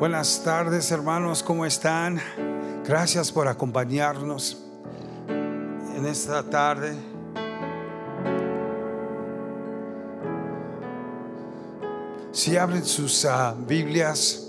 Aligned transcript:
Buenas 0.00 0.42
tardes 0.42 0.90
hermanos, 0.92 1.42
¿cómo 1.42 1.66
están? 1.66 2.18
Gracias 2.86 3.30
por 3.30 3.46
acompañarnos 3.48 4.56
en 5.28 6.06
esta 6.06 6.42
tarde. 6.42 6.96
Si 12.32 12.56
abren 12.56 12.82
sus 12.82 13.26
ah, 13.26 13.54
Biblias 13.54 14.48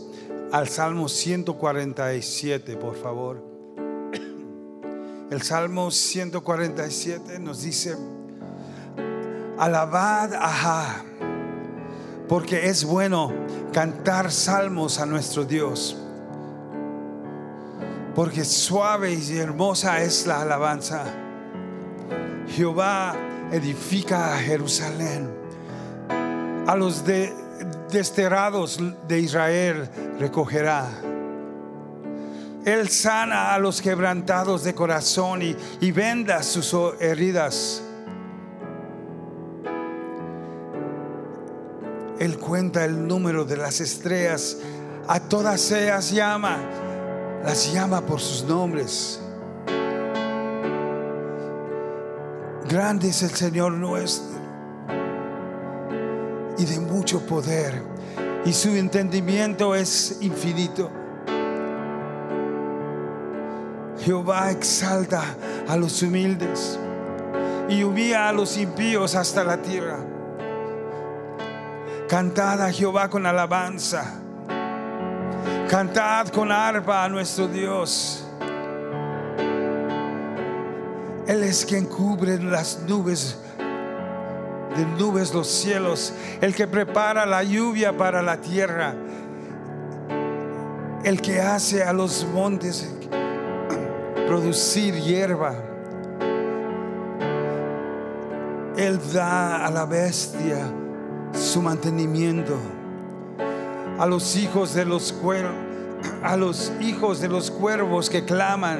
al 0.53 0.69
Salmo 0.69 1.09
147, 1.09 2.77
por 2.77 2.95
favor. 2.95 3.43
El 5.29 5.41
Salmo 5.41 5.91
147 5.91 7.39
nos 7.39 7.63
dice, 7.63 7.97
alabad 9.57 10.33
a 10.33 11.10
porque 12.31 12.69
es 12.69 12.85
bueno 12.85 13.33
cantar 13.73 14.31
salmos 14.31 14.99
a 14.99 15.05
nuestro 15.05 15.43
Dios. 15.43 15.97
Porque 18.15 18.45
suave 18.45 19.11
y 19.11 19.37
hermosa 19.37 20.01
es 20.01 20.25
la 20.25 20.39
alabanza. 20.39 21.03
Jehová 22.47 23.17
edifica 23.51 24.33
a 24.33 24.37
Jerusalén. 24.37 25.29
A 26.67 26.73
los 26.77 27.03
desterrados 27.91 28.79
de 29.09 29.19
Israel 29.19 29.89
recogerá. 30.17 30.87
Él 32.63 32.87
sana 32.87 33.53
a 33.53 33.59
los 33.59 33.81
quebrantados 33.81 34.63
de 34.63 34.73
corazón 34.73 35.41
y, 35.41 35.53
y 35.81 35.91
venda 35.91 36.41
sus 36.43 36.73
heridas. 37.01 37.83
Él 42.21 42.37
cuenta 42.37 42.85
el 42.85 43.07
número 43.07 43.45
de 43.45 43.57
las 43.57 43.81
estrellas. 43.81 44.55
A 45.07 45.19
todas 45.19 45.71
ellas 45.71 46.11
llama. 46.11 46.59
Las 47.43 47.73
llama 47.73 48.01
por 48.01 48.19
sus 48.19 48.43
nombres. 48.43 49.19
Grande 52.69 53.09
es 53.09 53.23
el 53.23 53.31
Señor 53.31 53.71
nuestro. 53.71 54.39
Y 56.59 56.65
de 56.65 56.79
mucho 56.79 57.25
poder. 57.25 57.81
Y 58.45 58.53
su 58.53 58.69
entendimiento 58.69 59.73
es 59.73 60.19
infinito. 60.21 60.91
Jehová 63.97 64.51
exalta 64.51 65.23
a 65.67 65.75
los 65.75 66.03
humildes 66.03 66.77
y 67.67 67.81
humilla 67.81 68.29
a 68.29 68.31
los 68.31 68.57
impíos 68.57 69.15
hasta 69.15 69.43
la 69.43 69.59
tierra. 69.59 70.10
Cantad 72.11 72.61
a 72.61 72.73
Jehová 72.73 73.07
con 73.07 73.25
alabanza. 73.25 74.03
Cantad 75.69 76.27
con 76.27 76.51
arpa 76.51 77.05
a 77.05 77.07
nuestro 77.07 77.47
Dios. 77.47 78.27
Él 81.25 81.41
es 81.41 81.65
quien 81.65 81.85
cubre 81.85 82.37
las 82.37 82.81
nubes, 82.85 83.39
de 84.75 84.85
nubes 84.99 85.33
los 85.33 85.47
cielos, 85.47 86.13
el 86.41 86.53
que 86.53 86.67
prepara 86.67 87.25
la 87.25 87.43
lluvia 87.43 87.95
para 87.95 88.21
la 88.21 88.41
tierra, 88.41 88.93
el 91.05 91.21
que 91.21 91.39
hace 91.39 91.81
a 91.81 91.93
los 91.93 92.27
montes 92.33 92.93
producir 94.27 94.95
hierba. 94.95 95.55
Él 98.75 98.99
da 99.13 99.65
a 99.65 99.71
la 99.71 99.85
bestia 99.85 100.80
su 101.33 101.61
mantenimiento. 101.61 102.57
A 103.99 104.05
los 104.05 104.35
hijos 104.35 104.73
de 104.73 104.85
los 104.85 105.13
cuervos, 105.13 105.53
a 106.23 106.35
los 106.35 106.71
hijos 106.79 107.21
de 107.21 107.27
los 107.27 107.51
cuervos 107.51 108.09
que 108.09 108.23
claman. 108.25 108.79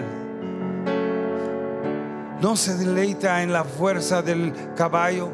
No 2.42 2.56
se 2.56 2.76
deleita 2.76 3.44
en 3.44 3.54
la 3.54 3.64
fuerza 3.64 4.22
del 4.22 4.54
caballo, 4.76 5.30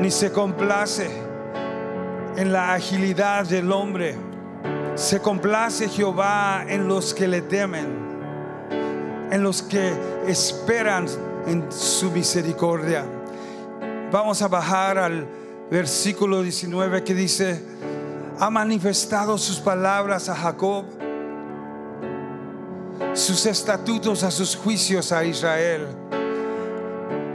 ni 0.00 0.10
se 0.10 0.32
complace 0.32 1.10
en 2.36 2.52
la 2.52 2.74
agilidad 2.74 3.46
del 3.46 3.70
hombre. 3.72 4.16
Se 4.94 5.20
complace 5.20 5.88
Jehová 5.88 6.64
en 6.66 6.88
los 6.88 7.12
que 7.12 7.28
le 7.28 7.42
temen, 7.42 7.86
en 9.30 9.42
los 9.42 9.62
que 9.62 9.92
esperan 10.26 11.06
en 11.46 11.70
su 11.70 12.10
misericordia. 12.10 13.04
Vamos 14.10 14.40
a 14.40 14.48
bajar 14.48 14.98
al 14.98 15.26
versículo 15.70 16.42
19 16.42 17.04
que 17.04 17.14
dice, 17.14 17.62
ha 18.38 18.50
manifestado 18.50 19.36
sus 19.36 19.58
palabras 19.58 20.28
a 20.28 20.34
Jacob, 20.34 20.84
sus 23.14 23.46
estatutos 23.46 24.22
a 24.22 24.30
sus 24.30 24.56
juicios 24.56 25.12
a 25.12 25.24
Israel. 25.24 25.88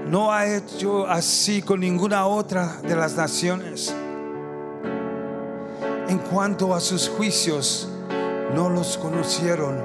No 0.07 0.31
ha 0.31 0.45
hecho 0.45 1.07
así 1.07 1.61
con 1.61 1.79
ninguna 1.79 2.25
otra 2.25 2.79
de 2.81 2.95
las 2.95 3.15
naciones. 3.15 3.93
En 6.07 6.19
cuanto 6.19 6.75
a 6.75 6.79
sus 6.79 7.09
juicios, 7.09 7.89
no 8.53 8.69
los 8.69 8.97
conocieron. 8.97 9.81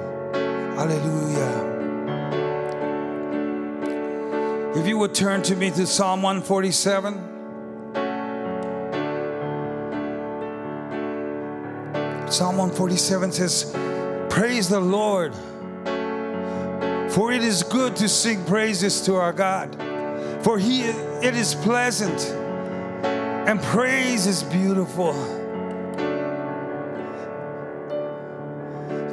Aleluya. 0.76 1.76
If 4.76 4.86
you 4.86 4.98
would 4.98 5.14
turn 5.14 5.42
to 5.42 5.56
me 5.56 5.70
to 5.70 5.86
Psalm 5.86 6.22
147. 6.22 7.37
Psalm 12.38 12.56
147 12.56 13.32
says, 13.32 13.72
Praise 14.30 14.68
the 14.68 14.78
Lord, 14.78 15.34
for 17.10 17.32
it 17.32 17.42
is 17.42 17.64
good 17.64 17.96
to 17.96 18.08
sing 18.08 18.44
praises 18.44 19.00
to 19.06 19.16
our 19.16 19.32
God, 19.32 19.74
for 20.44 20.56
he, 20.56 20.82
it 20.82 21.34
is 21.34 21.56
pleasant, 21.56 22.28
and 23.48 23.60
praise 23.60 24.28
is 24.28 24.44
beautiful. 24.44 25.14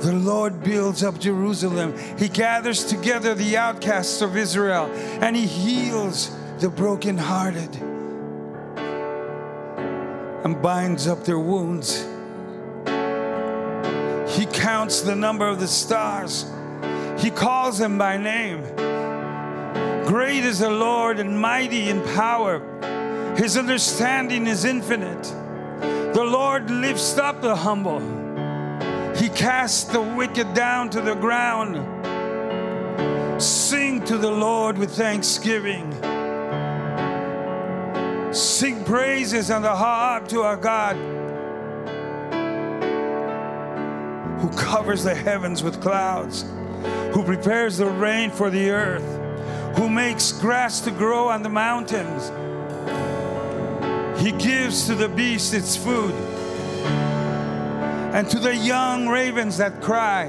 The 0.02 0.13
Lord 0.13 0.63
builds 0.63 1.02
up 1.02 1.18
Jerusalem. 1.18 1.97
He 2.19 2.30
gathers 2.30 2.84
together 2.84 3.34
the 3.34 3.57
outcasts 3.57 4.22
of 4.22 4.38
Israel 4.38 4.86
and 5.24 5.36
he 5.36 5.47
heals 5.47 6.30
the 6.59 6.69
brokenhearted 6.69 7.75
and 10.46 10.62
binds 10.62 11.07
up 11.07 11.25
their 11.25 11.40
wounds. 11.40 12.06
He 14.35 14.46
counts 14.46 15.00
the 15.01 15.16
number 15.16 15.47
of 15.47 15.62
the 15.62 15.68
stars. 15.68 16.46
He 17.18 17.31
calls 17.31 17.78
them 17.78 17.97
by 17.97 18.18
name. 18.18 18.63
Great 20.06 20.44
is 20.44 20.59
the 20.59 20.69
Lord 20.69 21.19
and 21.19 21.40
mighty 21.40 21.90
in 21.90 22.01
power. 22.16 22.62
His 23.38 23.56
understanding 23.56 24.45
is 24.45 24.66
infinite. 24.66 25.24
The 26.13 26.24
Lord 26.24 26.69
lifts 26.69 27.18
up 27.18 27.41
the 27.41 27.56
humble. 27.56 28.01
He 29.16 29.29
casts 29.29 29.85
the 29.85 30.01
wicked 30.01 30.53
down 30.53 30.90
to 30.90 31.00
the 31.00 31.16
ground. 31.16 31.75
Sing 33.41 34.03
to 34.03 34.18
the 34.18 34.31
Lord 34.31 34.78
with 34.78 34.91
thanksgiving. 34.91 35.94
Sing 38.34 38.84
praises 38.84 39.50
on 39.50 39.62
the 39.62 39.75
harp 39.75 40.28
to 40.28 40.41
our 40.41 40.57
God 40.57 41.25
who 44.45 44.56
covers 44.57 45.03
the 45.03 45.16
heavens 45.16 45.63
with 45.63 45.81
clouds, 45.81 46.45
who 47.16 47.23
prepares 47.23 47.78
the 47.78 47.85
rain 47.88 48.29
for 48.29 48.51
the 48.51 48.69
earth, 48.69 49.75
who 49.75 49.89
makes 49.89 50.31
grass 50.33 50.81
to 50.81 50.91
grow 50.91 51.28
on 51.28 51.41
the 51.41 51.50
mountains. 51.50 52.29
He 54.22 54.31
gives 54.33 54.85
to 54.85 54.94
the 54.94 55.09
beast 55.09 55.56
its 55.56 55.75
food, 55.75 56.13
and 58.13 58.30
to 58.30 58.38
the 58.38 58.56
young 58.56 59.07
ravens 59.07 59.57
that 59.57 59.81
cry. 59.81 60.27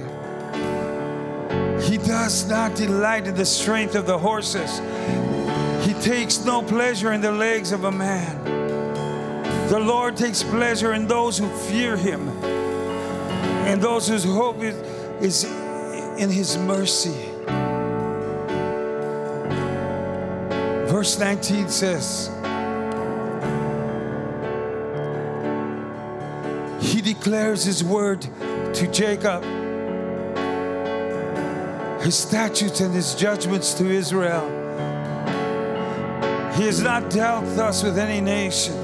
He 1.82 1.98
does 1.98 2.48
not 2.48 2.74
delight 2.74 3.26
in 3.26 3.34
the 3.34 3.44
strength 3.44 3.94
of 3.94 4.06
the 4.06 4.16
horses. 4.16 4.78
He 5.86 5.92
takes 6.00 6.42
no 6.42 6.62
pleasure 6.62 7.12
in 7.12 7.20
the 7.20 7.32
legs 7.32 7.70
of 7.70 7.84
a 7.84 7.92
man. 7.92 8.42
The 9.68 9.78
Lord 9.78 10.16
takes 10.16 10.42
pleasure 10.42 10.94
in 10.94 11.06
those 11.06 11.36
who 11.36 11.50
fear 11.68 11.98
him 11.98 12.55
and 13.66 13.82
those 13.82 14.06
whose 14.06 14.22
hope 14.22 14.62
is, 14.62 14.76
is 15.20 15.44
in 16.18 16.30
His 16.30 16.56
mercy. 16.56 17.32
Verse 20.86 21.18
19 21.18 21.68
says, 21.68 22.30
He 26.80 27.00
declares 27.00 27.64
His 27.64 27.82
word 27.82 28.22
to 28.22 28.88
Jacob, 28.92 29.42
His 32.02 32.16
statutes 32.16 32.80
and 32.80 32.94
His 32.94 33.16
judgments 33.16 33.74
to 33.74 33.90
Israel. 33.90 34.46
He 36.54 36.66
has 36.66 36.80
not 36.80 37.10
dealt 37.10 37.44
thus 37.56 37.82
with 37.82 37.98
any 37.98 38.20
nation. 38.20 38.74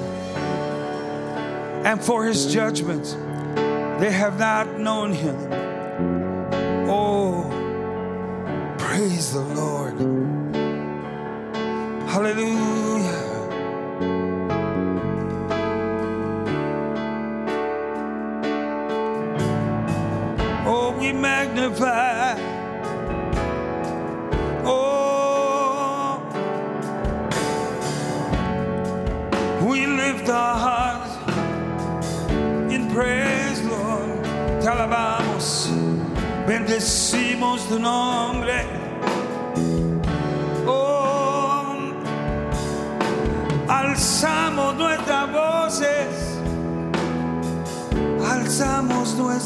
And 1.87 2.03
for 2.03 2.25
His 2.25 2.53
judgments, 2.53 3.17
they 4.01 4.11
have 4.11 4.39
not 4.39 4.79
known 4.79 5.13
him. 5.13 5.37
Oh, 6.89 7.45
praise 8.79 9.33
the 9.33 9.41
Lord. 9.41 9.95
Hallelujah. 12.09 12.72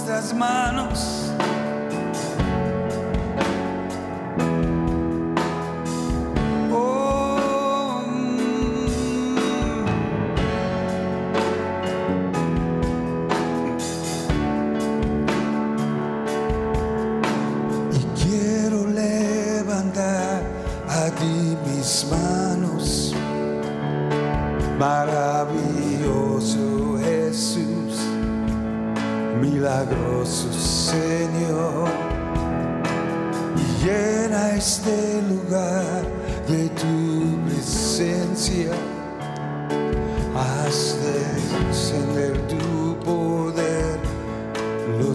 nuestras 0.06 0.32
manos. 0.32 1.15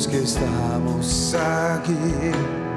que 0.07 0.18
estamos 0.18 1.36
aquí. 1.36 2.70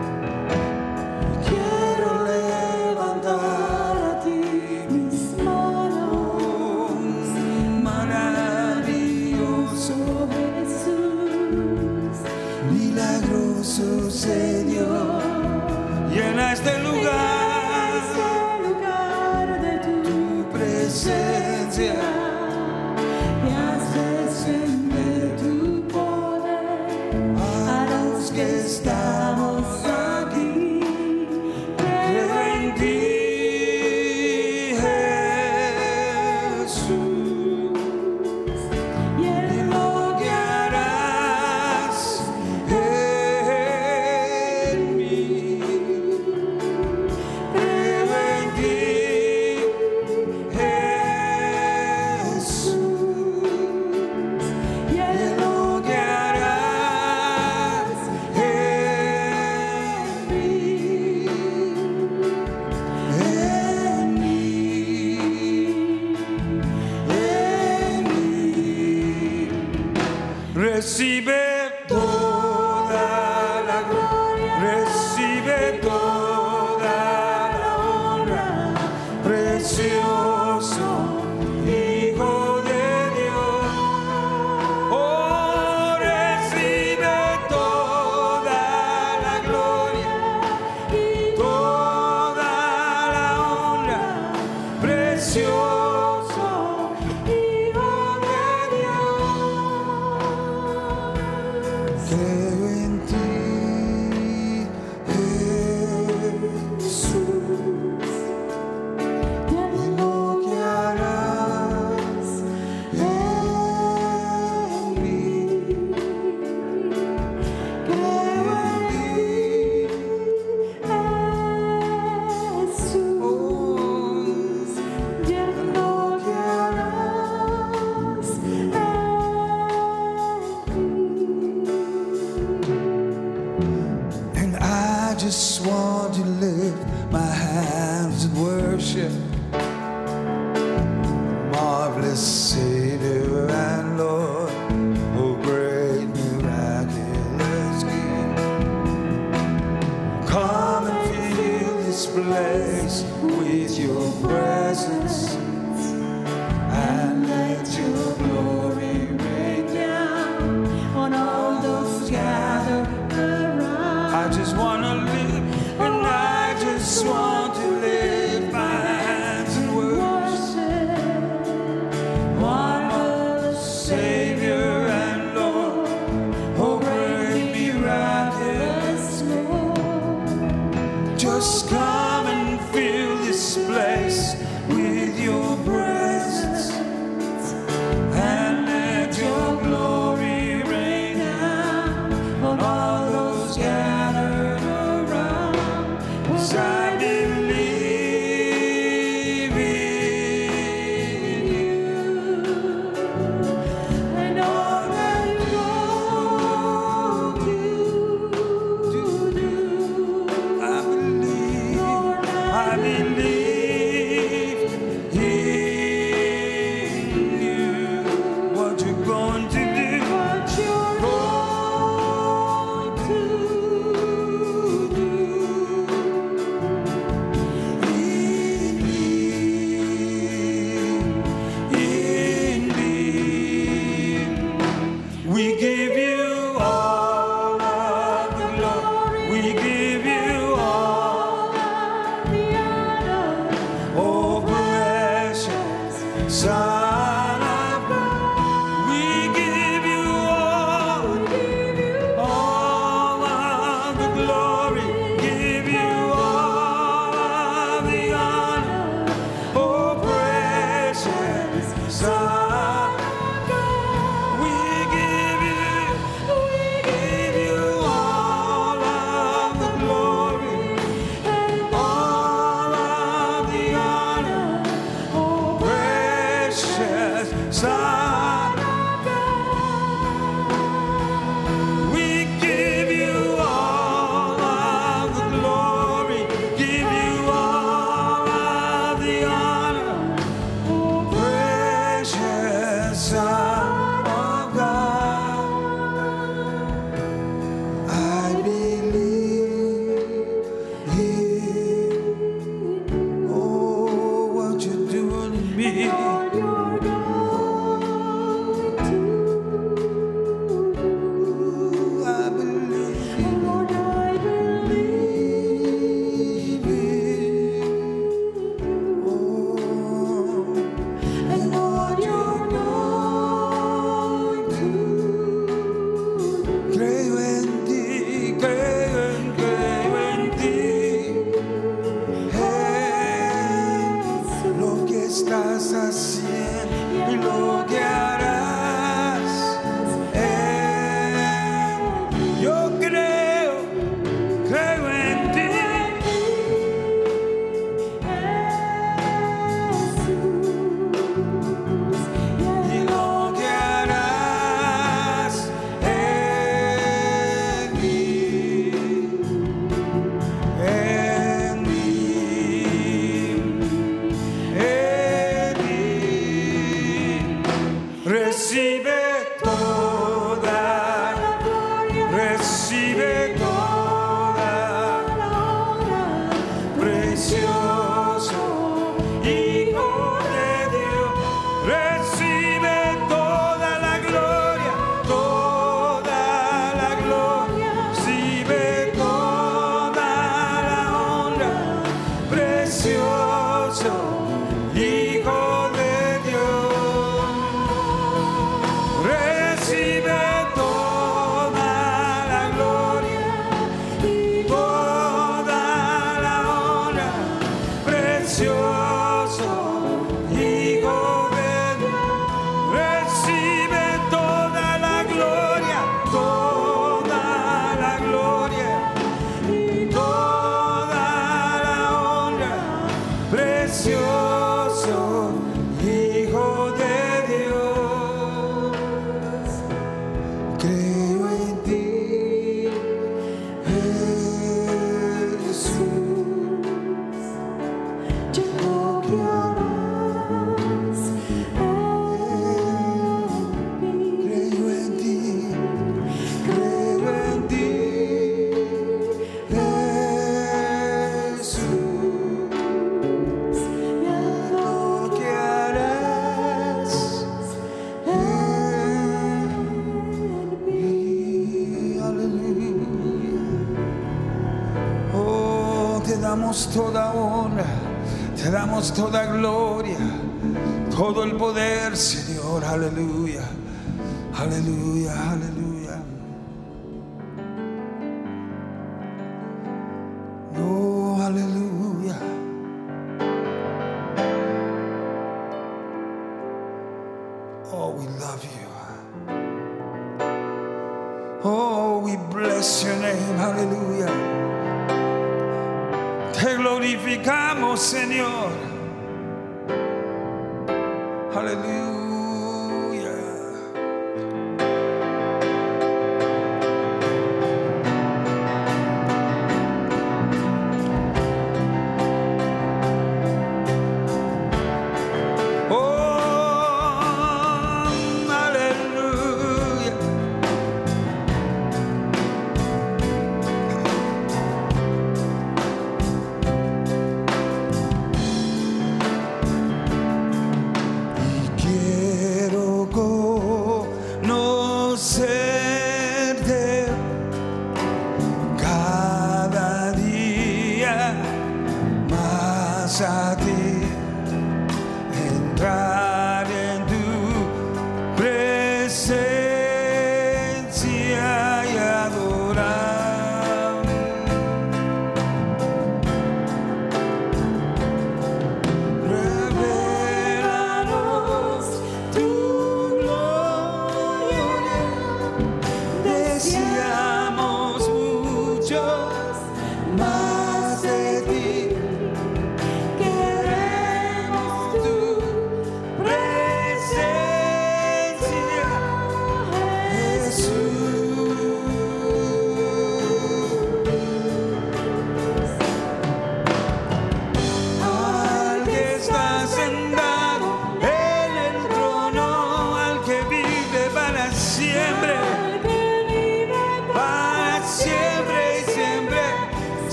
Todo 470.96 471.24
el 471.24 471.32
poder, 471.32 471.83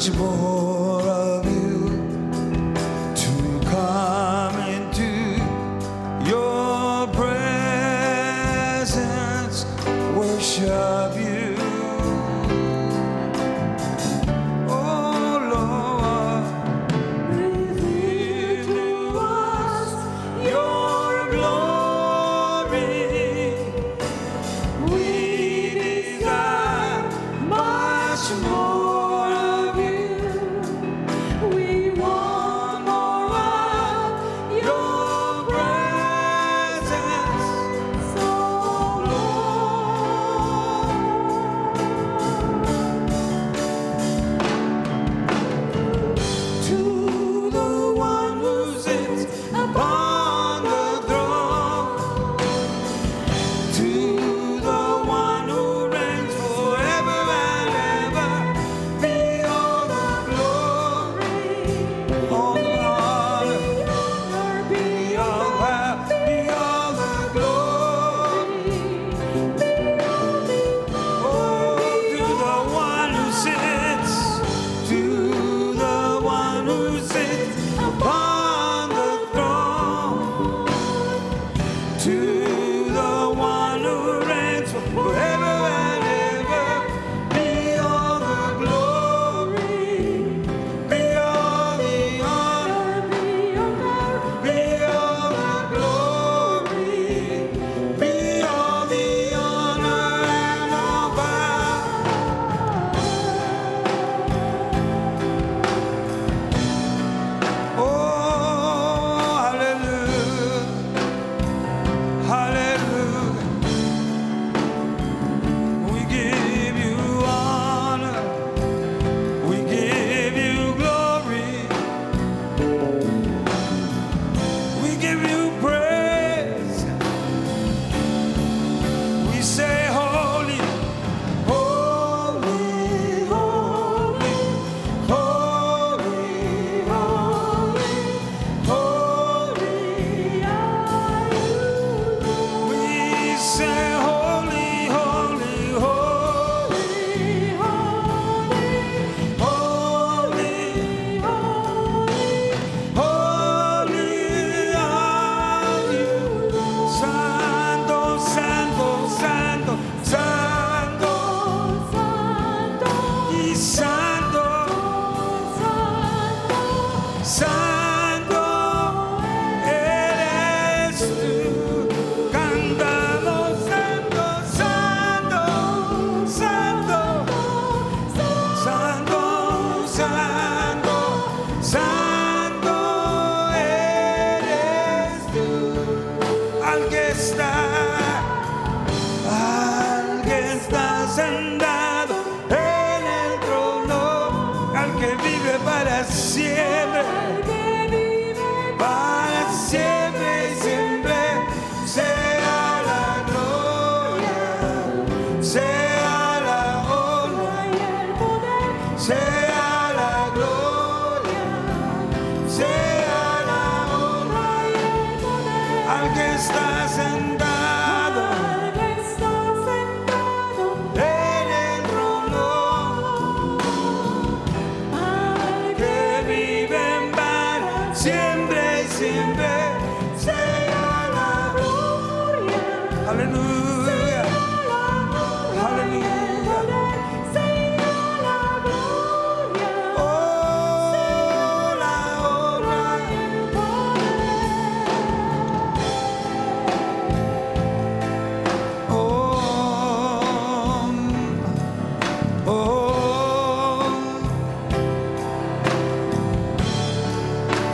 much 0.00 0.16
more 0.16 0.89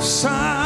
Santo, 0.06 0.65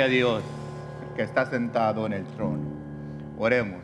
A 0.00 0.08
Dios 0.08 0.42
que 1.14 1.20
está 1.20 1.44
sentado 1.44 2.06
en 2.06 2.14
el 2.14 2.24
trono. 2.28 2.64
Oremos. 3.36 3.82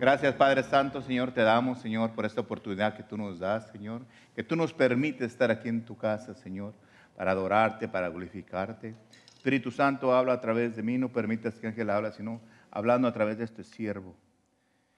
Gracias 0.00 0.34
Padre 0.34 0.64
Santo, 0.64 1.00
Señor, 1.00 1.30
te 1.30 1.42
damos, 1.42 1.78
Señor, 1.78 2.10
por 2.16 2.26
esta 2.26 2.40
oportunidad 2.40 2.96
que 2.96 3.04
tú 3.04 3.16
nos 3.16 3.38
das, 3.38 3.70
Señor, 3.70 4.02
que 4.34 4.42
tú 4.42 4.56
nos 4.56 4.72
permites 4.72 5.30
estar 5.30 5.52
aquí 5.52 5.68
en 5.68 5.84
tu 5.84 5.96
casa, 5.96 6.34
Señor, 6.34 6.74
para 7.14 7.30
adorarte, 7.30 7.86
para 7.86 8.08
glorificarte. 8.08 8.96
Espíritu 9.34 9.70
Santo, 9.70 10.12
habla 10.12 10.32
a 10.32 10.40
través 10.40 10.74
de 10.74 10.82
mí, 10.82 10.98
no 10.98 11.12
permitas 11.12 11.60
que 11.60 11.68
Ángel 11.68 11.90
hable, 11.90 12.10
sino 12.10 12.40
hablando 12.72 13.06
a 13.06 13.12
través 13.12 13.38
de 13.38 13.44
este 13.44 13.62
siervo, 13.62 14.16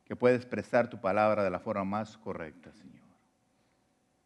que 0.07 0.17
pueda 0.17 0.35
expresar 0.35 0.89
tu 0.89 0.99
palabra 0.99 1.45
de 1.45 1.51
la 1.51 1.61
forma 1.61 1.85
más 1.85 2.17
correcta, 2.17 2.73
Señor. 2.73 3.07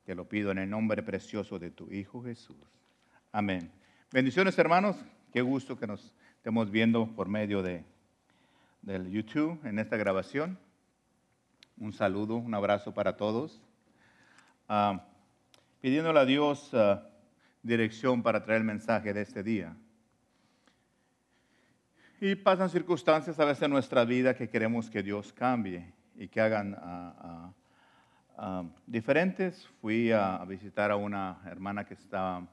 Te 0.04 0.14
lo 0.14 0.28
pido 0.28 0.52
en 0.52 0.58
el 0.58 0.70
nombre 0.70 1.02
precioso 1.02 1.58
de 1.58 1.72
tu 1.72 1.90
Hijo 1.90 2.22
Jesús. 2.22 2.56
Amén. 3.32 3.72
Bendiciones, 4.12 4.56
hermanos. 4.56 5.04
Qué 5.32 5.40
gusto 5.40 5.78
que 5.78 5.86
nos 5.86 6.12
estemos 6.36 6.70
viendo 6.70 7.06
por 7.16 7.26
medio 7.26 7.62
de, 7.62 7.86
del 8.82 9.10
YouTube 9.10 9.58
en 9.64 9.78
esta 9.78 9.96
grabación. 9.96 10.58
Un 11.78 11.94
saludo, 11.94 12.36
un 12.36 12.52
abrazo 12.52 12.92
para 12.92 13.16
todos. 13.16 13.62
Pidiéndole 15.80 16.20
a 16.20 16.26
Dios 16.26 16.68
ah, 16.74 17.08
dirección 17.62 18.22
para 18.22 18.44
traer 18.44 18.60
el 18.60 18.66
mensaje 18.66 19.14
de 19.14 19.22
este 19.22 19.42
día. 19.42 19.74
Y 22.20 22.34
pasan 22.34 22.68
circunstancias 22.68 23.40
a 23.40 23.46
veces 23.46 23.62
en 23.62 23.70
nuestra 23.70 24.04
vida 24.04 24.36
que 24.36 24.50
queremos 24.50 24.90
que 24.90 25.02
Dios 25.02 25.32
cambie 25.32 25.94
y 26.14 26.28
que 26.28 26.42
hagan 26.42 26.76
ah, 26.78 28.64
diferentes. 28.86 29.66
Fui 29.80 30.12
a, 30.12 30.36
a 30.36 30.44
visitar 30.44 30.90
a 30.90 30.96
una 30.96 31.40
hermana 31.46 31.86
que 31.86 31.94
estaba 31.94 32.46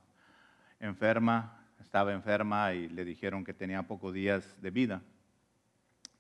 enferma, 0.80 1.59
estaba 1.82 2.14
enferma 2.14 2.74
y 2.74 2.88
le 2.90 3.06
dijeron 3.06 3.44
que 3.44 3.54
tenía 3.54 3.84
pocos 3.84 4.14
días 4.14 4.56
de 4.62 4.72
vida. 4.72 5.02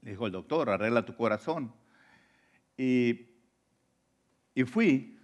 Le 0.02 0.12
dijo 0.12 0.26
el 0.26 0.32
doctor, 0.32 0.70
arregla 0.70 1.06
tu 1.06 1.16
corazón. 1.16 1.74
Y, 2.78 3.28
y 4.56 4.64
fui 4.64 5.18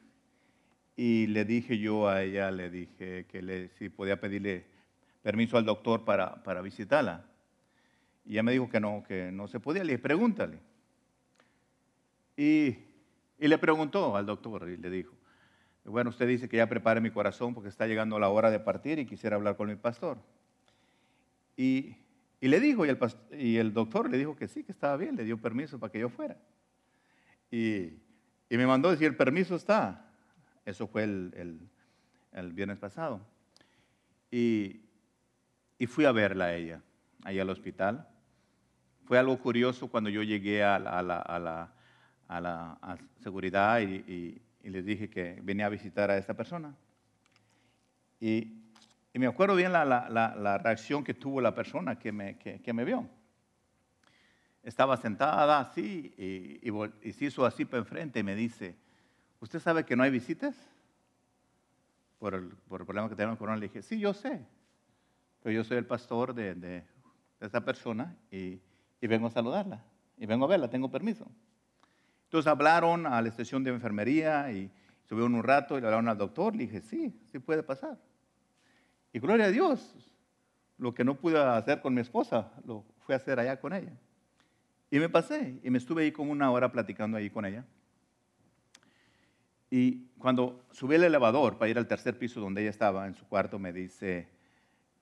y 0.96 1.28
le 1.28 1.46
dije 1.46 1.78
yo 1.78 2.08
a 2.08 2.24
ella, 2.24 2.52
le 2.52 2.70
dije 2.70 3.26
que 3.26 3.42
le, 3.42 3.70
si 3.70 3.90
podía 3.90 4.20
pedirle 4.20 4.66
permiso 5.22 5.58
al 5.58 5.66
doctor 5.66 6.06
para, 6.06 6.44
para 6.44 6.62
visitarla. 6.62 7.26
Y 8.26 8.34
ella 8.34 8.44
me 8.44 8.52
dijo 8.52 8.70
que 8.70 8.80
no, 8.80 9.04
que 9.08 9.32
no 9.32 9.48
se 9.48 9.60
podía. 9.60 9.84
Le 9.84 9.94
dije, 9.94 10.02
pregúntale. 10.02 10.60
Y, 12.38 12.76
y 13.40 13.48
le 13.48 13.58
preguntó 13.58 14.16
al 14.16 14.26
doctor 14.26 14.70
y 14.70 14.78
le 14.78 14.90
dijo, 14.90 15.15
bueno, 15.86 16.10
usted 16.10 16.28
dice 16.28 16.50
que 16.50 16.58
ya 16.58 16.68
prepare 16.68 17.00
mi 17.02 17.12
corazón 17.12 17.54
porque 17.54 17.70
está 17.70 17.86
llegando 17.88 18.18
la 18.20 18.30
hora 18.30 18.50
de 18.52 18.60
partir 18.60 19.00
y 19.00 19.06
quisiera 19.06 19.36
hablar 19.36 19.56
con 19.56 19.68
mi 19.70 19.76
pastor. 19.76 20.18
Y, 21.56 21.96
y 22.42 22.48
le 22.48 22.60
dijo, 22.60 22.86
y 22.86 22.90
el, 22.90 23.00
y 23.38 23.58
el 23.58 23.74
doctor 23.74 24.10
le 24.10 24.18
dijo 24.18 24.36
que 24.36 24.48
sí, 24.48 24.64
que 24.64 24.72
estaba 24.72 24.98
bien, 24.98 25.16
le 25.16 25.24
dio 25.24 25.38
permiso 25.38 25.80
para 25.80 25.92
que 25.92 26.00
yo 26.00 26.10
fuera. 26.10 26.38
Y, 27.52 27.94
y 28.50 28.58
me 28.58 28.66
mandó 28.68 28.90
decir, 28.92 29.08
el 29.08 29.16
permiso 29.16 29.56
está. 29.56 30.10
Eso 30.66 30.88
fue 30.88 31.04
el, 31.04 31.34
el- 31.36 31.70
el 32.34 32.52
viernes 32.52 32.78
pasado. 32.80 33.22
Y, 34.30 34.82
y 35.78 35.88
fui 35.88 36.04
a 36.06 36.12
verla 36.12 36.46
a 36.46 36.56
ella, 36.56 36.82
ahí 37.24 37.40
al 37.40 37.50
hospital. 37.50 38.08
Fue 39.06 39.18
algo 39.18 39.38
curioso 39.40 39.88
cuando 39.88 40.10
yo 40.10 40.22
llegué 40.24 40.64
a 40.64 40.80
la, 40.80 40.90
a 41.00 41.02
la- 41.04 41.20
a 41.22 41.40
la- 41.40 41.72
a 42.28 42.42
la 42.42 42.98
seguridad 43.22 43.80
y, 43.82 44.42
y- 44.66 44.70
les 44.70 44.86
dije 44.86 45.10
que 45.10 45.40
venía 45.44 45.66
a 45.68 45.70
visitar 45.70 46.10
a 46.12 46.18
esta 46.18 46.34
persona. 46.34 46.76
Y, 48.20 48.62
y 49.14 49.20
me 49.20 49.28
acuerdo 49.28 49.56
bien 49.56 49.72
la, 49.72 49.86
la- 49.86 50.10
la- 50.10 50.36
la 50.36 50.58
reacción 50.58 51.04
que 51.04 51.14
tuvo 51.14 51.42
la 51.42 51.54
persona 51.54 51.98
que 52.00 52.12
me, 52.12 52.38
que- 52.38 52.62
que 52.62 52.74
me 52.74 52.84
vio. 52.86 53.08
Estaba 54.64 54.98
sentada 54.98 55.60
así 55.60 56.14
y, 56.18 56.70
y 56.70 56.74
y 57.04 57.14
se 57.14 57.26
hizo 57.26 57.46
así 57.46 57.66
para 57.66 57.80
enfrente 57.80 58.20
y 58.20 58.24
me 58.24 58.36
dice, 58.36 58.76
¿usted 59.40 59.60
sabe 59.60 59.86
que 59.86 59.96
no 59.96 60.04
hay 60.04 60.10
visitas? 60.12 60.56
Por 62.18 62.34
el, 62.34 62.48
por 62.68 62.82
el 62.82 62.86
problema 62.88 63.08
que 63.10 63.16
tenemos 63.16 63.38
con 63.38 63.46
corona. 63.46 63.60
Le 63.60 63.68
dije, 63.68 63.82
sí, 63.84 64.00
yo 64.00 64.14
sé. 64.14 64.42
Pero 65.44 65.54
yo 65.54 65.64
soy 65.64 65.78
el 65.78 65.86
pastor 65.86 66.34
de, 66.34 66.56
de- 66.56 66.82
de 67.40 67.46
esta 67.46 67.64
persona 67.64 68.16
y, 68.32 68.60
y 69.02 69.08
vengo 69.08 69.28
a 69.28 69.32
saludarla. 69.32 69.84
Y 70.18 70.26
vengo 70.26 70.46
a 70.46 70.48
verla, 70.48 70.70
tengo 70.70 70.90
permiso. 70.90 71.30
Entonces 72.36 72.52
hablaron 72.52 73.06
a 73.06 73.22
la 73.22 73.30
estación 73.30 73.64
de 73.64 73.72
enfermería 73.72 74.52
y 74.52 74.70
subieron 75.08 75.36
un 75.36 75.42
rato 75.42 75.78
y 75.78 75.80
le 75.80 75.88
hablaron 75.88 76.10
al 76.10 76.18
doctor. 76.18 76.54
Le 76.54 76.64
dije, 76.64 76.82
sí, 76.82 77.18
sí 77.32 77.40
puede 77.40 77.64
pasar. 77.64 77.98
Y 79.14 79.20
gloria 79.20 79.46
a 79.46 79.52
Dios, 79.52 79.96
lo 80.78 80.94
que 80.94 81.06
no 81.06 81.16
pude 81.16 81.40
hacer 81.42 81.80
con 81.80 81.94
mi 81.94 82.02
esposa, 82.02 82.52
lo 82.66 82.84
fui 83.06 83.14
a 83.14 83.16
hacer 83.16 83.40
allá 83.40 83.58
con 83.62 83.72
ella. 83.72 83.94
Y 84.92 85.00
me 85.00 85.08
pasé 85.08 85.62
y 85.64 85.70
me 85.70 85.78
estuve 85.78 86.04
ahí 86.04 86.12
como 86.12 86.34
una 86.34 86.52
hora 86.52 86.74
platicando 86.74 87.16
ahí 87.16 87.30
con 87.30 87.46
ella. 87.46 87.64
Y 89.72 90.08
cuando 90.18 90.66
subí 90.74 90.96
el 90.96 91.06
elevador 91.06 91.58
para 91.58 91.72
ir 91.72 91.78
al 91.78 91.88
tercer 91.88 92.20
piso 92.20 92.42
donde 92.42 92.64
ella 92.64 92.70
estaba, 92.70 93.08
en 93.08 93.16
su 93.16 93.26
cuarto, 93.30 93.60
me 93.60 93.72
dice, 93.72 94.28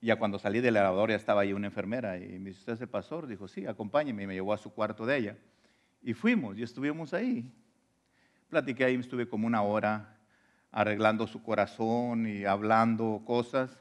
ya 0.01 0.17
cuando 0.17 0.37
salí 0.37 0.61
del 0.61 0.75
elevador 0.75 1.09
ya 1.09 1.15
estaba 1.15 1.41
ahí 1.41 1.51
una 1.51 1.65
enfermera 1.65 2.15
y 2.15 2.37
me 2.37 2.51
dice, 2.51 2.59
¿usted 2.59 2.73
es 2.73 2.81
el 2.81 2.89
pastor? 2.89 3.25
Dijo, 3.25 3.47
sí, 3.47 3.65
acompáñeme 3.65 4.21
y 4.21 4.27
me 4.27 4.33
llevó 4.35 4.53
a 4.53 4.57
su 4.59 4.71
cuarto 4.71 5.03
de 5.07 5.17
ella. 5.17 5.37
Y 6.03 6.13
fuimos 6.13 6.57
y 6.57 6.63
estuvimos 6.63 7.13
ahí. 7.13 7.49
Platiqué 8.49 8.83
ahí, 8.83 8.95
estuve 8.95 9.27
como 9.27 9.47
una 9.47 9.61
hora 9.61 10.17
arreglando 10.71 11.25
su 11.27 11.41
corazón 11.41 12.27
y 12.27 12.43
hablando 12.43 13.23
cosas. 13.25 13.79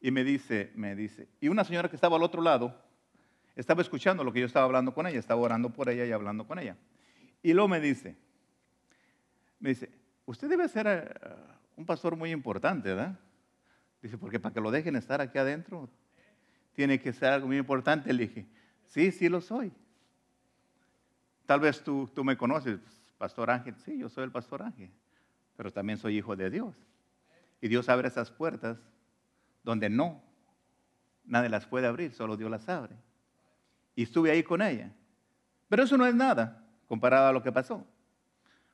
Y 0.00 0.10
me 0.10 0.24
dice, 0.24 0.72
me 0.74 0.96
dice, 0.96 1.28
y 1.40 1.48
una 1.48 1.62
señora 1.62 1.88
que 1.88 1.96
estaba 1.96 2.16
al 2.16 2.22
otro 2.22 2.42
lado 2.42 2.74
estaba 3.54 3.82
escuchando 3.82 4.24
lo 4.24 4.32
que 4.32 4.40
yo 4.40 4.46
estaba 4.46 4.64
hablando 4.64 4.94
con 4.94 5.06
ella, 5.06 5.18
estaba 5.18 5.40
orando 5.40 5.70
por 5.70 5.88
ella 5.90 6.06
y 6.06 6.12
hablando 6.12 6.46
con 6.46 6.58
ella. 6.58 6.76
Y 7.42 7.52
luego 7.52 7.68
me 7.68 7.80
dice, 7.80 8.16
me 9.60 9.70
dice, 9.70 9.90
usted 10.24 10.48
debe 10.48 10.68
ser 10.68 10.86
eh, 10.88 11.34
un 11.76 11.84
pastor 11.84 12.16
muy 12.16 12.30
importante, 12.30 12.88
¿verdad? 12.88 13.18
Dice, 14.00 14.16
porque 14.16 14.40
para 14.40 14.54
que 14.54 14.60
lo 14.60 14.70
dejen 14.70 14.96
estar 14.96 15.20
aquí 15.20 15.38
adentro, 15.38 15.88
tiene 16.72 16.98
que 16.98 17.12
ser 17.12 17.32
algo 17.34 17.46
muy 17.46 17.58
importante. 17.58 18.12
Le 18.12 18.26
dije, 18.26 18.46
sí, 18.86 19.12
sí 19.12 19.28
lo 19.28 19.40
soy. 19.40 19.72
Tal 21.52 21.60
vez 21.60 21.84
tú, 21.84 22.08
tú 22.14 22.24
me 22.24 22.34
conoces, 22.34 22.80
Pastor 23.18 23.50
Ángel. 23.50 23.74
Sí, 23.84 23.98
yo 23.98 24.08
soy 24.08 24.24
el 24.24 24.30
Pastor 24.30 24.62
Ángel, 24.62 24.90
pero 25.54 25.70
también 25.70 25.98
soy 25.98 26.16
hijo 26.16 26.34
de 26.34 26.48
Dios. 26.48 26.74
Y 27.60 27.68
Dios 27.68 27.90
abre 27.90 28.08
esas 28.08 28.30
puertas 28.30 28.78
donde 29.62 29.90
no, 29.90 30.22
nadie 31.26 31.50
las 31.50 31.66
puede 31.66 31.86
abrir, 31.86 32.14
solo 32.14 32.38
Dios 32.38 32.50
las 32.50 32.66
abre. 32.70 32.96
Y 33.94 34.04
estuve 34.04 34.30
ahí 34.30 34.42
con 34.42 34.62
ella. 34.62 34.92
Pero 35.68 35.82
eso 35.82 35.98
no 35.98 36.06
es 36.06 36.14
nada 36.14 36.64
comparado 36.88 37.28
a 37.28 37.32
lo 37.32 37.42
que 37.42 37.52
pasó. 37.52 37.86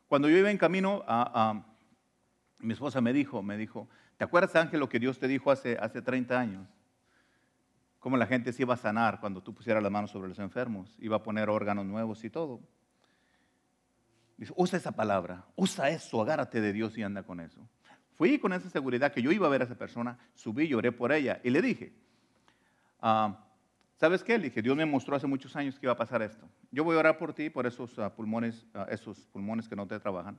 Cuando 0.07 0.29
yo 0.29 0.37
iba 0.37 0.49
en 0.49 0.57
camino, 0.57 1.03
a, 1.09 1.61
mi 2.61 2.75
esposa 2.75 3.01
me 3.01 3.13
dijo, 3.13 3.43
me 3.43 3.57
dijo, 3.57 3.89
¿te 4.17 4.23
acuerdas 4.23 4.55
Ángel 4.55 4.79
lo 4.79 4.89
que 4.89 5.01
Dios 5.01 5.19
te 5.19 5.27
dijo 5.27 5.51
hace, 5.51 5.77
hace 5.81 6.01
30 6.01 6.39
años? 6.39 6.69
Cómo 7.99 8.17
la 8.17 8.27
gente 8.27 8.53
se 8.53 8.63
iba 8.63 8.75
a 8.75 8.77
sanar 8.77 9.21
cuando 9.21 9.43
tú 9.43 9.55
pusieras 9.55 9.83
las 9.83 9.91
manos 9.91 10.11
sobre 10.11 10.29
los 10.29 10.39
enfermos, 10.39 10.97
iba 11.01 11.17
a 11.17 11.23
poner 11.23 11.49
órganos 11.49 11.85
nuevos 11.85 12.23
y 12.25 12.31
todo. 12.31 12.61
Dice, 14.37 14.53
usa 14.57 14.79
esa 14.79 14.93
palabra, 14.93 15.45
usa 15.57 15.91
eso, 15.91 16.23
agárrate 16.23 16.61
de 16.61 16.73
Dios 16.73 16.97
y 16.97 17.03
anda 17.03 17.25
con 17.25 17.41
eso. 17.41 17.69
Fui 18.15 18.39
con 18.39 18.53
esa 18.53 18.71
seguridad 18.71 19.13
que 19.13 19.21
yo 19.21 19.33
iba 19.33 19.47
a 19.47 19.51
ver 19.51 19.63
a 19.63 19.65
esa 19.65 19.75
persona, 19.77 20.17
subí, 20.35 20.69
lloré 20.69 20.93
por 20.93 21.11
ella 21.11 21.41
y 21.43 21.51
le 21.51 21.61
dije, 21.61 21.93
ah, 23.01 23.45
¿sabes 23.97 24.23
qué? 24.23 24.39
Le 24.39 24.45
dije, 24.45 24.63
Dios 24.63 24.77
me 24.77 24.87
mostró 24.87 25.17
hace 25.17 25.27
muchos 25.27 25.57
años 25.57 25.77
que 25.79 25.87
iba 25.87 25.93
a 25.93 25.97
pasar 25.97 26.23
esto. 26.23 26.49
Yo 26.71 26.85
voy 26.85 26.97
a 26.97 27.01
orar 27.01 27.19
por 27.19 27.33
ti, 27.33 27.51
por 27.51 27.67
esos 27.67 27.99
ah, 27.99 28.15
pulmones, 28.15 28.65
ah, 28.75 28.87
esos 28.91 29.27
pulmones 29.27 29.69
que 29.69 29.75
no 29.75 29.89
te 29.89 29.99
trabajan, 29.99 30.39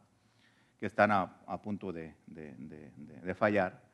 que 0.79 0.85
están 0.85 1.11
a, 1.11 1.61
punto 1.61 1.91
de 1.91 2.15
fallar. 3.37 3.88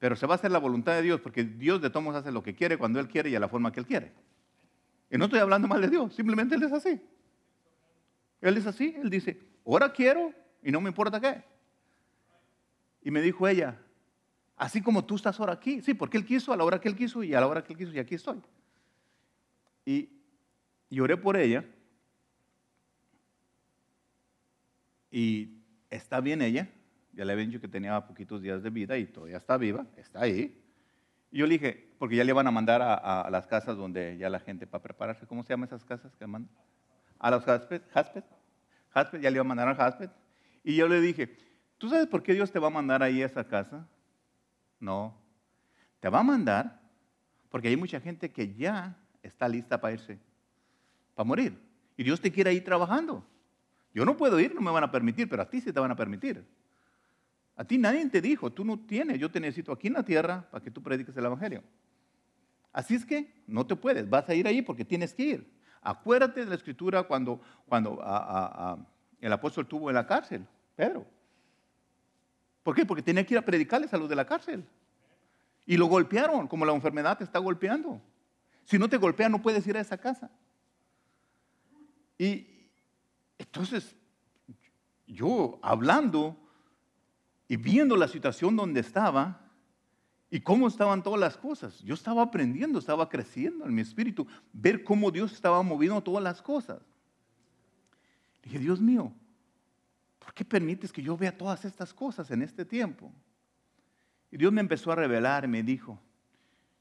Pero 0.00 0.16
se 0.16 0.26
va 0.26 0.34
a 0.34 0.36
hacer 0.36 0.50
la 0.50 0.58
voluntad 0.58 0.94
de 0.94 1.02
Dios 1.02 1.20
porque 1.20 1.44
Dios 1.44 1.80
de 1.80 1.90
todos 1.90 2.16
hace 2.16 2.32
lo 2.32 2.42
que 2.42 2.54
quiere, 2.54 2.78
cuando 2.78 2.98
Él 2.98 3.06
quiere 3.06 3.28
y 3.30 3.36
a 3.36 3.40
la 3.40 3.48
forma 3.48 3.70
que 3.70 3.80
Él 3.80 3.86
quiere. 3.86 4.12
Y 5.10 5.18
no 5.18 5.26
estoy 5.26 5.40
hablando 5.40 5.68
mal 5.68 5.80
de 5.82 5.88
Dios, 5.88 6.14
simplemente 6.14 6.54
Él 6.54 6.62
es 6.62 6.72
así. 6.72 7.00
Él 8.40 8.56
es 8.56 8.66
así, 8.66 8.96
Él 8.96 9.10
dice, 9.10 9.38
ahora 9.64 9.92
quiero 9.92 10.32
y 10.62 10.72
no 10.72 10.80
me 10.80 10.88
importa 10.88 11.20
qué. 11.20 11.44
Y 13.02 13.10
me 13.10 13.20
dijo 13.20 13.46
ella, 13.46 13.78
así 14.56 14.80
como 14.80 15.04
tú 15.04 15.16
estás 15.16 15.38
ahora 15.38 15.52
aquí, 15.52 15.82
sí, 15.82 15.92
porque 15.92 16.16
Él 16.16 16.24
quiso 16.24 16.50
a 16.54 16.56
la 16.56 16.64
hora 16.64 16.80
que 16.80 16.88
Él 16.88 16.96
quiso 16.96 17.22
y 17.22 17.34
a 17.34 17.40
la 17.40 17.46
hora 17.46 17.62
que 17.62 17.74
Él 17.74 17.78
quiso 17.78 17.92
y 17.92 17.98
aquí 17.98 18.14
estoy. 18.14 18.40
Y, 19.84 20.08
y 20.88 21.00
oré 21.00 21.18
por 21.18 21.36
ella 21.36 21.62
y 25.10 25.58
está 25.90 26.22
bien 26.22 26.40
ella, 26.40 26.70
ya 27.12 27.24
le 27.24 27.32
había 27.32 27.46
dicho 27.46 27.60
que 27.60 27.68
tenía 27.68 28.00
poquitos 28.06 28.40
días 28.42 28.62
de 28.62 28.70
vida 28.70 28.96
y 28.96 29.06
todavía 29.06 29.38
está 29.38 29.56
viva, 29.56 29.86
está 29.96 30.22
ahí. 30.22 30.62
Y 31.30 31.38
yo 31.38 31.46
le 31.46 31.54
dije, 31.54 31.94
porque 31.98 32.16
ya 32.16 32.24
le 32.24 32.32
van 32.32 32.46
a 32.46 32.50
mandar 32.50 32.82
a, 32.82 32.94
a 33.22 33.30
las 33.30 33.46
casas 33.46 33.76
donde 33.76 34.16
ya 34.18 34.28
la 34.30 34.40
gente 34.40 34.66
para 34.66 34.82
prepararse, 34.82 35.26
¿cómo 35.26 35.42
se 35.42 35.52
llaman 35.52 35.66
esas 35.66 35.84
casas 35.84 36.14
que 36.16 36.26
mandan? 36.26 36.52
A 37.18 37.30
los 37.30 37.46
Hasped, 37.46 37.82
Hasped, 38.92 39.20
ya 39.20 39.30
le 39.30 39.36
iba 39.36 39.42
a 39.42 39.44
mandar 39.44 39.68
al 39.68 39.80
Hasped. 39.80 40.10
Y 40.64 40.76
yo 40.76 40.88
le 40.88 41.00
dije, 41.00 41.36
¿tú 41.78 41.88
sabes 41.88 42.06
por 42.06 42.22
qué 42.22 42.32
Dios 42.34 42.50
te 42.50 42.58
va 42.58 42.68
a 42.68 42.70
mandar 42.70 43.02
ahí 43.02 43.22
a 43.22 43.26
esa 43.26 43.46
casa? 43.46 43.86
No, 44.78 45.14
te 46.00 46.08
va 46.08 46.20
a 46.20 46.24
mandar 46.24 46.80
porque 47.50 47.68
hay 47.68 47.76
mucha 47.76 48.00
gente 48.00 48.30
que 48.32 48.54
ya 48.54 48.96
está 49.22 49.48
lista 49.48 49.80
para 49.80 49.94
irse, 49.94 50.18
para 51.14 51.26
morir. 51.26 51.58
Y 51.96 52.04
Dios 52.04 52.20
te 52.20 52.32
quiere 52.32 52.50
ahí 52.50 52.60
trabajando. 52.60 53.26
Yo 53.92 54.04
no 54.04 54.16
puedo 54.16 54.40
ir, 54.40 54.54
no 54.54 54.60
me 54.60 54.70
van 54.70 54.84
a 54.84 54.90
permitir, 54.90 55.28
pero 55.28 55.42
a 55.42 55.50
ti 55.50 55.60
sí 55.60 55.72
te 55.72 55.80
van 55.80 55.90
a 55.90 55.96
permitir. 55.96 56.46
A 57.56 57.64
ti 57.64 57.78
nadie 57.78 58.08
te 58.08 58.20
dijo, 58.20 58.50
tú 58.50 58.64
no 58.64 58.78
tienes, 58.78 59.18
yo 59.18 59.30
te 59.30 59.40
necesito 59.40 59.72
aquí 59.72 59.88
en 59.88 59.94
la 59.94 60.02
tierra 60.02 60.48
para 60.50 60.62
que 60.62 60.70
tú 60.70 60.82
prediques 60.82 61.16
el 61.16 61.24
Evangelio. 61.24 61.62
Así 62.72 62.94
es 62.94 63.04
que 63.04 63.32
no 63.46 63.66
te 63.66 63.76
puedes, 63.76 64.08
vas 64.08 64.28
a 64.28 64.34
ir 64.34 64.46
ahí 64.46 64.62
porque 64.62 64.84
tienes 64.84 65.12
que 65.12 65.22
ir. 65.22 65.60
Acuérdate 65.82 66.40
de 66.40 66.46
la 66.46 66.54
escritura 66.54 67.02
cuando, 67.02 67.40
cuando 67.66 68.00
el 69.20 69.32
apóstol 69.32 69.64
estuvo 69.64 69.90
en 69.90 69.94
la 69.94 70.06
cárcel, 70.06 70.46
Pedro. 70.76 71.06
¿Por 72.62 72.74
qué? 72.74 72.84
Porque 72.84 73.02
tenía 73.02 73.24
que 73.24 73.34
ir 73.34 73.38
a 73.38 73.44
predicarles 73.44 73.92
a 73.92 73.98
los 73.98 74.08
de 74.08 74.16
la 74.16 74.26
cárcel. 74.26 74.64
Y 75.66 75.76
lo 75.76 75.86
golpearon, 75.86 76.48
como 76.48 76.64
la 76.64 76.74
enfermedad 76.74 77.18
te 77.18 77.24
está 77.24 77.38
golpeando. 77.38 78.00
Si 78.64 78.78
no 78.78 78.88
te 78.88 78.98
golpea, 78.98 79.28
no 79.28 79.42
puedes 79.42 79.66
ir 79.66 79.76
a 79.76 79.80
esa 79.80 79.98
casa. 79.98 80.30
Y 82.18 82.46
entonces, 83.38 83.96
yo 85.06 85.58
hablando 85.62 86.36
y 87.50 87.56
viendo 87.56 87.96
la 87.96 88.06
situación 88.06 88.54
donde 88.54 88.78
estaba 88.78 89.40
y 90.30 90.38
cómo 90.38 90.68
estaban 90.68 91.02
todas 91.02 91.18
las 91.18 91.36
cosas, 91.36 91.80
yo 91.80 91.94
estaba 91.94 92.22
aprendiendo, 92.22 92.78
estaba 92.78 93.08
creciendo 93.08 93.66
en 93.66 93.74
mi 93.74 93.80
espíritu, 93.80 94.24
ver 94.52 94.84
cómo 94.84 95.10
Dios 95.10 95.32
estaba 95.32 95.60
moviendo 95.60 96.00
todas 96.00 96.22
las 96.22 96.40
cosas. 96.40 96.80
Dije, 98.44 98.60
Dios 98.60 98.80
mío, 98.80 99.12
¿por 100.20 100.32
qué 100.32 100.44
permites 100.44 100.92
que 100.92 101.02
yo 101.02 101.16
vea 101.16 101.36
todas 101.36 101.64
estas 101.64 101.92
cosas 101.92 102.30
en 102.30 102.42
este 102.42 102.64
tiempo? 102.64 103.12
Y 104.30 104.36
Dios 104.36 104.52
me 104.52 104.60
empezó 104.60 104.92
a 104.92 104.94
revelar 104.94 105.48
me 105.48 105.64
dijo, 105.64 106.00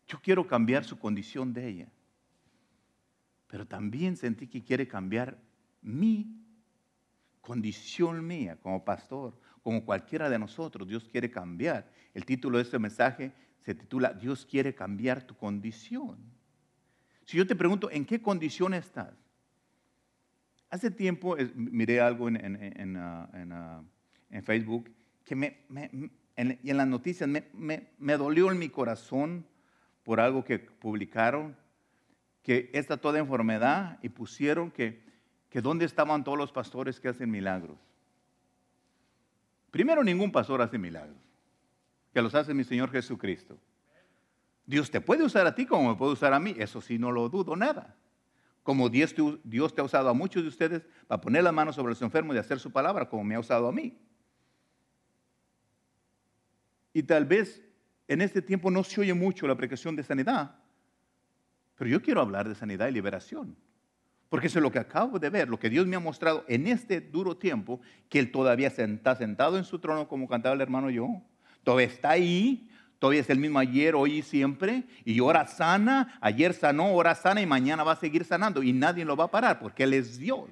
yo 0.07 0.19
quiero 0.21 0.45
cambiar 0.45 0.83
su 0.85 0.99
condición 0.99 1.51
de 1.51 1.67
ella, 1.67 1.87
pero 3.47 3.65
también 3.65 4.15
sentí 4.15 4.45
que 4.45 4.63
quiere 4.63 4.87
cambiar 4.87 5.35
mi 5.81 6.31
condición 7.41 8.23
mía 8.27 8.55
como 8.61 8.85
pastor, 8.85 9.33
como 9.69 9.85
cualquiera 9.85 10.31
de 10.31 10.39
nosotros, 10.39 10.87
Dios 10.87 11.07
quiere 11.11 11.29
cambiar. 11.29 11.91
El 12.15 12.25
título 12.25 12.57
de 12.57 12.63
este 12.63 12.79
mensaje 12.79 13.31
se 13.59 13.75
titula 13.75 14.13
Dios 14.13 14.43
quiere 14.43 14.73
cambiar 14.73 15.21
tu 15.21 15.35
condición. 15.37 16.17
Si 17.23 17.37
yo 17.37 17.45
te 17.45 17.55
pregunto, 17.55 17.91
¿en 17.91 18.03
qué 18.03 18.19
condición 18.19 18.73
estás? 18.73 19.13
Hace 20.71 20.89
tiempo 20.89 21.37
eh, 21.37 21.51
miré 21.53 22.01
algo 22.01 22.27
en, 22.29 22.37
en- 22.43 22.81
en, 22.81 22.97
ah, 22.97 23.29
ah, 23.51 23.83
en 24.31 24.43
Facebook 24.43 24.89
que 25.23 25.35
me, 25.35 25.57
me- 25.69 25.91
en 26.35 26.77
las 26.77 26.87
noticias 26.87 27.29
me, 27.29 27.43
me- 27.53 27.89
me 27.99 28.17
dolió 28.17 28.51
en 28.51 28.57
mi 28.57 28.69
corazón 28.69 29.45
por 30.01 30.19
algo 30.19 30.43
que 30.43 30.57
publicaron, 30.57 31.55
que 32.41 32.71
esta 32.73 32.97
toda 32.97 33.19
enfermedad 33.19 33.99
y 34.01 34.09
pusieron 34.09 34.71
que, 34.71 35.03
que 35.47 35.61
dónde 35.61 35.85
estaban 35.85 36.23
todos 36.23 36.39
los 36.39 36.51
pastores 36.51 36.99
que 36.99 37.09
hacen 37.09 37.29
milagros. 37.29 37.77
Primero, 39.71 40.03
ningún 40.03 40.31
pastor 40.31 40.61
hace 40.61 40.77
milagros, 40.77 41.17
que 42.13 42.21
los 42.21 42.33
hace 42.35 42.53
mi 42.53 42.63
Señor 42.63 42.91
Jesucristo. 42.91 43.59
Dios 44.65 44.91
te 44.91 45.01
puede 45.01 45.23
usar 45.23 45.47
a 45.47 45.55
ti 45.55 45.65
como 45.65 45.89
me 45.89 45.95
puede 45.95 46.13
usar 46.13 46.33
a 46.33 46.39
mí, 46.39 46.55
eso 46.57 46.81
sí 46.81 46.97
no 46.97 47.11
lo 47.11 47.27
dudo 47.29 47.55
nada. 47.55 47.95
Como 48.63 48.89
Dios 48.89 49.15
te, 49.15 49.81
ha 49.81 49.83
usado 49.83 50.09
a 50.09 50.13
muchos 50.13 50.43
de 50.43 50.49
ustedes 50.49 50.85
para 51.07 51.21
poner 51.21 51.43
las 51.43 51.53
manos 51.53 51.75
sobre 51.75 51.89
los 51.89 52.01
enfermos 52.01 52.35
y 52.35 52.39
hacer 52.39 52.59
su 52.59 52.71
palabra, 52.71 53.09
como 53.09 53.23
me 53.23 53.35
ha 53.35 53.39
usado 53.39 53.67
a 53.67 53.71
mí. 53.71 53.97
Y 56.93 57.03
tal 57.03 57.25
vez 57.25 57.63
en 58.07 58.21
este 58.21 58.41
tiempo 58.41 58.69
no 58.69 58.83
se 58.83 59.01
oye 59.01 59.13
mucho 59.13 59.47
la 59.47 59.55
predicación 59.55 59.95
de 59.95 60.03
sanidad, 60.03 60.55
pero 61.75 61.89
yo 61.89 62.01
quiero 62.01 62.21
hablar 62.21 62.47
de 62.47 62.55
sanidad 62.55 62.87
y 62.87 62.91
liberación. 62.91 63.55
Porque 64.29 64.47
eso 64.47 64.59
es 64.59 64.63
lo 64.63 64.71
que 64.71 64.79
acabo 64.79 65.17
de 65.17 65.31
ver, 65.31 65.49
lo 65.49 65.57
que 65.57 65.71
Dios 65.71 65.87
me 65.87 65.95
ha 65.95 65.99
mostrado 65.99 66.45
en 66.47 66.67
este 66.67 67.01
duro 67.01 67.35
tiempo, 67.35 67.81
que 68.09 68.19
Él 68.19 68.31
todavía 68.31 68.67
está 68.67 69.15
sentado 69.15 69.57
en 69.57 69.63
su 69.63 69.79
trono, 69.79 70.07
como 70.07 70.27
cantaba 70.27 70.53
el 70.53 70.61
hermano 70.61 70.91
yo. 70.91 71.07
Todavía 71.63 71.87
está 71.87 72.11
ahí, 72.11 72.69
todavía 72.99 73.21
es 73.21 73.29
el 73.31 73.39
mismo 73.39 73.57
ayer, 73.57 73.95
hoy 73.95 74.19
y 74.19 74.21
siempre. 74.21 74.83
Y 75.03 75.19
ahora 75.19 75.47
sana, 75.47 76.17
ayer 76.21 76.53
sanó, 76.53 76.83
ahora 76.83 77.15
sana 77.15 77.41
y 77.41 77.47
mañana 77.47 77.83
va 77.83 77.93
a 77.93 77.95
seguir 77.95 78.23
sanando. 78.23 78.61
Y 78.61 78.71
nadie 78.71 79.03
lo 79.03 79.17
va 79.17 79.23
a 79.23 79.31
parar 79.31 79.59
porque 79.59 79.83
Él 79.83 79.95
es 79.95 80.19
Dios. 80.19 80.49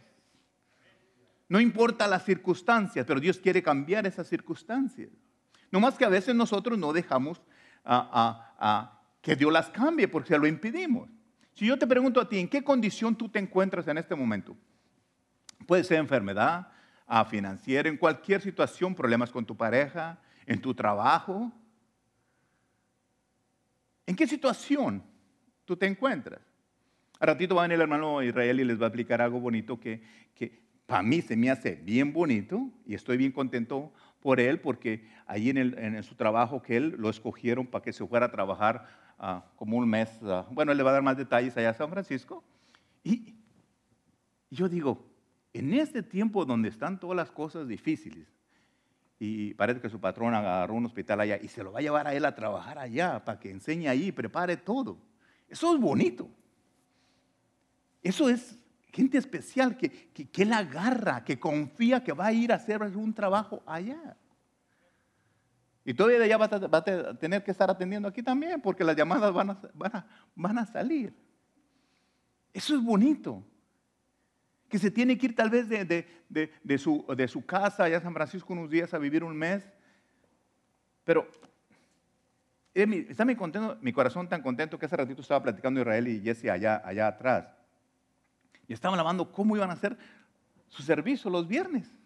No 1.48 1.60
importa 1.62 2.08
las 2.08 2.26
circunstancias, 2.26 3.06
pero 3.06 3.20
Dios 3.20 3.38
quiere 3.38 3.62
cambiar 3.62 4.08
esas 4.08 4.28
circunstancias. 4.28 5.10
No 5.72 5.80
más 5.80 5.96
que 5.96 6.04
a 6.04 6.10
veces 6.10 6.34
nosotros 6.34 6.80
no 6.80 6.94
dejamos 6.94 7.42
que 9.22 9.36
Dios 9.36 9.54
las 9.54 9.70
cambie 9.70 10.08
porque 10.08 10.30
se 10.30 10.40
lo 10.40 10.48
impedimos. 10.48 11.10
Si 11.58 11.66
yo 11.66 11.76
te 11.76 11.88
pregunto 11.88 12.22
a 12.22 12.30
ti, 12.30 12.38
¿en 12.38 12.48
qué 12.48 12.64
condición 12.64 13.16
tú 13.16 13.28
te 13.30 13.40
encuentras 13.40 13.88
en 13.88 13.98
este 13.98 14.14
momento? 14.14 14.56
Puede 15.66 15.84
ser 15.84 15.98
enfermedad, 15.98 16.68
ah, 17.08 17.26
financiera, 17.26 17.90
en 17.90 17.98
cualquier 17.98 18.42
situación, 18.42 18.94
problemas 18.94 19.32
con 19.32 19.44
tu 19.44 19.58
pareja, 19.58 20.20
en 20.46 20.62
tu 20.62 20.76
trabajo. 20.76 21.52
¿En 24.06 24.16
qué 24.16 24.28
situación 24.28 25.02
tú 25.66 25.76
te 25.76 25.88
encuentras? 25.88 26.42
A 27.20 27.26
ratito 27.26 27.56
va 27.56 27.64
a 27.64 27.64
venir 27.64 27.78
el 27.78 27.82
hermano 27.82 28.22
Israel 28.22 28.60
y 28.60 28.64
les 28.64 28.80
va 28.80 28.86
a 28.86 28.90
explicar 28.90 29.20
algo 29.20 29.40
bonito 29.40 29.80
que, 29.80 30.04
que 30.36 30.62
para 30.86 31.02
mí 31.02 31.24
se 31.24 31.36
me 31.36 31.50
hace 31.50 31.74
bien 31.74 32.14
bonito 32.14 32.70
y 32.86 32.94
estoy 32.94 33.18
bien 33.18 33.32
contento 33.32 33.92
por 34.22 34.40
él 34.40 34.60
porque 34.60 35.10
allí 35.26 35.50
en, 35.50 35.58
en 35.58 36.04
su 36.04 36.14
trabajo 36.14 36.62
que 36.62 36.78
él 36.78 36.94
lo 37.00 37.10
escogieron 37.10 37.66
para 37.66 37.84
que 37.84 37.94
se 37.94 38.06
fuera 38.06 38.28
a 38.28 38.32
trabajar 38.32 39.07
ah, 39.18 39.46
como 39.56 39.78
un 39.78 39.90
mes. 39.90 40.10
ah, 40.24 40.46
bueno, 40.52 40.72
él 40.72 40.78
le 40.78 40.84
va 40.84 40.92
a 40.92 40.94
dar 40.94 41.04
más 41.04 41.18
detalles 41.18 41.56
allá 41.58 41.72
a 41.72 41.74
San 41.74 41.90
Francisco. 41.90 42.44
Y 43.04 43.36
yo 44.50 44.70
digo, 44.70 45.06
en 45.54 45.74
este 45.74 46.04
tiempo 46.04 46.46
donde 46.46 46.70
están 46.70 47.00
todas 47.00 47.16
las 47.16 47.32
cosas 47.32 47.68
difíciles, 47.68 48.28
y 49.20 49.54
parece 49.56 49.82
que 49.82 49.90
su 49.90 50.00
patrón 50.00 50.36
agarró 50.36 50.76
un 50.76 50.86
hospital 50.86 51.22
allá 51.22 51.40
y 51.42 51.48
se 51.48 51.64
lo 51.64 51.72
va 51.72 51.80
a 51.80 51.82
llevar 51.82 52.08
a 52.08 52.14
él 52.14 52.24
a 52.26 52.36
trabajar 52.36 52.78
allá 52.78 53.24
para 53.26 53.40
que 53.40 53.50
enseñe 53.50 53.88
ahí, 53.88 54.12
prepare 54.12 54.58
todo. 54.58 55.00
Eso 55.50 55.74
es 55.74 55.82
bonito. 55.82 56.30
Eso 58.04 58.30
es 58.30 58.60
gente 58.92 59.18
especial 59.18 59.76
que, 59.76 59.90
que, 59.90 60.30
que 60.30 60.44
él 60.44 60.54
agarra, 60.54 61.24
que 61.24 61.40
confía 61.40 62.04
que 62.04 62.14
va 62.14 62.28
a 62.28 62.34
ir 62.34 62.52
a 62.52 62.56
hacer 62.56 62.82
un 62.82 63.14
trabajo 63.14 63.64
allá. 63.66 64.16
Y 65.88 65.94
todavía 65.94 66.20
de 66.20 66.26
allá 66.26 66.36
va 66.36 66.46
a, 66.48 66.68
va 66.68 66.78
a 66.80 67.14
tener 67.18 67.42
que 67.46 67.52
estar 67.52 67.72
atendiendo 67.72 68.10
aquí 68.10 68.22
también, 68.22 68.60
porque 68.60 68.84
las 68.84 68.94
llamadas 68.94 69.34
van 69.34 70.58
a, 70.58 70.66
salir. 70.66 71.14
Eso 72.54 72.76
es 72.76 72.84
bonito. 72.84 73.42
Que 74.68 74.78
se 74.78 74.92
tiene 74.92 75.18
que 75.18 75.28
ir 75.28 75.34
tal 75.34 75.50
vez 75.50 75.70
de, 75.70 76.78
su, 76.78 77.46
casa 77.46 77.86
allá 77.86 78.00
a 78.00 78.02
San 78.02 78.14
Francisco 78.14 78.52
unos 78.52 78.70
días 78.70 78.94
a 78.94 78.98
vivir 78.98 79.24
un 79.24 79.34
mes. 79.34 79.66
Pero 81.06 81.26
eh, 82.74 83.06
está 83.08 83.24
mi 83.24 83.94
corazón 83.94 84.28
tan 84.28 84.42
contento 84.42 84.78
que 84.78 84.88
hace 84.88 84.98
ratito 84.98 85.22
estaba 85.22 85.42
platicando 85.42 85.80
Israel 85.80 86.06
y 86.10 86.20
Jesse 86.20 86.50
allá, 86.50 86.82
allá 86.84 87.08
atrás. 87.08 87.48
Y 88.68 88.74
estaban 88.74 89.00
hablando 89.00 89.32
cómo 89.32 89.56
iban 89.56 89.70
a 89.70 89.76
hacer 89.76 89.98
su 90.68 90.84
servicio 90.84 91.32
los 91.32 91.48
viernes. 91.48 91.97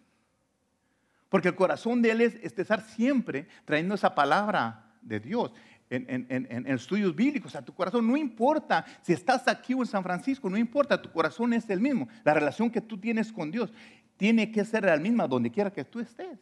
Porque 1.32 1.48
el 1.48 1.54
corazón 1.54 2.02
de 2.02 2.10
él 2.10 2.20
es, 2.20 2.34
es 2.42 2.58
estar 2.58 2.82
siempre 2.82 3.48
trayendo 3.64 3.94
esa 3.94 4.14
palabra 4.14 4.84
de 5.00 5.18
Dios 5.18 5.50
en, 5.88 6.66
estudios 6.66 7.16
bíblicos. 7.16 7.56
A 7.56 7.64
tu 7.64 7.72
corazón 7.72 8.06
no 8.06 8.18
importa 8.18 8.84
si 9.00 9.14
estás 9.14 9.48
aquí 9.48 9.72
o 9.72 9.78
en 9.78 9.86
San 9.86 10.02
Francisco, 10.02 10.50
no 10.50 10.58
importa, 10.58 11.00
tu 11.00 11.10
corazón 11.10 11.54
es 11.54 11.70
el 11.70 11.80
mismo. 11.80 12.06
La 12.22 12.34
relación 12.34 12.70
que 12.70 12.82
tú 12.82 12.98
tienes 12.98 13.32
con 13.32 13.50
Dios 13.50 13.72
tiene 14.18 14.52
que 14.52 14.62
ser 14.66 14.84
la 14.84 14.98
misma 14.98 15.26
donde 15.26 15.50
quiera 15.50 15.72
que 15.72 15.86
tú 15.86 16.00
estés. 16.00 16.38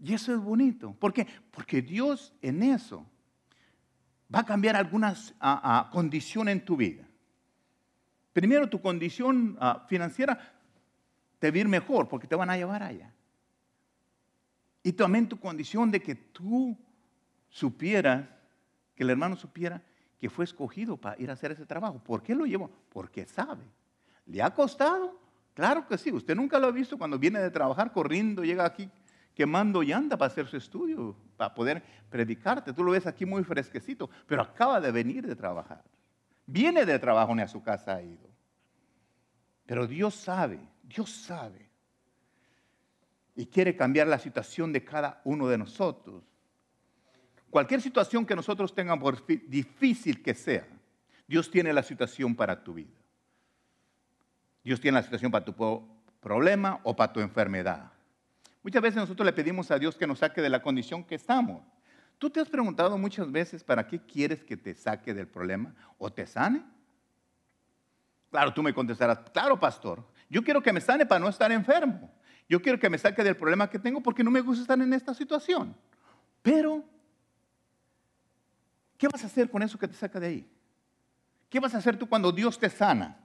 Y 0.00 0.12
eso 0.12 0.34
es 0.34 0.40
bonito. 0.40 0.92
¿Por 0.94 1.12
qué? 1.12 1.24
Porque 1.52 1.82
Dios 1.82 2.34
en 2.42 2.64
eso 2.64 3.06
va 4.34 4.40
a 4.40 4.44
cambiar 4.44 4.74
algunas 4.74 5.36
ah, 5.38 5.60
ah, 5.62 5.90
condiciones 5.92 6.50
en 6.50 6.64
tu 6.64 6.76
vida. 6.76 7.06
Primero, 8.32 8.68
tu 8.68 8.80
condición 8.80 9.56
ah, 9.60 9.86
financiera 9.88 10.36
te 11.38 11.48
va 11.48 11.56
a 11.56 11.60
ir 11.60 11.68
mejor 11.68 12.08
porque 12.08 12.26
te 12.26 12.34
van 12.34 12.50
a 12.50 12.56
llevar 12.56 12.82
allá. 12.82 13.14
Y 14.82 14.92
también 14.92 15.28
tu 15.28 15.38
condición 15.38 15.90
de 15.90 16.00
que 16.00 16.14
tú 16.14 16.76
supieras, 17.48 18.26
que 18.94 19.02
el 19.02 19.10
hermano 19.10 19.36
supiera 19.36 19.82
que 20.18 20.28
fue 20.28 20.44
escogido 20.44 20.96
para 20.96 21.20
ir 21.20 21.30
a 21.30 21.32
hacer 21.32 21.52
ese 21.52 21.64
trabajo. 21.64 21.98
¿Por 21.98 22.22
qué 22.22 22.34
lo 22.34 22.44
llevó? 22.44 22.70
Porque 22.90 23.26
sabe. 23.26 23.64
¿Le 24.26 24.42
ha 24.42 24.54
costado? 24.54 25.18
Claro 25.54 25.86
que 25.86 25.96
sí. 25.96 26.12
Usted 26.12 26.34
nunca 26.34 26.58
lo 26.58 26.66
ha 26.66 26.70
visto 26.70 26.98
cuando 26.98 27.18
viene 27.18 27.40
de 27.40 27.50
trabajar 27.50 27.92
corriendo, 27.92 28.44
llega 28.44 28.64
aquí 28.64 28.90
quemando 29.34 29.82
llanta 29.82 30.18
para 30.18 30.30
hacer 30.30 30.46
su 30.46 30.58
estudio, 30.58 31.16
para 31.38 31.54
poder 31.54 31.82
predicarte. 32.10 32.74
Tú 32.74 32.84
lo 32.84 32.92
ves 32.92 33.06
aquí 33.06 33.24
muy 33.24 33.42
fresquecito, 33.42 34.10
pero 34.26 34.42
acaba 34.42 34.80
de 34.80 34.92
venir 34.92 35.26
de 35.26 35.34
trabajar. 35.34 35.82
Viene 36.44 36.84
de 36.84 36.98
trabajo, 36.98 37.34
ni 37.34 37.40
a 37.40 37.48
su 37.48 37.62
casa 37.62 37.94
ha 37.94 38.02
ido. 38.02 38.28
Pero 39.64 39.86
Dios 39.86 40.14
sabe, 40.14 40.60
Dios 40.82 41.10
sabe. 41.10 41.69
Y 43.36 43.46
quiere 43.46 43.76
cambiar 43.76 44.06
la 44.06 44.18
situación 44.18 44.72
de 44.72 44.84
cada 44.84 45.20
uno 45.24 45.48
de 45.48 45.58
nosotros. 45.58 46.24
Cualquier 47.50 47.80
situación 47.80 48.24
que 48.24 48.36
nosotros 48.36 48.74
tengamos, 48.74 49.02
por 49.02 49.26
difícil 49.26 50.22
que 50.22 50.34
sea, 50.34 50.66
Dios 51.26 51.50
tiene 51.50 51.72
la 51.72 51.82
situación 51.82 52.34
para 52.34 52.62
tu 52.62 52.74
vida. 52.74 53.00
Dios 54.62 54.80
tiene 54.80 54.98
la 54.98 55.02
situación 55.02 55.30
para 55.30 55.44
tu 55.44 55.54
problema 56.20 56.80
o 56.84 56.94
para 56.94 57.12
tu 57.12 57.20
enfermedad. 57.20 57.90
Muchas 58.62 58.82
veces 58.82 58.96
nosotros 58.96 59.24
le 59.24 59.32
pedimos 59.32 59.70
a 59.70 59.78
Dios 59.78 59.96
que 59.96 60.06
nos 60.06 60.18
saque 60.18 60.42
de 60.42 60.50
la 60.50 60.62
condición 60.62 61.02
que 61.02 61.14
estamos. 61.14 61.62
¿Tú 62.18 62.28
te 62.28 62.40
has 62.40 62.48
preguntado 62.48 62.98
muchas 62.98 63.32
veces 63.32 63.64
para 63.64 63.86
qué 63.86 63.98
quieres 63.98 64.44
que 64.44 64.56
te 64.56 64.74
saque 64.74 65.14
del 65.14 65.26
problema 65.26 65.74
o 65.98 66.12
te 66.12 66.26
sane? 66.26 66.62
Claro, 68.30 68.52
tú 68.52 68.62
me 68.62 68.74
contestarás, 68.74 69.18
claro, 69.32 69.58
pastor, 69.58 70.06
yo 70.28 70.44
quiero 70.44 70.62
que 70.62 70.72
me 70.72 70.80
sane 70.80 71.06
para 71.06 71.18
no 71.18 71.28
estar 71.28 71.50
enfermo. 71.50 72.12
Yo 72.50 72.60
quiero 72.60 72.78
que 72.78 72.90
me 72.90 72.98
saque 72.98 73.24
del 73.24 73.36
problema 73.36 73.70
que 73.70 73.78
tengo 73.78 74.02
porque 74.02 74.22
no 74.22 74.30
me 74.30 74.42
gusta 74.42 74.60
estar 74.60 74.78
en 74.78 74.92
esta 74.92 75.14
situación. 75.14 75.74
Pero, 76.42 76.84
¿qué 78.98 79.08
vas 79.08 79.24
a 79.24 79.28
hacer 79.28 79.48
con 79.48 79.62
eso 79.62 79.78
que 79.78 79.88
te 79.88 79.94
saca 79.94 80.20
de 80.20 80.26
ahí? 80.26 80.50
¿Qué 81.48 81.60
vas 81.60 81.74
a 81.74 81.78
hacer 81.78 81.96
tú 81.96 82.08
cuando 82.08 82.30
Dios 82.30 82.58
te 82.58 82.68
sana? 82.68 83.16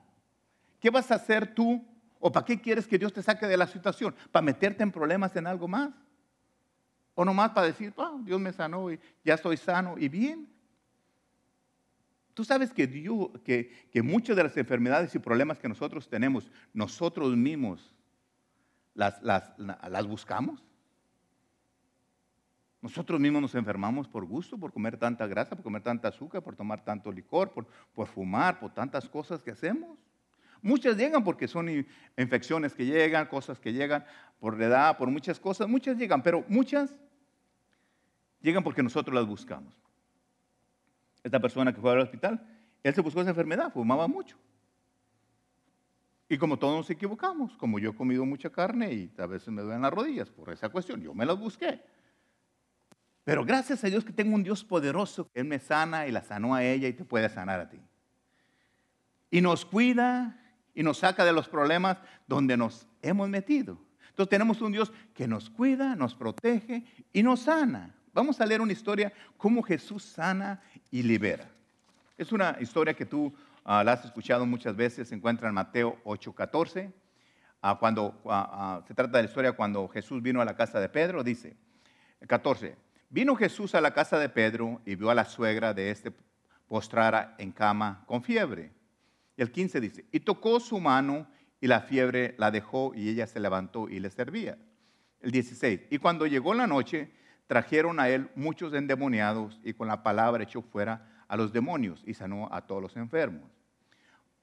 ¿Qué 0.79 0.89
vas 0.89 1.11
a 1.11 1.15
hacer 1.15 1.53
tú 1.53 1.83
¿O 2.19 2.31
para 2.31 2.45
qué 2.45 2.59
quieres 2.59 2.87
que 2.87 2.97
Dios 2.97 3.13
te 3.13 3.21
saque 3.21 3.45
de 3.45 3.55
la 3.55 3.67
situación? 3.67 4.15
¿Para 4.31 4.43
meterte 4.43 4.81
en 4.81 4.91
problemas 4.91 5.35
en 5.35 5.45
algo 5.45 5.67
más? 5.67 5.91
¿O 7.13 7.23
nomás 7.23 7.51
para 7.51 7.67
decir, 7.67 7.93
ah, 7.97 8.17
Dios 8.23 8.39
me 8.39 8.51
sanó 8.51 8.91
y 8.91 8.99
ya 9.23 9.35
estoy 9.35 9.57
sano 9.57 9.95
y 9.95 10.09
bien? 10.09 10.49
Tú 12.33 12.43
sabes 12.43 12.73
que, 12.73 12.87
Dios, 12.87 13.29
que, 13.43 13.89
que 13.91 14.01
muchas 14.01 14.35
de 14.35 14.43
las 14.43 14.57
enfermedades 14.57 15.13
y 15.13 15.19
problemas 15.19 15.59
que 15.59 15.69
nosotros 15.69 16.09
tenemos, 16.09 16.51
nosotros 16.73 17.35
mismos 17.35 17.94
las, 18.95 19.21
las, 19.21 20.07
buscamos. 20.07 20.63
Nosotros 22.81 23.19
mismos 23.19 23.41
nos 23.41 23.55
enfermamos 23.55 24.07
por 24.07 24.25
gusto, 24.25 24.57
por 24.57 24.71
comer 24.71 24.97
tanta 24.97 25.27
grasa, 25.27 25.55
por 25.55 25.63
comer 25.63 25.83
tanta 25.83 26.07
azúcar, 26.07 26.41
por 26.41 26.55
tomar 26.55 26.83
tanto 26.83 27.11
licor, 27.11 27.51
por, 27.51 27.67
por 27.93 28.07
fumar, 28.07 28.59
por 28.59 28.73
tantas 28.73 29.09
cosas 29.09 29.43
que 29.43 29.51
hacemos. 29.51 29.97
Muchas 30.61 30.95
llegan 30.97 31.23
porque 31.23 31.47
son 31.47 31.85
infecciones 32.17 32.73
que 32.73 32.85
llegan, 32.85 33.27
cosas 33.27 33.59
que 33.59 33.73
llegan 33.73 34.05
por 34.39 34.57
la 34.57 34.65
edad, 34.65 34.97
por 34.97 35.09
muchas 35.09 35.39
cosas. 35.39 35.67
Muchas 35.67 35.97
llegan, 35.97 36.23
pero 36.23 36.45
muchas 36.47 36.95
llegan 38.41 38.63
porque 38.63 38.81
nosotros 38.81 39.13
las 39.13 39.25
buscamos. 39.25 39.75
Esta 41.23 41.39
persona 41.39 41.73
que 41.73 41.81
fue 41.81 41.91
al 41.91 41.99
hospital, 41.99 42.47
él 42.83 42.93
se 42.93 43.01
buscó 43.01 43.21
esa 43.21 43.31
enfermedad, 43.31 43.73
fumaba 43.73 44.07
mucho. 44.07 44.37
Y 46.27 46.37
como 46.37 46.57
todos 46.57 46.75
nos 46.75 46.89
equivocamos, 46.89 47.55
como 47.57 47.77
yo 47.77 47.91
he 47.91 47.95
comido 47.95 48.25
mucha 48.25 48.49
carne 48.49 48.91
y 48.93 49.13
a 49.17 49.27
veces 49.27 49.49
me 49.49 49.61
duelen 49.61 49.81
las 49.81 49.93
rodillas 49.93 50.29
por 50.29 50.51
esa 50.51 50.69
cuestión, 50.69 51.01
yo 51.01 51.13
me 51.13 51.25
las 51.25 51.37
busqué. 51.37 51.83
Pero 53.23 53.45
gracias 53.45 53.83
a 53.83 53.87
Dios 53.87 54.03
que 54.03 54.13
tengo 54.13 54.35
un 54.35 54.43
Dios 54.43 54.63
poderoso 54.63 55.29
que 55.31 55.41
Él 55.41 55.45
me 55.45 55.59
sana 55.59 56.07
y 56.07 56.11
la 56.11 56.23
sanó 56.23 56.55
a 56.55 56.63
ella 56.63 56.87
y 56.87 56.93
te 56.93 57.05
puede 57.05 57.29
sanar 57.29 57.59
a 57.59 57.69
ti. 57.69 57.79
Y 59.29 59.41
nos 59.41 59.65
cuida 59.65 60.39
y 60.73 60.83
nos 60.83 60.99
saca 60.99 61.25
de 61.25 61.33
los 61.33 61.47
problemas 61.47 61.97
donde 62.27 62.57
nos 62.57 62.87
hemos 63.01 63.29
metido. 63.29 63.79
Entonces 64.09 64.29
tenemos 64.29 64.61
un 64.61 64.71
Dios 64.71 64.93
que 65.13 65.27
nos 65.27 65.49
cuida, 65.49 65.95
nos 65.95 66.15
protege 66.15 66.85
y 67.11 67.21
nos 67.21 67.41
sana. 67.41 67.95
Vamos 68.13 68.39
a 68.39 68.45
leer 68.45 68.61
una 68.61 68.71
historia 68.71 69.11
cómo 69.37 69.61
Jesús 69.61 70.03
sana 70.03 70.61
y 70.89 71.03
libera. 71.03 71.49
Es 72.17 72.31
una 72.31 72.57
historia 72.61 72.93
que 72.93 73.05
tú 73.05 73.33
ah, 73.65 73.83
la 73.83 73.93
has 73.93 74.05
escuchado 74.05 74.45
muchas 74.45 74.75
veces, 74.75 75.09
se 75.09 75.15
encuentra 75.15 75.49
en 75.49 75.53
Mateo 75.53 75.97
8:14. 76.05 76.93
Uh, 77.61 77.77
cuando 77.79 78.21
ah, 78.25 78.81
se 78.87 78.93
trata 78.93 79.17
de 79.17 79.23
la 79.23 79.29
historia 79.29 79.51
cuando 79.51 79.87
Jesús 79.87 80.21
vino 80.21 80.39
a 80.39 80.45
la 80.45 80.55
casa 80.55 80.79
de 80.79 80.87
Pedro, 80.87 81.23
dice 81.23 81.57
14. 82.27 82.77
Vino 83.09 83.35
Jesús 83.35 83.75
a 83.75 83.81
la 83.81 83.93
casa 83.93 84.19
de 84.19 84.29
Pedro 84.29 84.81
y 84.85 84.95
vio 84.95 85.09
a 85.09 85.15
la 85.15 85.25
suegra 85.25 85.73
de 85.73 85.91
este 85.91 86.13
postrara 86.67 87.35
en 87.37 87.51
cama 87.51 88.03
con 88.07 88.23
fiebre. 88.23 88.71
Y 89.37 89.41
el 89.41 89.51
15 89.51 89.81
dice, 89.81 90.05
y 90.11 90.19
tocó 90.19 90.59
su 90.59 90.79
mano 90.79 91.27
y 91.59 91.67
la 91.67 91.81
fiebre 91.81 92.35
la 92.37 92.51
dejó 92.51 92.93
y 92.95 93.09
ella 93.09 93.27
se 93.27 93.39
levantó 93.39 93.89
y 93.89 93.99
le 93.99 94.09
servía. 94.09 94.57
El 95.21 95.31
16, 95.31 95.81
y 95.89 95.97
cuando 95.97 96.27
llegó 96.27 96.53
la 96.53 96.67
noche, 96.67 97.11
trajeron 97.47 97.99
a 97.99 98.09
él 98.09 98.29
muchos 98.35 98.73
endemoniados 98.73 99.59
y 99.63 99.73
con 99.73 99.87
la 99.87 100.03
palabra 100.03 100.43
echó 100.43 100.61
fuera 100.61 101.09
a 101.27 101.37
los 101.37 101.51
demonios 101.51 102.03
y 102.05 102.13
sanó 102.13 102.49
a 102.51 102.61
todos 102.61 102.81
los 102.81 102.97
enfermos. 102.97 103.54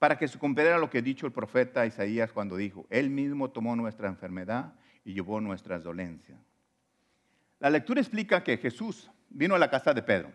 Para 0.03 0.18
que 0.18 0.26
se 0.26 0.36
cumpliera 0.36 0.78
lo 0.78 0.90
que 0.90 0.98
ha 0.98 1.00
dicho 1.00 1.26
el 1.26 1.32
profeta 1.32 1.86
Isaías 1.86 2.32
cuando 2.32 2.57
dijo, 2.57 2.88
Él 2.90 3.09
mismo 3.09 3.53
tomó 3.53 3.76
nuestra 3.76 4.09
enfermedad 4.09 4.74
y 5.05 5.14
llevó 5.14 5.40
nuestras 5.40 5.84
dolencias. 5.84 6.40
La 7.61 7.70
lectura 7.70 8.00
explica 8.00 8.42
que 8.42 8.57
Jesús 8.57 9.09
vino 9.30 9.55
a 9.55 9.61
la 9.61 9.70
casa 9.70 9.94
de 9.94 10.03
Pedro 10.03 10.32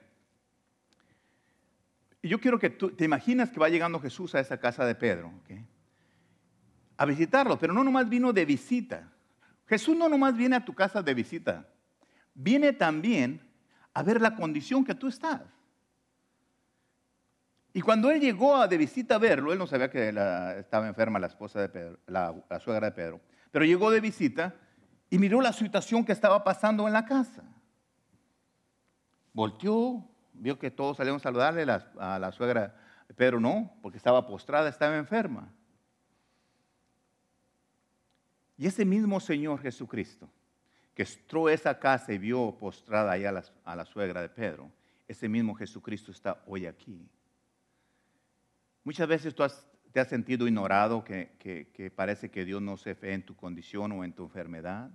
y 2.22 2.30
yo 2.30 2.40
quiero 2.40 2.58
que 2.58 2.70
tú 2.70 2.92
te 2.92 3.04
imaginas 3.04 3.50
que 3.50 3.60
va 3.60 3.68
llegando 3.68 4.00
Jesús 4.00 4.34
a 4.36 4.40
esa 4.40 4.58
casa 4.58 4.86
de 4.86 4.96
Pedro, 4.96 5.34
a 6.96 7.06
visitarlo, 7.06 7.60
pero 7.60 7.74
no 7.74 7.84
nomás 7.84 8.08
vino 8.08 8.32
de 8.32 8.46
visita. 8.46 9.12
Jesús 9.66 9.98
no 9.98 10.08
nomás 10.08 10.38
viene 10.38 10.56
a 10.56 10.64
tu 10.64 10.74
casa 10.74 11.04
de 11.04 11.14
visita, 11.14 11.68
viene 12.34 12.72
también 12.72 13.42
a 13.94 14.02
ver 14.02 14.22
la 14.22 14.34
condición 14.34 14.86
que 14.86 14.96
tú 14.96 15.10
estás. 15.10 15.42
Y 17.78 17.82
cuando 17.82 18.10
él 18.10 18.20
llegó 18.20 18.68
de 18.68 18.76
visita 18.76 19.14
a 19.14 19.18
verlo, 19.20 19.54
él 19.54 19.60
no 19.60 19.68
sabía 19.68 19.92
que 19.92 20.10
estaba 20.58 20.88
enferma 20.88 21.20
la 21.20 21.28
esposa 21.28 21.62
de 21.62 21.70
Pedro, 21.70 22.00
la, 22.08 22.34
suegra 22.60 22.88
de 22.88 22.92
Pedro, 22.92 23.22
pero 23.52 23.66
llegó 23.66 23.92
de 23.92 24.02
visita 24.02 24.56
y 25.12 25.20
miró 25.20 25.42
la 25.42 25.54
situación 25.54 26.04
que 26.04 26.12
estaba 26.12 26.44
pasando 26.44 26.88
en 26.88 26.94
la 26.94 27.06
casa. 27.06 27.44
Volteó, 29.32 30.04
vio 30.34 30.58
que 30.58 30.72
todos 30.72 30.98
salieron 30.98 31.18
a 31.18 31.20
saludarle, 31.24 31.72
a 32.00 32.18
la 32.18 32.32
suegra 32.32 32.76
Pedro 33.16 33.40
no, 33.40 33.72
porque 33.84 34.00
estaba 34.00 34.26
postrada, 34.26 34.70
estaba 34.70 34.98
enferma. 34.98 35.54
Y 38.58 38.66
ese 38.66 38.86
mismo 38.86 39.20
Señor 39.20 39.62
Jesucristo, 39.62 40.28
que 40.96 41.04
entró 41.04 41.48
esa 41.48 41.78
casa 41.78 42.12
y 42.12 42.18
vio 42.18 42.58
postrada 42.58 43.12
ahí 43.12 43.24
a 43.24 43.32
la, 43.32 43.86
suegra 43.86 44.24
de 44.24 44.30
Pedro, 44.30 44.72
ese 45.08 45.30
mismo 45.30 45.54
Jesucristo 45.54 46.10
está 46.10 46.42
hoy 46.48 46.66
aquí. 46.66 47.08
Muchas 48.88 49.10
veces 49.10 49.36
tú 49.36 49.44
te 49.92 50.00
has 50.00 50.08
sentido 50.08 50.48
ignorado, 50.48 51.04
que, 51.04 51.92
parece 51.94 52.32
que 52.32 52.46
Dios 52.46 52.62
no 52.62 52.78
se 52.78 52.96
fe 52.96 53.12
en 53.12 53.22
tu 53.22 53.36
condición 53.36 53.92
o 53.92 54.06
en 54.06 54.14
tu 54.14 54.24
enfermedad. 54.24 54.90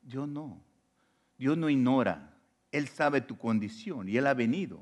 Dios 0.00 0.28
no. 0.28 0.62
Dios 1.36 1.58
no 1.58 1.68
ignora. 1.68 2.32
Él 2.70 2.86
sabe 2.86 3.20
tu 3.20 3.36
condición 3.36 4.08
y 4.08 4.16
Él 4.16 4.24
ha 4.28 4.34
venido. 4.34 4.80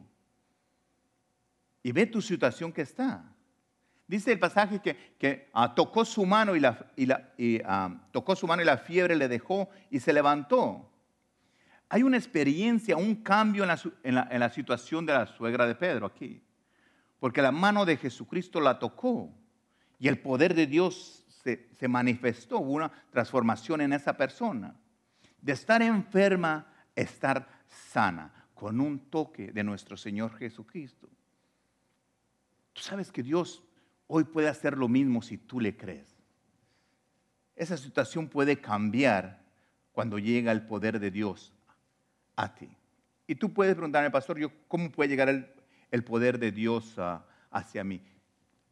Y 1.82 1.92
ve 1.92 2.04
tu 2.04 2.20
situación 2.20 2.74
que 2.74 2.82
está. 2.82 3.24
Dice 4.06 4.32
el 4.32 4.38
pasaje 4.38 4.82
que, 5.18 5.48
ah, 5.54 5.74
tocó 5.74 6.04
su 6.04 6.26
mano 6.26 6.54
y, 6.54 6.60
la, 6.60 6.92
ah, 7.64 8.06
tocó 8.12 8.36
su 8.36 8.46
mano 8.46 8.60
y 8.60 8.66
la 8.66 8.76
fiebre 8.76 9.16
le 9.16 9.28
dejó 9.28 9.70
y 9.90 9.98
se 9.98 10.12
levantó. 10.12 10.92
Hay 11.88 12.02
una 12.02 12.18
experiencia, 12.18 12.98
un 12.98 13.14
cambio 13.14 13.64
en 13.64 14.14
la, 14.14 14.50
situación 14.50 15.06
de 15.06 15.14
la 15.14 15.24
suegra 15.24 15.66
de 15.66 15.74
Pedro 15.74 16.04
aquí. 16.04 16.42
Porque 17.18 17.42
la 17.42 17.52
mano 17.52 17.84
de 17.84 17.96
Jesucristo 17.96 18.60
la 18.60 18.78
tocó 18.78 19.32
y 19.98 20.08
el 20.08 20.18
poder 20.18 20.54
de 20.54 20.66
Dios 20.66 21.24
se, 21.42 21.68
se 21.78 21.88
manifestó. 21.88 22.58
Hubo 22.58 22.72
una 22.72 22.92
transformación 23.10 23.80
en 23.80 23.92
esa 23.92 24.16
persona. 24.16 24.74
De 25.40 25.52
estar 25.52 25.80
enferma, 25.82 26.66
estar 26.94 27.48
sana 27.68 28.32
con 28.54 28.80
un 28.80 28.98
toque 29.10 29.52
de 29.52 29.64
nuestro 29.64 29.96
Señor 29.96 30.36
Jesucristo. 30.36 31.08
Tú 32.72 32.82
sabes 32.82 33.10
que 33.12 33.22
Dios 33.22 33.62
hoy 34.06 34.24
puede 34.24 34.48
hacer 34.48 34.76
lo 34.76 34.88
mismo 34.88 35.22
si 35.22 35.38
tú 35.38 35.60
le 35.60 35.76
crees. 35.76 36.16
Esa 37.54 37.76
situación 37.76 38.28
puede 38.28 38.60
cambiar 38.60 39.42
cuando 39.92 40.18
llega 40.18 40.52
el 40.52 40.66
poder 40.66 41.00
de 41.00 41.10
Dios 41.10 41.54
a 42.36 42.54
ti. 42.54 42.68
Y 43.26 43.34
tú 43.34 43.52
puedes 43.52 43.74
preguntarme, 43.74 44.10
pastor, 44.10 44.38
yo, 44.38 44.50
¿cómo 44.68 44.90
puede 44.92 45.08
llegar 45.08 45.28
el, 45.28 45.46
el 45.90 46.04
poder 46.04 46.38
de 46.38 46.52
Dios 46.52 46.96
hacia 47.50 47.84
mí? 47.84 48.02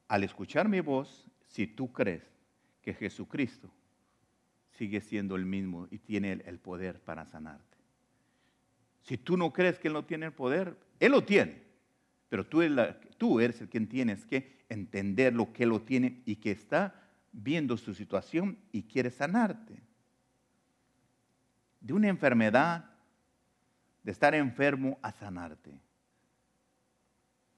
Al 0.08 0.24
escuchar 0.24 0.68
mi 0.68 0.80
voz, 0.80 1.26
si 1.48 1.66
tú 1.66 1.92
crees 1.92 2.24
que 2.82 2.94
Jesucristo 2.94 3.70
sigue 4.72 5.00
siendo 5.00 5.36
el 5.36 5.46
mismo 5.46 5.88
y 5.90 5.98
tiene 5.98 6.32
el, 6.44 6.58
poder 6.58 7.00
para 7.00 7.24
sanarte. 7.24 7.78
Si 9.02 9.16
tú 9.16 9.36
no 9.36 9.52
crees 9.52 9.78
que 9.78 9.88
Él 9.88 9.94
no 9.94 10.04
tiene 10.04 10.26
el 10.26 10.32
poder, 10.32 10.76
Él 11.00 11.12
lo 11.12 11.24
tiene. 11.24 11.62
Pero 12.28 12.44
tú 12.46 12.60
eres, 13.40 13.60
el 13.60 13.68
quien 13.68 13.88
tienes 13.88 14.26
que 14.26 14.58
entender 14.68 15.34
lo 15.34 15.52
que 15.52 15.66
lo 15.66 15.82
tiene 15.82 16.22
y 16.24 16.36
que 16.36 16.50
está 16.50 16.94
viendo 17.32 17.76
su 17.76 17.94
situación 17.94 18.58
y 18.72 18.82
quiere 18.82 19.10
sanarte. 19.10 19.80
De 21.80 21.92
una 21.92 22.08
enfermedad, 22.08 22.90
de 24.02 24.12
estar 24.12 24.34
enfermo 24.34 24.98
a 25.02 25.12
sanarte. 25.12 25.78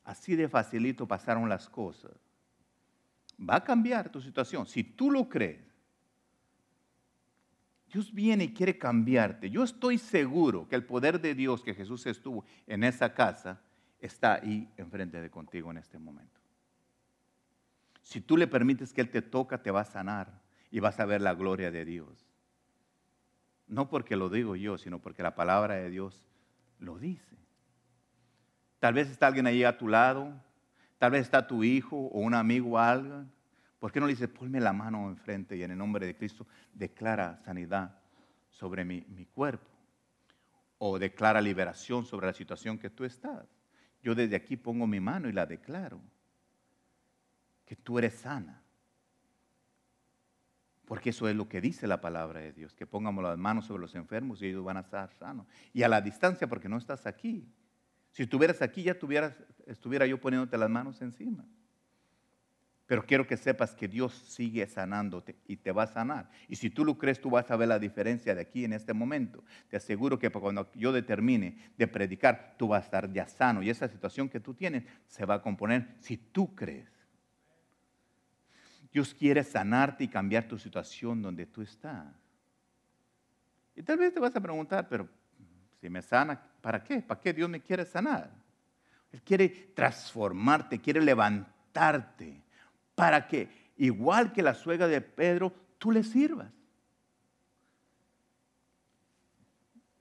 Así 0.07 0.37
de 0.37 0.49
facilito 0.49 1.05
pasaron 1.05 1.49
las 1.49 1.69
cosas. 1.69 2.13
Va 3.39 3.57
a 3.57 3.65
cambiar 3.65 4.09
tu 4.09 4.21
situación. 4.21 4.65
Si 4.65 4.85
tú 4.85 5.11
lo 5.11 5.29
crees, 5.29 5.67
Dios 7.93 8.15
viene 8.15 8.45
y 8.45 8.55
quiere 8.55 8.79
cambiarte. 8.79 9.51
Yo 9.51 9.65
estoy 9.65 9.99
seguro 9.99 10.69
que 10.69 10.77
el 10.77 10.85
poder 10.85 11.21
de 11.21 11.35
Dios 11.35 11.65
que 11.65 11.75
Jesús 11.75 12.07
estuvo 12.07 12.45
en 12.69 12.85
esa 12.85 13.15
casa 13.15 13.61
está 14.01 14.35
ahí 14.35 14.71
enfrente 14.77 15.21
de 15.21 15.29
contigo 15.29 15.73
en 15.73 15.79
este 15.79 15.99
momento. 15.99 16.41
Si 18.01 18.21
tú 18.21 18.37
le 18.37 18.47
permites 18.47 18.93
que 18.93 19.01
Él 19.01 19.11
te 19.11 19.23
toca, 19.23 19.61
te 19.61 19.73
va 19.73 19.81
a 19.81 19.85
sanar 19.85 20.41
y 20.71 20.79
vas 20.79 21.01
a 21.01 21.05
ver 21.05 21.21
la 21.21 21.35
gloria 21.35 21.73
de 21.73 21.85
Dios. 21.85 22.29
No 23.67 23.89
porque 23.89 24.15
lo 24.15 24.31
digo 24.31 24.55
yo, 24.55 24.79
sino 24.79 25.01
porque 25.01 25.25
la 25.25 25.35
palabra 25.35 25.75
de 25.75 25.91
Dios 25.91 26.29
lo 26.79 26.97
dice. 26.97 27.46
Tal 28.79 28.95
vez 28.95 29.09
está 29.09 29.27
alguien 29.27 29.47
ahí 29.47 29.65
a 29.65 29.77
tu 29.77 29.89
lado, 29.89 30.33
tal 30.99 31.13
vez 31.13 31.23
está 31.23 31.47
tu 31.47 31.65
hijo 31.65 31.97
o 31.97 32.21
un 32.21 32.35
amigo 32.35 32.73
o 32.73 32.79
alguien. 32.79 33.31
¿Por 33.79 33.93
qué 33.93 34.01
no 34.01 34.07
le 34.07 34.13
dices, 34.13 34.29
ponme 34.29 34.61
la 34.61 34.73
mano 34.73 35.09
enfrente 35.09 35.57
y 35.57 35.63
en 35.63 35.71
el 35.71 35.79
nombre 35.79 36.07
de 36.07 36.17
Cristo 36.17 36.47
declara 36.73 37.37
sanidad 37.45 37.99
sobre 38.49 38.85
mi, 38.85 39.05
mi 39.09 39.27
cuerpo? 39.27 39.71
O 40.79 40.99
declara 40.99 41.41
liberación 41.41 42.05
sobre 42.05 42.27
la 42.27 42.33
situación 42.33 42.79
que 42.79 42.91
tú 42.91 43.05
estás. 43.05 43.47
Yo 44.03 44.15
desde 44.15 44.37
aquí 44.37 44.57
pongo 44.57 44.87
mi 44.87 45.01
mano 45.01 45.29
y 45.29 45.33
la 45.33 45.47
declaro. 45.47 46.01
Que 47.65 47.77
tú 47.77 47.99
eres 47.99 48.15
sana. 48.15 48.63
Porque 50.87 51.11
eso 51.11 51.29
es 51.29 51.35
lo 51.35 51.49
que 51.49 51.61
dice 51.61 51.87
la 51.89 52.01
palabra 52.01 52.41
de 52.41 52.53
Dios, 52.53 52.73
que 52.75 52.87
pongamos 52.87 53.25
las 53.25 53.37
manos 53.37 53.67
sobre 53.67 53.83
los 53.83 53.95
enfermos 53.97 54.41
y 54.41 54.47
ellos 54.47 54.65
van 54.65 54.77
a 54.77 54.81
estar 54.81 55.13
sanos. 55.15 55.47
Y 55.73 55.83
a 55.83 55.89
la 55.89 56.01
distancia, 56.01 56.47
porque 56.47 56.69
no 56.69 56.79
estás 56.79 57.07
aquí. 57.07 57.53
Si 58.17 58.23
estuvieras 58.23 58.63
aquí, 58.63 58.83
ya 58.83 58.93
estuviera 59.67 60.07
yo 60.07 60.19
poniéndote 60.19 60.57
las 60.57 60.71
manos 60.71 61.03
encima. 61.03 61.45
Pero 62.87 63.05
quiero 63.05 63.27
que 63.27 63.37
sepas 63.37 63.75
que 63.75 63.89
Dios 63.89 64.15
sigue 64.15 64.67
sanándote 64.67 65.37
y 65.47 65.59
te 65.59 65.71
va 65.71 65.83
a 65.83 65.87
sanar. 65.87 66.31
Y 66.49 66.57
si 66.57 66.71
tú 66.71 66.83
lo 66.83 66.97
crees, 66.97 67.21
tú 67.21 67.29
vas 67.29 67.51
a 67.51 67.57
ver 67.57 67.69
la 67.69 67.79
diferencia 67.79 68.35
de 68.35 68.41
aquí 68.41 68.65
en 68.65 68.73
este 68.73 68.95
momento. 68.95 69.45
Te 69.69 69.77
aseguro 69.77 70.19
que 70.19 70.31
cuando 70.31 70.73
yo 70.73 70.93
determine 70.93 71.59
de 71.77 71.87
predicar, 71.89 72.55
tú 72.57 72.69
vas 72.69 72.85
a 72.85 72.87
estar 72.87 73.13
ya 73.13 73.29
sano. 73.29 73.63
Y 73.63 73.69
esa 73.69 73.87
situación 73.87 74.31
que 74.31 74.41
tú 74.41 74.55
tienes 74.55 74.85
se 75.07 75.27
va 75.27 75.35
a 75.35 75.43
componer 75.43 75.87
si 75.99 76.17
tú 76.17 76.55
crees. 76.55 76.89
Dios 78.91 79.13
quiere 79.13 79.45
sanarte 79.45 80.05
y 80.05 80.09
cambiar 80.09 80.49
tu 80.49 80.59
situación 80.59 81.21
donde 81.21 81.45
tú 81.45 81.61
estás. 81.61 82.15
Y 83.75 83.83
tal 83.83 83.99
vez 83.99 84.15
te 84.15 84.21
vas 84.21 84.35
a 84.35 84.41
preguntar, 84.41 84.89
pero 84.89 85.07
me 85.91 86.03
sana, 86.03 86.41
¿para 86.61 86.83
qué? 86.83 87.01
¿Para 87.01 87.21
qué 87.21 87.33
Dios 87.33 87.49
me 87.49 87.61
quiere 87.61 87.85
sanar? 87.85 88.31
Él 89.13 89.23
quiere 89.23 89.49
transformarte, 89.75 90.81
quiere 90.81 91.01
levantarte 91.01 92.43
para 92.95 93.27
que, 93.29 93.49
igual 93.77 94.33
que 94.33 94.43
la 94.43 94.55
suegra 94.55 94.89
de 94.89 95.01
Pedro, 95.01 95.53
tú 95.79 95.93
le 95.93 96.03
sirvas. 96.03 96.51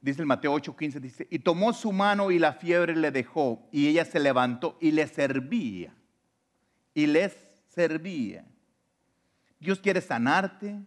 Dice 0.01 0.21
el 0.21 0.27
Mateo 0.27 0.53
8:15, 0.53 0.99
dice, 0.99 1.27
y 1.29 1.39
tomó 1.39 1.73
su 1.73 1.91
mano 1.91 2.31
y 2.31 2.39
la 2.39 2.53
fiebre 2.53 2.95
le 2.95 3.11
dejó, 3.11 3.67
y 3.71 3.87
ella 3.87 4.05
se 4.05 4.19
levantó 4.19 4.77
y 4.79 4.91
le 4.91 5.07
servía, 5.07 5.95
y 6.93 7.07
les 7.07 7.35
servía. 7.69 8.45
Dios 9.59 9.79
quiere 9.79 10.01
sanarte, 10.01 10.79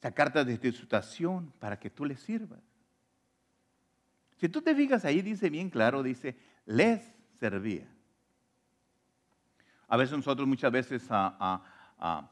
sacarte 0.00 0.44
de 0.44 0.58
tu 0.58 0.72
situación 0.72 1.52
para 1.58 1.78
que 1.78 1.90
tú 1.90 2.04
le 2.04 2.16
sirvas. 2.16 2.60
Si 4.36 4.48
tú 4.48 4.62
te 4.62 4.74
fijas 4.74 5.04
ahí, 5.04 5.20
dice 5.20 5.50
bien 5.50 5.68
claro, 5.68 6.02
dice, 6.02 6.36
les 6.64 7.02
servía. 7.38 7.86
A 9.86 9.96
veces 9.96 10.16
nosotros 10.16 10.48
muchas 10.48 10.72
veces 10.72 11.04
ah, 11.10 11.36
ah, 11.38 11.64
ah, 11.98 12.30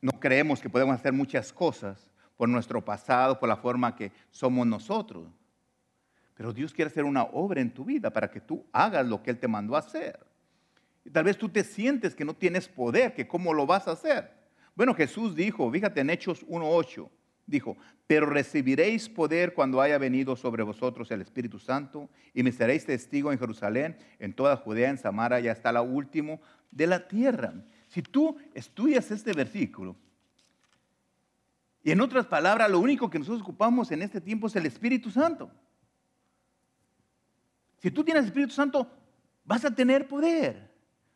no 0.00 0.12
creemos 0.20 0.60
que 0.60 0.68
podemos 0.68 0.94
hacer 0.94 1.12
muchas 1.12 1.52
cosas 1.52 2.10
por 2.36 2.48
nuestro 2.48 2.84
pasado, 2.84 3.38
por 3.38 3.48
la 3.48 3.56
forma 3.56 3.96
que 3.96 4.12
somos 4.30 4.66
nosotros. 4.66 5.26
Pero 6.34 6.52
Dios 6.52 6.72
quiere 6.72 6.90
hacer 6.90 7.04
una 7.04 7.22
obra 7.22 7.60
en 7.60 7.72
tu 7.72 7.84
vida 7.84 8.10
para 8.10 8.30
que 8.30 8.40
tú 8.40 8.64
hagas 8.72 9.06
lo 9.06 9.22
que 9.22 9.30
Él 9.30 9.38
te 9.38 9.48
mandó 9.48 9.74
a 9.74 9.80
hacer. 9.80 10.20
Y 11.04 11.10
tal 11.10 11.24
vez 11.24 11.38
tú 11.38 11.48
te 11.48 11.64
sientes 11.64 12.14
que 12.14 12.24
no 12.24 12.34
tienes 12.34 12.68
poder, 12.68 13.14
que 13.14 13.26
cómo 13.26 13.54
lo 13.54 13.66
vas 13.66 13.88
a 13.88 13.92
hacer. 13.92 14.37
Bueno, 14.78 14.94
Jesús 14.94 15.34
dijo, 15.34 15.68
fíjate 15.72 16.02
en 16.02 16.08
Hechos 16.08 16.46
1.8, 16.46 17.10
dijo, 17.48 17.76
pero 18.06 18.26
recibiréis 18.26 19.08
poder 19.08 19.52
cuando 19.52 19.80
haya 19.80 19.98
venido 19.98 20.36
sobre 20.36 20.62
vosotros 20.62 21.10
el 21.10 21.20
Espíritu 21.20 21.58
Santo 21.58 22.08
y 22.32 22.44
me 22.44 22.52
seréis 22.52 22.86
testigo 22.86 23.32
en 23.32 23.40
Jerusalén, 23.40 23.96
en 24.20 24.32
toda 24.32 24.56
Judea, 24.56 24.90
en 24.90 24.98
Samaria 24.98 25.40
y 25.40 25.48
hasta 25.48 25.72
la 25.72 25.82
último 25.82 26.40
de 26.70 26.86
la 26.86 27.08
tierra. 27.08 27.54
Si 27.88 28.02
tú 28.02 28.38
estudias 28.54 29.10
este 29.10 29.32
versículo, 29.32 29.96
y 31.82 31.90
en 31.90 32.00
otras 32.00 32.26
palabras, 32.26 32.70
lo 32.70 32.78
único 32.78 33.10
que 33.10 33.18
nosotros 33.18 33.42
ocupamos 33.42 33.90
en 33.90 34.02
este 34.02 34.20
tiempo 34.20 34.46
es 34.46 34.54
el 34.54 34.66
Espíritu 34.66 35.10
Santo. 35.10 35.50
Si 37.78 37.90
tú 37.90 38.04
tienes 38.04 38.26
Espíritu 38.26 38.52
Santo, 38.52 38.88
vas 39.44 39.64
a 39.64 39.74
tener 39.74 40.06
poder. 40.06 40.70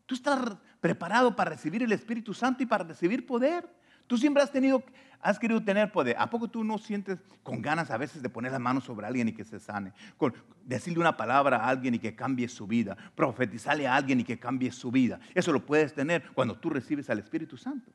Tú 0.04 0.16
estás 0.16 0.56
preparado 0.83 1.37
para 1.37 1.53
recibir 1.53 1.85
el 1.85 1.93
Espíritu 1.93 2.35
Santo 2.35 2.64
y 2.64 2.66
para 2.66 2.83
recibir 2.83 3.24
poder. 3.24 3.66
Tú 4.09 4.18
siempre 4.18 4.43
has 4.43 4.51
tenido, 4.51 4.83
has 5.20 5.39
querido 5.39 5.62
tener 5.62 5.93
poder. 5.93 6.16
¿A 6.18 6.28
poco 6.28 6.49
tú 6.49 6.64
no 6.64 6.76
sientes 6.76 7.20
con 7.45 7.62
ganas 7.62 7.93
a 7.93 7.97
veces 7.97 8.20
de 8.20 8.28
poner 8.28 8.51
las 8.51 8.61
manos 8.61 8.83
sobre 8.83 9.07
alguien 9.07 9.28
y 9.28 9.33
que 9.33 9.45
se 9.45 9.61
sane? 9.61 9.93
Con 10.16 10.35
decirle 10.64 10.99
una 10.99 11.16
palabra 11.16 11.59
a 11.59 11.68
alguien 11.68 11.95
y 11.95 12.01
que 12.01 12.16
cambie 12.16 12.49
su 12.49 12.66
vida. 12.66 12.97
Profetizarle 13.14 13.87
a 13.87 13.95
alguien 13.95 14.20
y 14.20 14.24
que 14.24 14.41
cambie 14.41 14.72
su 14.72 14.91
vida. 14.91 15.20
Eso 15.37 15.53
lo 15.53 15.64
puedes 15.64 15.95
tener 15.95 16.24
cuando 16.35 16.59
tú 16.59 16.68
recibes 16.68 17.09
al 17.09 17.20
Espíritu 17.20 17.57
Santo. 17.57 17.93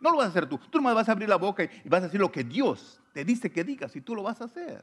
No 0.00 0.10
lo 0.10 0.16
vas 0.16 0.28
a 0.28 0.30
hacer 0.30 0.48
tú. 0.48 0.58
Tú 0.70 0.78
nomás 0.78 0.94
vas 0.94 1.08
a 1.10 1.12
abrir 1.12 1.28
la 1.28 1.36
boca 1.36 1.64
y 1.64 1.88
vas 1.88 2.00
a 2.00 2.06
decir 2.06 2.18
lo 2.18 2.32
que 2.32 2.44
Dios 2.44 3.02
te 3.12 3.26
dice 3.26 3.52
que 3.52 3.62
digas 3.62 3.94
y 3.94 4.00
tú 4.00 4.14
lo 4.14 4.22
vas 4.22 4.40
a 4.40 4.44
hacer. 4.44 4.82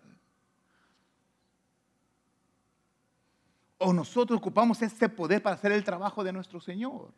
O 3.78 3.93
nosotros 3.93 4.38
ocupamos 4.38 4.82
ese 4.82 5.07
poder 5.09 5.41
para 5.41 5.55
hacer 5.55 5.71
el 5.71 5.84
trabajo 5.84 6.23
de 6.23 6.34
nuestro 6.34 6.59
Señor. 6.59 7.13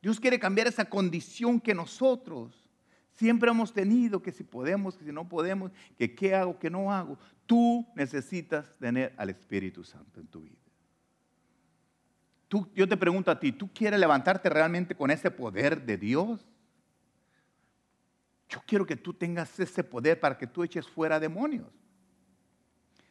Dios 0.00 0.20
quiere 0.20 0.38
cambiar 0.38 0.66
esa 0.68 0.84
condición 0.84 1.60
que 1.60 1.74
nosotros 1.74 2.66
siempre 3.10 3.50
hemos 3.50 3.72
tenido, 3.72 4.22
que 4.22 4.32
si 4.32 4.44
podemos, 4.44 4.96
que 4.96 5.04
si 5.04 5.12
no 5.12 5.28
podemos, 5.28 5.72
que 5.98 6.14
qué 6.14 6.34
hago, 6.34 6.58
que 6.58 6.70
no 6.70 6.92
hago. 6.92 7.18
Tú 7.46 7.86
necesitas 7.94 8.72
tener 8.78 9.14
al 9.16 9.30
Espíritu 9.30 9.82
Santo 9.84 10.20
en 10.20 10.26
tu 10.26 10.42
vida. 10.42 10.56
Tú, 12.48 12.68
yo 12.74 12.88
te 12.88 12.96
pregunto 12.96 13.30
a 13.30 13.40
ti, 13.40 13.52
¿tú 13.52 13.68
quieres 13.72 13.98
levantarte 13.98 14.48
realmente 14.48 14.94
con 14.94 15.10
ese 15.10 15.30
poder 15.30 15.84
de 15.84 15.96
Dios? 15.96 16.46
Yo 18.48 18.60
quiero 18.66 18.86
que 18.86 18.96
tú 18.96 19.12
tengas 19.12 19.58
ese 19.58 19.82
poder 19.82 20.20
para 20.20 20.38
que 20.38 20.46
tú 20.46 20.62
eches 20.62 20.86
fuera 20.86 21.18
demonios. 21.18 21.66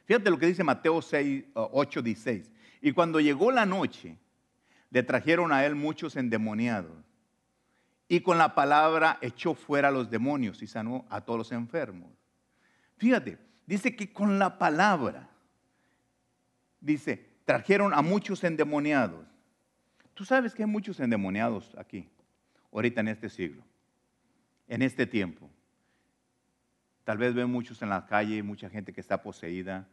Fíjate 0.06 0.30
lo 0.30 0.38
que 0.38 0.46
dice 0.46 0.64
Mateo 0.64 1.02
6, 1.02 1.46
8, 1.54 2.02
16. 2.02 2.52
Y 2.82 2.92
cuando 2.92 3.20
llegó 3.20 3.52
la 3.52 3.66
noche, 3.66 4.18
le 4.92 5.04
trajeron 5.04 5.52
a 5.52 5.66
él 5.66 5.76
muchos 5.76 6.16
endemoniados. 6.16 7.04
Y 8.08 8.22
con 8.22 8.38
la 8.38 8.54
palabra 8.54 9.18
echó 9.22 9.56
fuera 9.56 9.88
a 9.88 9.92
los 9.92 10.12
demonios 10.12 10.62
y 10.62 10.68
sanó 10.68 11.06
a 11.10 11.22
todos 11.22 11.40
los 11.40 11.52
enfermos. 11.52 12.12
Fíjate, 12.98 13.40
dice 13.66 13.96
que 13.96 14.14
con 14.14 14.38
la 14.38 14.60
palabra, 14.60 15.28
dice, 16.80 17.28
trajeron 17.46 17.94
a 17.94 18.02
muchos 18.04 18.44
endemoniados. 18.44 19.26
Tú 20.14 20.24
sabes 20.24 20.54
que 20.54 20.64
hay 20.64 20.70
muchos 20.70 21.00
endemoniados 21.00 21.76
aquí, 21.78 22.08
ahorita 22.72 23.02
en 23.02 23.08
este 23.08 23.30
siglo, 23.30 23.64
en 24.68 24.84
este 24.84 25.08
tiempo. 25.08 25.50
Tal 27.04 27.18
vez 27.18 27.34
ven 27.34 27.50
muchos 27.50 27.82
en 27.82 27.90
la 27.90 28.06
calle, 28.06 28.42
mucha 28.44 28.70
gente 28.70 28.94
que 28.94 29.02
está 29.02 29.22
poseída, 29.22 29.88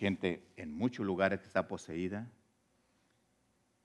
gente 0.00 0.42
en 0.56 0.74
muchos 0.74 1.04
lugares 1.04 1.40
que 1.40 1.46
está 1.46 1.68
poseída. 1.68 2.26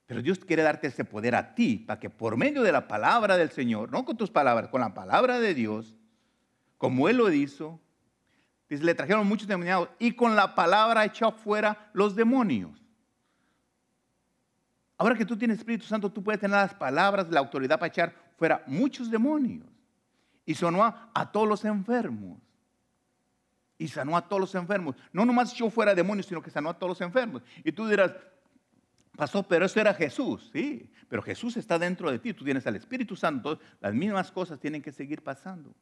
Pero 0.06 0.22
Dios 0.22 0.40
quiere 0.40 0.64
darte 0.64 0.88
ese 0.88 1.04
poder 1.04 1.36
a 1.36 1.54
ti 1.54 1.78
para 1.78 2.00
que 2.00 2.10
por 2.10 2.38
medio 2.38 2.64
de 2.64 2.72
la 2.72 2.88
palabra 2.88 3.36
del 3.36 3.50
Señor, 3.52 3.92
no 3.92 4.06
con 4.06 4.16
tus 4.16 4.32
palabras, 4.32 4.70
con 4.70 4.80
la 4.80 4.94
palabra 4.94 5.42
de 5.42 5.54
Dios, 5.54 5.98
como 6.78 7.10
él 7.10 7.18
lo 7.18 7.32
hizo, 7.34 7.82
le 8.70 8.96
trajeron 8.96 9.28
muchos 9.28 9.48
demoniados 9.48 9.90
y 10.00 10.14
con 10.14 10.38
la 10.38 10.56
palabra 10.56 11.04
echó 11.04 11.34
fuera 11.34 11.90
los 11.92 12.16
demonios. 12.16 12.82
Ahora 14.98 15.16
que 15.16 15.26
tú 15.26 15.36
tienes 15.36 15.58
Espíritu 15.58 15.86
Santo, 15.86 16.10
tú 16.10 16.24
puedes 16.24 16.40
tener 16.40 16.56
las 16.56 16.74
palabras, 16.74 17.28
la 17.30 17.42
autoridad 17.42 17.78
para 17.78 17.90
echar 17.90 18.16
fuera 18.38 18.64
muchos 18.68 19.12
demonios. 19.12 19.68
Y 20.46 20.56
sonó 20.56 20.82
a 20.86 21.32
todos 21.34 21.48
los 21.48 21.66
enfermos. 21.66 22.45
Y 23.78 23.88
sanó 23.90 24.16
a 24.16 24.28
todos 24.28 24.40
los 24.40 24.56
enfermos. 24.56 24.96
No 25.12 25.26
nomás 25.26 25.54
echó 25.54 25.70
fuera 25.70 25.94
demonios, 25.94 26.28
sino 26.28 26.42
que 26.42 26.50
sanó 26.50 26.70
a 26.70 26.74
todos 26.78 26.92
los 26.92 27.02
enfermos. 27.02 27.42
Y 27.64 27.72
tú 27.72 27.88
dirás, 27.88 28.14
pasó, 29.18 29.44
pero 29.44 29.66
eso 29.66 29.80
era 29.80 29.94
Jesús. 29.94 30.50
Sí, 30.54 30.90
pero 31.10 31.22
Jesús 31.22 31.58
está 31.58 31.78
dentro 31.78 32.10
de 32.10 32.20
ti. 32.20 32.34
Tú 32.34 32.46
tienes 32.46 32.66
al 32.68 32.76
Espíritu 32.78 33.16
Santo. 33.16 33.60
Las 33.82 33.94
mismas 33.94 34.32
cosas 34.32 34.60
tienen 34.60 34.82
que 34.82 34.92
seguir 34.92 35.22
pasando. 35.24 35.74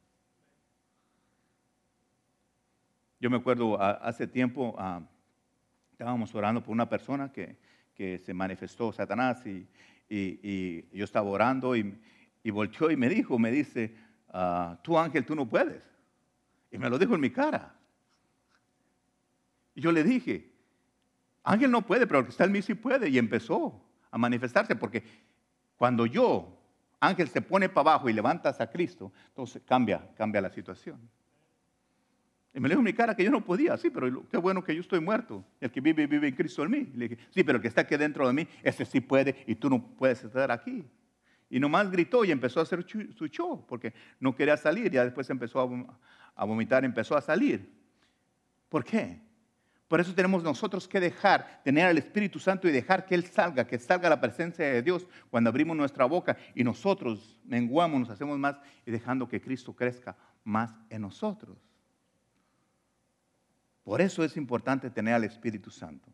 Yo 3.20 3.30
me 3.30 3.36
acuerdo 3.36 3.80
hace 3.80 4.26
tiempo, 4.26 4.76
estábamos 5.92 6.34
orando 6.34 6.62
por 6.62 6.72
una 6.72 6.88
persona 6.88 7.32
que, 7.32 7.56
que 7.94 8.18
se 8.18 8.34
manifestó 8.34 8.92
Satanás 8.92 9.46
y, 9.46 9.66
y- 10.08 10.40
y 10.42 10.98
yo 10.98 11.04
estaba 11.04 11.30
orando 11.30 11.74
y, 11.74 11.98
y 12.42 12.50
volteó 12.50 12.90
y 12.90 12.96
me 12.96 13.08
dijo, 13.08 13.38
me 13.38 13.50
dice, 13.50 13.96
ah, 14.30 14.78
tú 14.82 14.98
ángel, 14.98 15.24
tú 15.24 15.34
no 15.34 15.48
puedes. 15.48 15.82
Y 16.70 16.76
me 16.76 16.90
lo 16.90 16.98
dijo 16.98 17.14
en 17.14 17.20
mi 17.20 17.30
cara. 17.30 17.73
Y 19.74 19.80
yo 19.80 19.92
le 19.92 20.04
dije, 20.04 20.52
ángel 21.42 21.70
no 21.70 21.82
puede, 21.82 22.06
pero 22.06 22.20
el 22.20 22.24
que 22.26 22.30
está 22.30 22.44
en 22.44 22.52
mí 22.52 22.62
sí 22.62 22.74
puede. 22.74 23.08
Y 23.08 23.18
empezó 23.18 23.82
a 24.10 24.18
manifestarse 24.18 24.76
porque 24.76 25.02
cuando 25.76 26.06
yo, 26.06 26.60
ángel, 27.00 27.28
se 27.28 27.42
pone 27.42 27.68
para 27.68 27.92
abajo 27.92 28.08
y 28.08 28.12
levantas 28.12 28.60
a 28.60 28.70
Cristo, 28.70 29.12
entonces 29.28 29.62
cambia, 29.66 30.08
cambia 30.16 30.40
la 30.40 30.50
situación. 30.50 31.00
Y 32.54 32.60
me 32.60 32.68
dijo 32.68 32.78
en 32.78 32.84
mi 32.84 32.92
cara 32.92 33.16
que 33.16 33.24
yo 33.24 33.32
no 33.32 33.44
podía, 33.44 33.76
sí, 33.76 33.90
pero 33.90 34.28
qué 34.28 34.36
bueno 34.36 34.62
que 34.62 34.72
yo 34.74 34.80
estoy 34.80 35.00
muerto. 35.00 35.44
El 35.60 35.72
que 35.72 35.80
vive, 35.80 36.06
vive 36.06 36.28
en 36.28 36.36
Cristo 36.36 36.62
en 36.62 36.70
mí. 36.70 36.92
Le 36.94 37.08
dije, 37.08 37.22
sí, 37.30 37.42
pero 37.42 37.56
el 37.56 37.62
que 37.62 37.66
está 37.66 37.80
aquí 37.80 37.96
dentro 37.96 38.28
de 38.28 38.32
mí, 38.32 38.46
ese 38.62 38.84
sí 38.84 39.00
puede 39.00 39.44
y 39.48 39.56
tú 39.56 39.68
no 39.68 39.84
puedes 39.96 40.22
estar 40.22 40.52
aquí. 40.52 40.84
Y 41.50 41.58
nomás 41.58 41.90
gritó 41.90 42.24
y 42.24 42.30
empezó 42.30 42.60
a 42.60 42.62
hacer 42.62 42.86
su 42.88 43.26
show 43.26 43.66
porque 43.66 43.92
no 44.20 44.36
quería 44.36 44.56
salir. 44.56 44.92
Ya 44.92 45.04
después 45.04 45.28
empezó 45.30 45.60
a 46.36 46.44
vomitar, 46.44 46.84
empezó 46.84 47.16
a 47.16 47.20
salir. 47.20 47.68
¿Por 48.68 48.84
qué? 48.84 49.20
Por 49.88 50.00
eso 50.00 50.14
tenemos 50.14 50.42
nosotros 50.42 50.88
que 50.88 50.98
dejar, 50.98 51.60
tener 51.62 51.86
al 51.86 51.98
Espíritu 51.98 52.38
Santo 52.38 52.66
y 52.66 52.72
dejar 52.72 53.04
que 53.04 53.14
Él 53.14 53.26
salga, 53.26 53.66
que 53.66 53.78
salga 53.78 54.08
la 54.08 54.20
presencia 54.20 54.64
de 54.64 54.82
Dios 54.82 55.06
cuando 55.30 55.50
abrimos 55.50 55.76
nuestra 55.76 56.06
boca 56.06 56.36
y 56.54 56.64
nosotros 56.64 57.38
menguamos, 57.44 58.00
nos 58.00 58.10
hacemos 58.10 58.38
más 58.38 58.56
y 58.86 58.90
dejando 58.90 59.28
que 59.28 59.40
Cristo 59.40 59.74
crezca 59.74 60.16
más 60.42 60.74
en 60.88 61.02
nosotros. 61.02 61.58
Por 63.84 64.00
eso 64.00 64.24
es 64.24 64.36
importante 64.38 64.88
tener 64.88 65.14
al 65.14 65.24
Espíritu 65.24 65.70
Santo. 65.70 66.10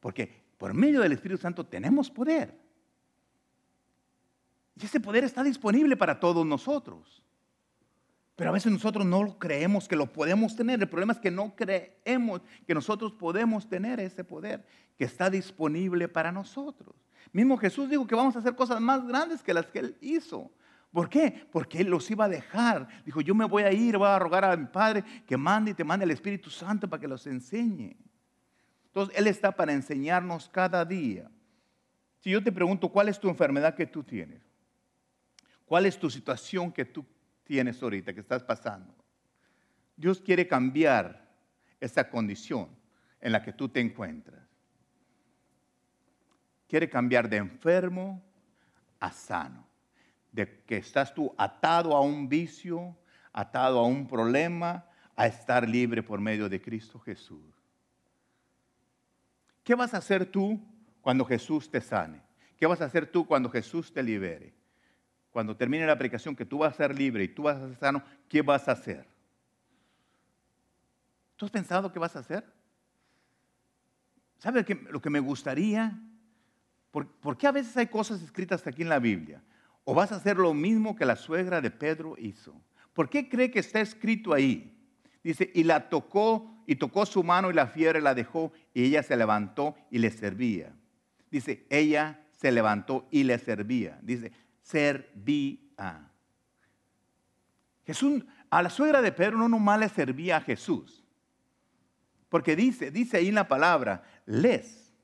Porque 0.00 0.42
por 0.56 0.72
medio 0.72 1.02
del 1.02 1.12
Espíritu 1.12 1.40
Santo 1.40 1.66
tenemos 1.66 2.10
poder. 2.10 2.58
Y 4.80 4.86
ese 4.86 4.98
poder 4.98 5.24
está 5.24 5.44
disponible 5.44 5.96
para 5.96 6.18
todos 6.18 6.46
nosotros. 6.46 7.22
Pero 8.42 8.50
a 8.50 8.54
veces 8.54 8.72
nosotros 8.72 9.06
no 9.06 9.38
creemos 9.38 9.86
que 9.86 9.94
lo 9.94 10.12
podemos 10.12 10.56
tener. 10.56 10.80
El 10.80 10.88
problema 10.88 11.12
es 11.12 11.20
que 11.20 11.30
no 11.30 11.54
creemos 11.54 12.40
que 12.66 12.74
nosotros 12.74 13.12
podemos 13.12 13.68
tener 13.68 14.00
ese 14.00 14.24
poder 14.24 14.66
que 14.98 15.04
está 15.04 15.30
disponible 15.30 16.08
para 16.08 16.32
nosotros. 16.32 16.92
Mismo 17.30 17.56
Jesús 17.56 17.88
dijo 17.88 18.04
que 18.04 18.16
vamos 18.16 18.34
a 18.34 18.40
hacer 18.40 18.56
cosas 18.56 18.80
más 18.80 19.06
grandes 19.06 19.44
que 19.44 19.54
las 19.54 19.66
que 19.66 19.78
Él 19.78 19.96
hizo. 20.00 20.50
¿Por 20.90 21.08
qué? 21.08 21.46
Porque 21.52 21.82
Él 21.82 21.86
los 21.86 22.10
iba 22.10 22.24
a 22.24 22.28
dejar. 22.28 22.88
Dijo, 23.04 23.20
yo 23.20 23.32
me 23.32 23.44
voy 23.44 23.62
a 23.62 23.72
ir, 23.72 23.96
voy 23.96 24.08
a 24.08 24.18
rogar 24.18 24.44
a 24.44 24.56
mi 24.56 24.66
Padre 24.66 25.04
que 25.24 25.36
mande 25.36 25.70
y 25.70 25.74
te 25.74 25.84
mande 25.84 26.04
el 26.04 26.10
Espíritu 26.10 26.50
Santo 26.50 26.90
para 26.90 27.00
que 27.00 27.06
los 27.06 27.24
enseñe. 27.28 27.96
Entonces, 28.86 29.16
Él 29.16 29.28
está 29.28 29.52
para 29.52 29.72
enseñarnos 29.72 30.48
cada 30.48 30.84
día. 30.84 31.30
Si 32.18 32.30
yo 32.30 32.42
te 32.42 32.50
pregunto, 32.50 32.88
¿cuál 32.88 33.08
es 33.08 33.20
tu 33.20 33.28
enfermedad 33.28 33.76
que 33.76 33.86
tú 33.86 34.02
tienes? 34.02 34.42
¿Cuál 35.64 35.86
es 35.86 35.96
tu 35.96 36.10
situación 36.10 36.72
que 36.72 36.84
tú 36.84 37.06
tienes 37.44 37.82
ahorita, 37.82 38.12
que 38.12 38.20
estás 38.20 38.42
pasando? 38.42 38.94
Dios 39.96 40.20
quiere 40.20 40.46
cambiar 40.46 41.28
esa 41.80 42.08
condición 42.08 42.68
en 43.20 43.32
la 43.32 43.42
que 43.42 43.52
tú 43.52 43.68
te 43.68 43.80
encuentras. 43.80 44.42
Quiere 46.68 46.88
cambiar 46.88 47.28
de 47.28 47.36
enfermo 47.36 48.22
a 48.98 49.12
sano. 49.12 49.66
De 50.30 50.62
que 50.64 50.78
estás 50.78 51.12
tú 51.12 51.34
atado 51.36 51.94
a 51.94 52.00
un 52.00 52.28
vicio, 52.28 52.96
atado 53.32 53.80
a 53.80 53.86
un 53.86 54.06
problema, 54.06 54.86
a 55.14 55.26
estar 55.26 55.68
libre 55.68 56.02
por 56.02 56.20
medio 56.20 56.48
de 56.48 56.60
Cristo 56.60 56.98
Jesús. 56.98 57.54
¿Qué 59.62 59.74
vas 59.74 59.92
a 59.94 59.98
hacer 59.98 60.26
tú 60.26 60.60
cuando 61.00 61.24
Jesús 61.24 61.70
te 61.70 61.80
sane? 61.80 62.22
¿Qué 62.56 62.66
vas 62.66 62.80
a 62.80 62.86
hacer 62.86 63.06
tú 63.06 63.26
cuando 63.26 63.50
Jesús 63.50 63.92
te 63.92 64.02
libere? 64.02 64.54
Cuando 65.32 65.56
termine 65.56 65.86
la 65.86 65.92
aplicación 65.92 66.36
que 66.36 66.44
tú 66.44 66.58
vas 66.58 66.74
a 66.74 66.76
ser 66.76 66.94
libre 66.96 67.24
y 67.24 67.28
tú 67.28 67.44
vas 67.44 67.56
a 67.56 67.66
ser 67.66 67.76
sano, 67.78 68.02
¿qué 68.28 68.42
vas 68.42 68.68
a 68.68 68.72
hacer? 68.72 69.06
¿Tú 71.36 71.46
has 71.46 71.50
pensado 71.50 71.90
qué 71.90 71.98
vas 71.98 72.14
a 72.14 72.20
hacer? 72.20 72.44
¿Sabe 74.38 74.64
qué- 74.64 74.74
lo 74.90 75.00
que 75.00 75.10
me 75.10 75.20
gustaría? 75.20 75.98
¿Por, 76.90 77.08
por 77.08 77.38
qué 77.38 77.46
a 77.46 77.52
veces 77.52 77.76
hay 77.76 77.86
cosas 77.86 78.22
escritas 78.22 78.66
aquí 78.66 78.82
en 78.82 78.90
la 78.90 78.98
Biblia? 78.98 79.42
¿O 79.84 79.94
vas 79.94 80.12
a 80.12 80.16
hacer 80.16 80.36
lo 80.36 80.52
mismo 80.52 80.94
que 80.94 81.06
la 81.06 81.16
suegra 81.16 81.60
de 81.60 81.70
Pedro 81.70 82.14
hizo? 82.18 82.60
¿Por 82.92 83.08
qué 83.08 83.28
cree 83.28 83.50
que 83.50 83.60
está 83.60 83.80
escrito 83.80 84.34
ahí? 84.34 84.78
Dice, 85.24 85.50
y 85.54 85.64
la 85.64 85.88
tocó 85.88 86.62
y 86.66 86.76
tocó 86.76 87.06
su 87.06 87.24
mano 87.24 87.50
y 87.50 87.54
la 87.54 87.66
fiebre 87.66 88.00
la 88.00 88.14
dejó 88.14 88.52
y 88.74 88.84
ella 88.84 89.02
se 89.02 89.16
levantó 89.16 89.76
y 89.90 89.98
le 89.98 90.10
servía. 90.10 90.74
Dice, 91.30 91.64
ella 91.70 92.20
se 92.32 92.52
levantó 92.52 93.08
y 93.10 93.24
le 93.24 93.38
servía. 93.38 93.98
Dice, 94.02 94.32
servía. 94.62 95.58
Jesús, 97.84 98.24
a 98.48 98.62
la 98.62 98.70
suegra 98.70 99.02
de 99.02 99.12
Pedro 99.12 99.38
no 99.38 99.48
nomás 99.48 99.80
le 99.80 99.88
servía 99.88 100.36
a 100.36 100.40
Jesús. 100.40 101.04
Porque 102.28 102.56
dice, 102.56 102.90
dice 102.90 103.18
ahí 103.18 103.28
en 103.28 103.34
la 103.34 103.48
palabra, 103.48 104.02
les. 104.24 104.94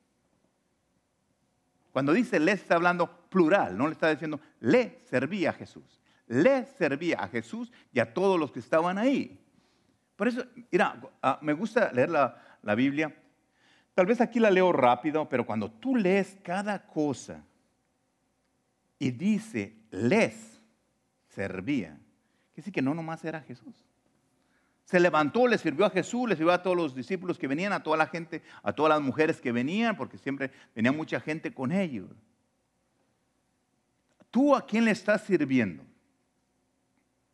Cuando 1.93 2.13
dice 2.13 2.39
les 2.39 2.61
está 2.61 2.77
hablando 2.77 3.29
plural, 3.29 3.77
no 3.77 3.87
le 3.87 3.93
está 3.93 4.11
diciendo 4.11 4.41
le 4.61 5.01
servía 5.05 5.51
a 5.51 5.55
Jesús. 5.55 6.01
Le 6.27 6.65
servía 6.65 7.19
a 7.19 7.29
Jesús 7.29 7.73
y 7.93 8.01
a 8.01 8.15
todos 8.15 8.39
los 8.39 8.53
que 8.53 8.61
estaban 8.61 8.99
ahí. 8.99 9.45
Por 10.15 10.29
eso, 10.29 10.45
mira, 10.71 11.01
ah, 11.23 11.39
me 11.43 11.53
gusta 11.53 11.93
leer 11.93 12.11
la, 12.11 12.41
la 12.63 12.75
Biblia. 12.75 13.15
Tal 13.95 14.07
vez 14.07 14.21
aquí 14.21 14.39
la 14.39 14.51
leo 14.51 14.73
rápido, 14.73 15.29
pero 15.29 15.45
cuando 15.45 15.71
tú 15.71 15.97
lees 15.97 16.37
cada 16.43 16.87
cosa 16.87 17.45
y 18.99 19.11
dice 19.11 19.77
les 19.91 20.61
servía, 21.29 21.91
quiere 21.91 22.57
decir 22.57 22.73
que 22.73 22.83
no 22.83 22.95
nomás 22.95 23.25
era 23.25 23.41
Jesús. 23.41 23.75
Se 24.85 24.99
levantó, 24.99 25.47
le 25.47 25.59
sirvió 25.59 25.85
a 25.85 25.91
Jesús, 25.91 26.29
le 26.29 26.35
sirvió 26.35 26.53
a 26.53 26.63
todos 26.63 26.77
los 26.77 26.95
discípulos 26.95 27.39
que 27.39 27.47
venían, 27.47 27.75
a 27.75 27.83
toda 27.83 27.99
la 27.99 28.07
gente, 28.07 28.43
a 28.63 28.73
todas 28.73 28.89
las 28.89 29.03
mujeres 29.03 29.41
que 29.41 29.53
venían, 29.53 29.97
porque 29.97 30.17
siempre 30.17 30.51
venía 30.75 30.93
mucha 30.93 31.21
gente 31.21 31.53
con 31.53 31.73
ellos. 31.73 32.09
¿Tú 34.31 34.57
a 34.57 34.67
quién 34.67 34.87
le 34.87 34.91
estás 34.91 35.23
sirviendo? 35.25 35.85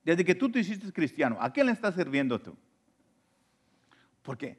Desde 0.03 0.25
que 0.25 0.35
tú 0.35 0.51
te 0.51 0.59
hiciste 0.59 0.93
cristiano, 0.93 1.39
¿a 1.41 1.53
quién 1.53 1.67
le 1.67 1.73
estás 1.73 1.95
sirviendo 1.95 2.41
tú? 2.41 2.57
Porque 4.23 4.59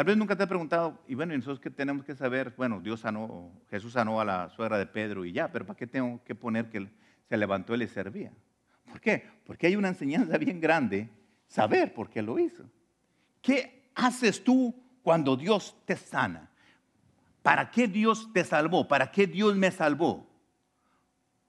tal 0.00 0.06
vez 0.06 0.16
nunca 0.16 0.34
te 0.34 0.44
he 0.44 0.46
preguntado, 0.46 0.98
y 1.06 1.14
bueno, 1.14 1.34
entonces 1.34 1.60
qué 1.60 1.68
tenemos 1.68 2.06
que 2.06 2.14
saber, 2.14 2.54
bueno, 2.56 2.80
Dios 2.80 3.00
sanó, 3.00 3.52
Jesús 3.68 3.92
sanó 3.92 4.18
a 4.18 4.24
la 4.24 4.48
suegra 4.48 4.78
de 4.78 4.86
Pedro 4.86 5.26
y 5.26 5.32
ya, 5.32 5.52
pero 5.52 5.66
¿para 5.66 5.76
qué 5.76 5.86
tengo 5.86 6.24
que 6.24 6.34
poner 6.34 6.70
que 6.70 6.88
se 7.28 7.36
levantó 7.36 7.74
y 7.74 7.76
le 7.76 7.86
servía? 7.86 8.32
¿Por 8.88 8.98
qué? 8.98 9.28
Porque 9.44 9.66
hay 9.66 9.76
una 9.76 9.88
enseñanza 9.88 10.38
bien 10.38 10.58
grande, 10.58 11.10
saber 11.46 11.92
por 11.92 12.08
qué 12.08 12.22
lo 12.22 12.38
hizo. 12.38 12.64
¿Qué 13.42 13.90
haces 13.94 14.42
tú 14.42 14.74
cuando 15.02 15.36
Dios 15.36 15.76
te 15.84 15.96
sana? 15.96 16.48
¿Para 17.42 17.70
qué 17.70 17.86
Dios 17.86 18.32
te 18.32 18.42
salvó? 18.42 18.88
¿Para 18.88 19.10
qué 19.10 19.26
Dios 19.26 19.54
me 19.54 19.70
salvó? 19.70 20.26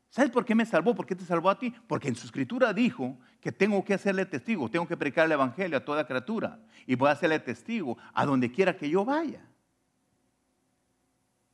¿Sabes 0.09 0.29
por 0.29 0.43
qué 0.43 0.55
me 0.55 0.65
salvó? 0.65 0.93
¿Por 0.93 1.05
qué 1.05 1.15
te 1.15 1.23
salvó 1.23 1.49
a 1.49 1.57
ti? 1.57 1.73
Porque 1.87 2.09
en 2.09 2.17
su 2.17 2.25
escritura 2.25 2.73
dijo 2.73 3.17
que 3.41 3.51
tengo 3.51 3.83
que 3.83 3.95
hacerle 3.95 4.25
testigo, 4.25 4.69
tengo 4.69 4.87
que 4.87 4.95
predicar 4.95 5.25
el 5.25 5.31
evangelio 5.31 5.77
a 5.77 5.83
toda 5.83 6.05
criatura 6.05 6.59
y 6.85 6.95
voy 6.95 7.09
a 7.09 7.13
hacerle 7.13 7.39
testigo 7.39 7.97
a 8.13 8.25
donde 8.25 8.51
quiera 8.51 8.77
que 8.77 8.89
yo 8.89 9.03
vaya. 9.03 9.43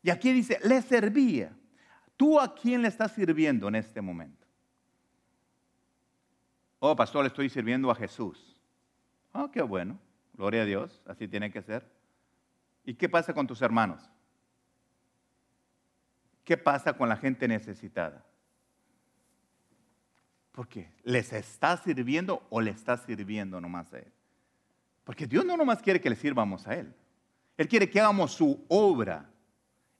Y 0.04 0.10
aquí 0.10 0.34
dice, 0.34 0.60
le 0.64 0.82
servía. 0.82 1.58
¿Tú 2.18 2.40
a 2.40 2.54
quién 2.54 2.82
le 2.82 2.90
estás 2.90 3.14
sirviendo 3.14 3.68
en 3.68 3.76
este 3.76 4.02
momento? 4.02 4.46
Oh, 6.80 6.96
pastor, 6.96 7.24
le 7.24 7.30
estoy 7.30 7.50
sirviendo 7.50 7.90
a 7.90 7.96
Jesús. 7.96 8.60
Oh, 9.32 9.50
qué 9.50 9.62
bueno. 9.62 9.98
Gloria 10.34 10.64
a 10.64 10.66
Dios, 10.66 11.02
así 11.08 11.28
tiene 11.28 11.52
que 11.52 11.62
ser. 11.62 11.90
¿Y 12.84 12.94
qué 12.96 13.10
pasa 13.10 13.34
con 13.34 13.48
tus 13.48 13.62
hermanos? 13.62 14.10
¿Qué 16.44 16.58
pasa 16.58 16.94
con 16.94 17.10
la 17.10 17.18
gente 17.18 17.48
necesitada? 17.48 18.24
¿Por 20.58 20.68
qué? 20.68 20.90
¿Les 21.04 21.32
está 21.34 21.78
sirviendo 21.78 22.42
o 22.50 22.62
le 22.62 22.72
está 22.72 22.98
sirviendo 22.98 23.62
nomás 23.62 23.94
a 23.94 24.00
Él? 24.00 24.12
Porque 25.04 25.28
Dios 25.28 25.46
no 25.46 25.56
nomás 25.56 25.84
quiere 25.84 26.02
que 26.02 26.10
le 26.10 26.16
sirvamos 26.16 26.66
a 26.66 26.74
Él. 26.74 26.96
Él 27.58 27.68
quiere 27.68 27.88
que 27.88 28.00
hagamos 28.00 28.32
su 28.32 28.66
obra 28.68 29.30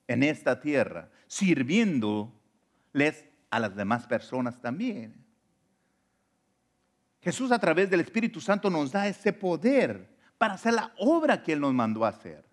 en 0.08 0.24
esta 0.24 0.60
tierra, 0.60 1.10
sirviéndoles 1.28 2.32
a 3.50 3.60
las 3.60 3.76
demás 3.76 4.08
personas 4.08 4.60
también. 4.60 5.24
Jesús 7.20 7.52
a 7.52 7.60
través 7.60 7.88
del 7.88 8.00
Espíritu 8.00 8.40
Santo 8.40 8.68
nos 8.68 8.90
da 8.90 9.06
ese 9.06 9.32
poder 9.32 10.08
para 10.38 10.54
hacer 10.54 10.74
la 10.74 10.92
obra 10.98 11.40
que 11.40 11.52
Él 11.52 11.60
nos 11.60 11.72
mandó 11.72 12.04
a 12.04 12.08
hacer. 12.08 12.44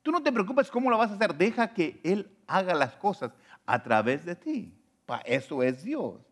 Tú 0.00 0.10
no 0.10 0.22
te 0.22 0.32
preocupes 0.32 0.70
cómo 0.70 0.88
lo 0.88 0.96
vas 0.96 1.10
a 1.10 1.16
hacer, 1.16 1.34
deja 1.36 1.74
que 1.74 2.00
Él 2.02 2.34
haga 2.46 2.72
las 2.72 2.96
cosas 2.96 3.30
a 3.66 3.82
través 3.82 4.24
de 4.24 4.36
ti. 4.36 4.74
Para 5.04 5.20
eso 5.20 5.62
es 5.62 5.84
Dios. 5.84 6.27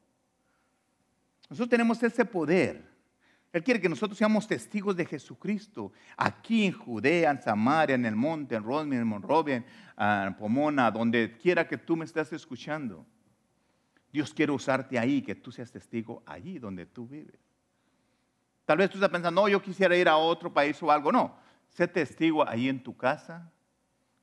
Nosotros 1.49 1.71
tenemos 1.71 2.03
ese 2.03 2.25
poder. 2.25 2.97
Él 3.53 3.63
quiere 3.63 3.81
que 3.81 3.89
nosotros 3.89 4.19
seamos 4.19 4.47
testigos 4.47 4.97
de 4.97 5.07
Jesucristo 5.07 5.93
aquí 6.17 6.67
en 6.67 6.73
Judea, 6.73 7.31
en 7.31 7.41
Samaria, 7.41 7.95
en 7.95 8.05
el 8.05 8.17
monte, 8.17 8.57
en 8.57 8.65
Rodman, 8.65 8.99
en 8.99 9.07
Monrovia, 9.07 9.65
en 9.97 10.35
Pomona, 10.35 10.91
donde 10.91 11.37
quiera 11.39 11.67
que 11.67 11.79
tú 11.79 11.97
me 11.97 12.05
estés 12.05 12.33
escuchando. 12.33 13.07
Dios 14.13 14.35
quiere 14.35 14.53
usarte 14.53 14.99
ahí, 14.99 15.23
que 15.23 15.35
tú 15.35 15.53
seas 15.53 15.71
testigo 15.71 16.23
allí 16.27 16.59
donde 16.59 16.87
tú 16.87 17.07
vives. 17.07 17.41
Tal 18.65 18.79
vez 18.79 18.91
tú 18.91 18.99
estás 18.99 19.11
pensando, 19.11 19.41
no, 19.41 19.49
yo 19.49 19.63
quisiera 19.63 19.97
ir 19.97 20.09
a 20.09 20.17
otro 20.17 20.53
país 20.53 20.83
o 20.83 20.91
algo. 20.91 21.13
No, 21.13 21.37
sé 21.69 21.87
testigo 21.87 22.47
ahí 22.47 22.69
en 22.69 22.83
tu 22.83 22.97
casa, 22.97 23.51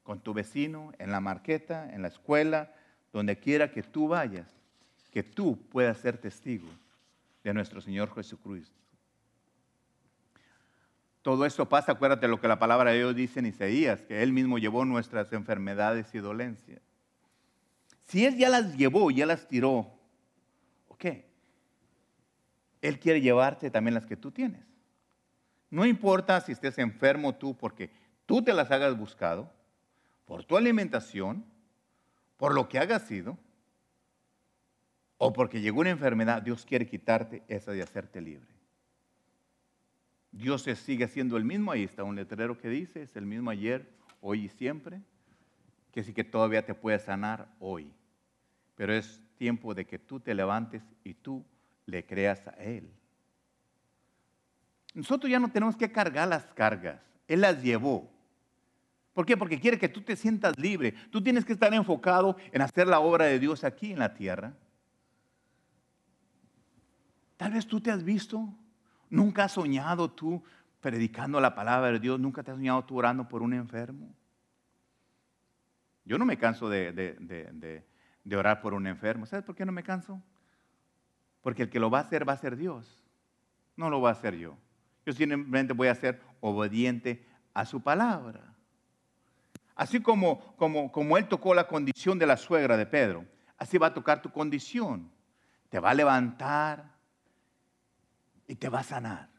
con 0.04 0.20
tu 0.20 0.34
vecino, 0.34 0.92
en 1.00 1.12
la 1.12 1.22
marqueta, 1.22 1.90
en 1.92 2.02
la 2.02 2.10
escuela, 2.10 2.74
donde 3.14 3.40
quiera 3.40 3.72
que 3.72 3.82
tú 3.82 4.10
vayas, 4.10 4.48
que 5.12 5.24
tú 5.24 5.58
puedas 5.70 5.98
ser 5.98 6.18
testigo 6.18 6.68
de 7.44 7.54
nuestro 7.54 7.82
Señor 7.82 8.14
Jesucristo. 8.14 8.76
Todo 11.22 11.46
esto 11.46 11.68
pasa, 11.70 11.94
acuérdate 11.94 12.28
lo 12.28 12.40
que 12.40 12.48
la 12.48 12.60
palabra 12.60 12.92
de 12.92 12.98
Dios 12.98 13.16
dice 13.16 13.40
en 13.40 13.46
Isaías, 13.46 14.02
que 14.02 14.22
Él 14.22 14.34
mismo 14.34 14.58
llevó 14.58 14.84
nuestras 14.84 15.32
enfermedades 15.32 16.14
y 16.14 16.20
dolencias. 16.20 16.82
Si 18.04 18.26
Él 18.26 18.38
ya 18.38 18.50
las 18.50 18.76
llevó, 18.76 19.10
ya 19.10 19.26
las 19.26 19.48
tiró, 19.48 19.94
ok. 20.90 21.06
Él 22.82 23.00
quiere 23.00 23.22
llevarte 23.22 23.72
también 23.72 23.94
las 23.94 24.06
que 24.06 24.18
tú 24.18 24.32
tienes. 24.32 24.66
No 25.70 25.86
importa 25.86 26.42
si 26.42 26.52
estés 26.52 26.78
enfermo 26.78 27.34
tú 27.36 27.56
porque 27.56 27.90
tú 28.26 28.44
te 28.44 28.54
las 28.54 28.70
hagas 28.72 28.98
buscado, 28.98 29.52
por 30.26 30.44
tu 30.44 30.58
alimentación, 30.58 31.46
por 32.38 32.54
lo 32.54 32.68
que 32.68 32.80
hagas 32.80 33.04
sido, 33.04 33.38
o 35.18 35.32
porque 35.32 35.62
llegó 35.62 35.82
una 35.82 35.92
enfermedad, 35.92 36.42
Dios 36.42 36.66
quiere 36.66 36.88
quitarte 36.88 37.44
esa 37.48 37.72
de 37.72 37.82
hacerte 37.82 38.22
libre. 38.22 38.54
Dios 40.32 40.64
sigue 40.64 41.08
siendo 41.08 41.38
el 41.38 41.46
mismo, 41.46 41.72
ahí 41.72 41.84
está 41.84 42.04
un 42.04 42.16
letrero 42.16 42.58
que 42.58 42.68
dice, 42.68 43.04
es 43.04 43.16
el 43.16 43.26
mismo 43.26 43.52
ayer, 43.52 43.88
hoy 44.20 44.46
y 44.46 44.50
siempre, 44.50 45.02
que 45.92 46.04
sí 46.04 46.12
que 46.12 46.24
todavía 46.24 46.66
te 46.66 46.74
puede 46.74 46.98
sanar 46.98 47.48
hoy. 47.60 47.92
Pero 48.76 48.94
es 48.94 49.22
tiempo 49.38 49.76
de 49.76 49.86
que 49.86 50.00
tú 50.00 50.20
te 50.20 50.34
levantes 50.34 50.82
y 51.04 51.14
tú 51.14 51.46
le 51.86 52.04
creas 52.04 52.48
a 52.48 52.52
Él. 52.52 52.90
Nosotros 54.96 55.32
ya 55.32 55.40
no 55.40 55.52
tenemos 55.52 55.76
que 55.76 55.92
cargar 55.92 56.28
las 56.28 56.46
cargas, 56.46 57.00
Él 57.28 57.42
las 57.42 57.62
llevó. 57.62 58.10
¿Por 59.14 59.28
qué? 59.28 59.38
Porque 59.38 59.60
quiere 59.60 59.78
que 59.78 59.90
tú 59.90 60.02
te 60.02 60.16
sientas 60.16 60.58
libre. 60.58 60.94
Tú 61.12 61.22
tienes 61.22 61.46
que 61.46 61.54
estar 61.54 61.72
enfocado 61.74 62.36
en 62.52 62.62
hacer 62.64 62.88
la 62.88 63.00
obra 63.00 63.26
de 63.26 63.38
Dios 63.38 63.64
aquí 63.64 63.92
en 63.92 64.00
la 64.00 64.16
tierra. 64.16 64.54
Tal 67.38 67.54
vez 67.54 67.68
tú 67.68 67.82
te 67.82 67.92
has 67.92 68.04
visto 68.04 68.54
Nunca 69.14 69.44
has 69.44 69.52
soñado 69.52 70.10
tú 70.10 70.44
predicando 70.82 71.40
la 71.40 71.54
palabra 71.54 71.92
de 71.92 72.00
Dios, 72.00 72.20
nunca 72.20 72.42
te 72.42 72.50
has 72.50 72.58
soñado 72.58 72.84
tú 72.84 72.98
orando 72.98 73.30
por 73.30 73.44
un 73.44 73.54
enfermo. 73.54 74.12
Yo 76.04 76.18
no 76.18 76.26
me 76.26 76.36
canso 76.36 76.68
de, 76.68 77.86
orar 78.36 78.60
por 78.60 78.74
un 78.74 78.88
enfermo. 78.88 79.28
¿Sabes 79.28 79.46
por 79.46 79.56
qué 79.56 79.68
no 79.68 79.72
me 79.72 79.84
canso? 79.84 80.20
Porque 81.44 81.62
el 81.62 81.70
que 81.70 81.80
lo 81.80 81.92
va 81.92 82.00
a 82.00 82.02
hacer 82.02 82.28
va 82.28 82.34
a 82.34 82.38
ser 82.38 82.58
Dios. 82.58 83.06
No 83.76 83.92
lo 83.92 84.02
va 84.02 84.10
a 84.10 84.14
hacer 84.14 84.36
yo. 84.36 84.58
Yo 85.06 85.14
simplemente 85.14 85.74
voy 85.74 85.90
a 85.90 85.96
ser 85.96 86.20
obediente 86.42 87.24
a 87.54 87.66
su 87.66 87.82
palabra. 87.84 88.42
Así 89.76 90.02
como, 90.02 90.56
como, 90.56 90.92
como 90.92 91.20
Él 91.20 91.28
tocó 91.28 91.54
la 91.54 91.68
condición 91.68 92.18
de 92.18 92.26
la 92.26 92.38
suegra 92.38 92.78
de 92.78 92.88
Pedro, 92.88 93.26
así 93.60 93.78
va 93.78 93.88
a 93.88 93.94
tocar 93.94 94.24
tu 94.24 94.32
condición. 94.32 95.12
Te 95.70 95.80
va 95.80 95.92
a 95.92 95.94
levantar, 95.94 96.93
y 98.48 98.56
te 98.56 98.70
va 98.70 98.80
a 98.80 98.84
sanar. 98.84 99.30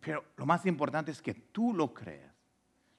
Pero 0.00 0.24
lo 0.36 0.46
más 0.46 0.64
importante 0.66 1.10
es 1.10 1.20
que 1.20 1.34
tú 1.34 1.74
lo 1.74 1.92
creas. 1.92 2.34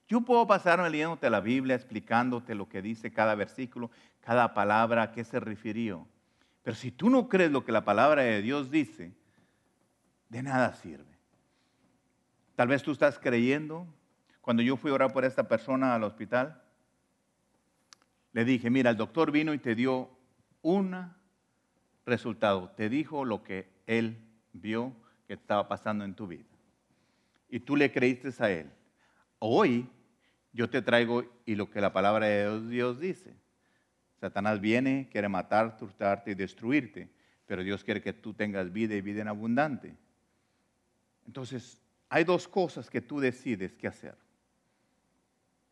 Yo 0.07 0.21
puedo 0.21 0.47
pasarme 0.47 0.89
leyéndote 0.89 1.29
la 1.29 1.39
Biblia, 1.39 1.75
explicándote 1.75 2.55
lo 2.55 2.67
que 2.67 2.81
dice 2.81 3.11
cada 3.11 3.35
versículo, 3.35 3.91
cada 4.21 4.53
palabra, 4.53 5.03
a 5.03 5.11
qué 5.11 5.23
se 5.23 5.39
refirió. 5.39 6.07
Pero 6.63 6.75
si 6.75 6.91
tú 6.91 7.09
no 7.09 7.29
crees 7.29 7.51
lo 7.51 7.63
que 7.63 7.71
la 7.71 7.85
palabra 7.85 8.23
de 8.23 8.41
Dios 8.41 8.71
dice, 8.71 9.13
de 10.29 10.43
nada 10.43 10.73
sirve. 10.73 11.17
Tal 12.55 12.67
vez 12.67 12.83
tú 12.83 12.91
estás 12.91 13.19
creyendo. 13.19 13.87
Cuando 14.41 14.63
yo 14.63 14.77
fui 14.77 14.91
a 14.91 14.95
orar 14.95 15.13
por 15.13 15.25
esta 15.25 15.47
persona 15.47 15.93
al 15.93 16.03
hospital, 16.03 16.61
le 18.33 18.45
dije, 18.45 18.69
mira, 18.69 18.89
el 18.89 18.97
doctor 18.97 19.31
vino 19.31 19.53
y 19.53 19.59
te 19.59 19.75
dio 19.75 20.09
un 20.61 21.13
resultado, 22.05 22.69
te 22.71 22.89
dijo 22.89 23.25
lo 23.25 23.43
que 23.43 23.69
él 23.89 24.17
vio 24.53 24.95
que 25.25 25.33
estaba 25.33 25.67
pasando 25.67 26.05
en 26.05 26.13
tu 26.13 26.27
vida. 26.27 26.45
Y 27.49 27.59
tú 27.59 27.75
le 27.75 27.91
creíste 27.91 28.29
a 28.37 28.51
Él. 28.51 28.69
Hoy 29.39 29.89
yo 30.53 30.69
te 30.69 30.83
traigo 30.83 31.23
y 31.43 31.55
lo 31.55 31.71
que 31.71 31.81
la 31.81 31.91
palabra 31.91 32.27
de 32.27 32.67
Dios 32.67 32.99
dice. 32.99 33.33
Satanás 34.19 34.61
viene, 34.61 35.09
quiere 35.11 35.27
matar, 35.27 35.75
torturarte 35.75 36.31
y 36.31 36.35
destruirte, 36.35 37.09
pero 37.47 37.63
Dios 37.63 37.83
quiere 37.83 37.99
que 37.99 38.13
tú 38.13 38.33
tengas 38.33 38.71
vida 38.71 38.93
y 38.93 39.01
vida 39.01 39.21
en 39.21 39.27
abundante. 39.27 39.95
Entonces, 41.25 41.81
hay 42.09 42.23
dos 42.25 42.47
cosas 42.47 42.91
que 42.91 43.01
tú 43.01 43.19
decides 43.19 43.73
qué 43.73 43.87
hacer. 43.87 44.15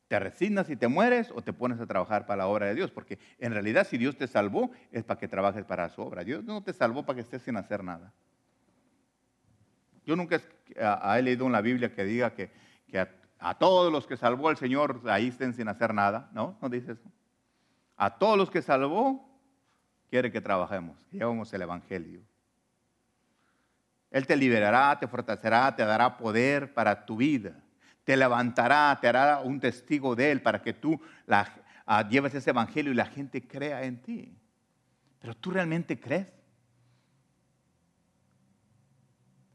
¿Te 0.07 0.19
resignas 0.19 0.69
y 0.69 0.77
te 0.77 0.87
mueres 0.87 1.31
o 1.35 1.41
te 1.41 1.51
pones 1.51 1.79
a 1.81 1.85
trabajar 1.85 2.25
para 2.25 2.37
la 2.37 2.47
obra 2.47 2.67
de 2.67 2.75
Dios? 2.75 2.91
Porque 2.91 3.19
en 3.39 3.51
realidad 3.51 3.85
si 3.85 3.97
Dios 3.97 4.15
te 4.15 4.27
salvó 4.27 4.71
es 4.91 5.03
para 5.03 5.19
que 5.19 5.27
trabajes 5.27 5.65
para 5.65 5.89
su 5.89 6.01
obra. 6.01 6.23
Dios 6.23 6.45
no 6.45 6.63
te 6.63 6.71
salvó 6.71 7.05
para 7.05 7.15
que 7.15 7.21
estés 7.21 7.41
sin 7.41 7.57
hacer 7.57 7.83
nada. 7.83 8.13
Yo 10.05 10.15
nunca 10.15 10.39
he 10.69 11.21
leído 11.21 11.45
en 11.45 11.51
la 11.51 11.59
Biblia 11.59 11.93
que 11.93 12.05
diga 12.05 12.33
que, 12.33 12.49
a, 13.39 13.53
todos 13.55 13.91
los 13.91 14.07
que 14.07 14.15
salvó 14.15 14.49
el 14.49 14.55
Señor 14.55 15.01
ahí 15.07 15.27
estén 15.27 15.53
sin 15.53 15.67
hacer 15.67 15.93
nada. 15.93 16.29
No, 16.31 16.57
no 16.61 16.69
dice 16.69 16.93
eso. 16.93 17.11
A 17.97 18.17
todos 18.17 18.37
los 18.37 18.49
que 18.49 18.61
salvó 18.61 19.29
quiere 20.09 20.31
que 20.31 20.39
trabajemos, 20.39 20.97
que 21.11 21.17
llevemos 21.17 21.51
el 21.51 21.63
Evangelio. 21.63 22.21
Él 24.09 24.25
te 24.25 24.37
liberará, 24.37 24.97
te 24.97 25.07
fortalecerá, 25.09 25.75
te 25.75 25.83
dará 25.83 26.15
poder 26.15 26.73
para 26.73 27.05
tu 27.05 27.17
vida 27.17 27.61
te 28.07 28.15
levantará, 28.15 28.97
te 29.01 29.09
hará 29.09 29.41
un 29.41 29.59
testigo 29.59 30.15
de 30.15 30.31
Él 30.31 30.41
para 30.41 30.61
que 30.61 30.71
tú 30.71 30.97
ah, 31.27 32.07
lleves 32.07 32.33
ese 32.33 32.51
evangelio 32.51 32.93
y 32.93 32.95
la 32.95 33.07
gente 33.07 33.45
crea 33.45 33.83
en 33.83 34.01
ti. 34.01 34.33
Pero 35.19 35.35
tú 35.35 35.51
realmente 35.51 35.99
crees. 35.99 36.31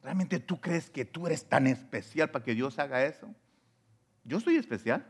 ¿Realmente 0.03 0.39
tú 0.39 0.61
crees 0.61 0.91
que 0.91 1.07
tú 1.07 1.27
eres 1.27 1.49
tan 1.49 1.67
especial 1.67 2.31
para 2.31 2.45
que 2.45 2.55
Dios 2.55 2.79
haga 2.79 3.03
eso? 3.07 3.35
Yo 4.23 4.39
soy 4.39 4.57
especial. 4.57 5.03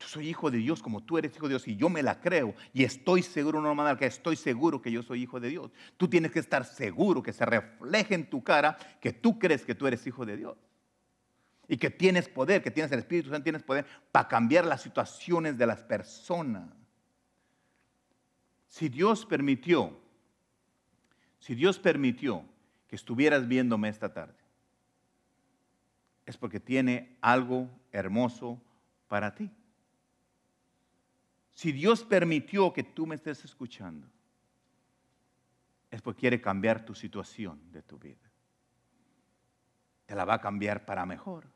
Yo 0.00 0.08
soy 0.08 0.30
hijo 0.30 0.50
de 0.50 0.56
Dios 0.56 0.82
como 0.82 1.02
tú 1.02 1.18
eres 1.18 1.36
hijo 1.36 1.46
de 1.46 1.50
Dios 1.50 1.68
y 1.68 1.76
yo 1.76 1.90
me 1.90 2.02
la 2.02 2.22
creo 2.22 2.54
y 2.72 2.84
estoy 2.84 3.22
seguro, 3.22 3.60
no 3.60 3.74
mandar 3.74 3.98
que 3.98 4.06
estoy 4.06 4.36
seguro 4.36 4.80
que 4.80 4.90
yo 4.90 5.02
soy 5.02 5.24
hijo 5.24 5.38
de 5.40 5.50
Dios. 5.50 5.70
Tú 5.98 6.08
tienes 6.08 6.32
que 6.32 6.38
estar 6.38 6.64
seguro 6.64 7.22
que 7.22 7.34
se 7.34 7.44
refleje 7.44 8.14
en 8.14 8.30
tu 8.30 8.42
cara 8.42 8.78
que 8.98 9.12
tú 9.12 9.38
crees 9.38 9.66
que 9.66 9.74
tú 9.74 9.86
eres 9.86 10.06
hijo 10.06 10.24
de 10.24 10.38
Dios 10.38 10.56
y 11.68 11.76
que 11.76 11.90
tienes 11.90 12.28
poder, 12.28 12.62
que 12.62 12.70
tienes 12.70 12.92
el 12.92 12.98
Espíritu 13.00 13.30
Santo, 13.30 13.42
tienes 13.42 13.62
poder 13.62 13.86
para 14.12 14.28
cambiar 14.28 14.64
las 14.64 14.82
situaciones 14.82 15.56
de 15.56 15.66
las 15.66 15.82
personas. 15.82 16.70
Si 18.68 18.88
Dios 18.88 19.24
permitió, 19.24 19.96
si 21.38 21.54
Dios 21.54 21.78
permitió 21.78 22.44
que 22.88 22.96
estuvieras 22.96 23.46
viéndome 23.46 23.88
esta 23.88 24.12
tarde, 24.12 24.34
es 26.26 26.36
porque 26.36 26.60
tiene 26.60 27.16
algo 27.20 27.68
hermoso 27.92 28.60
para 29.08 29.34
ti. 29.34 29.50
Si 31.52 31.70
Dios 31.70 32.02
permitió 32.02 32.72
que 32.72 32.82
tú 32.82 33.06
me 33.06 33.14
estés 33.14 33.44
escuchando, 33.44 34.08
es 35.90 36.02
porque 36.02 36.20
quiere 36.20 36.40
cambiar 36.40 36.84
tu 36.84 36.94
situación 36.94 37.60
de 37.70 37.82
tu 37.82 37.98
vida. 37.98 38.28
Te 40.06 40.14
la 40.16 40.24
va 40.24 40.34
a 40.34 40.40
cambiar 40.40 40.84
para 40.84 41.06
mejor. 41.06 41.53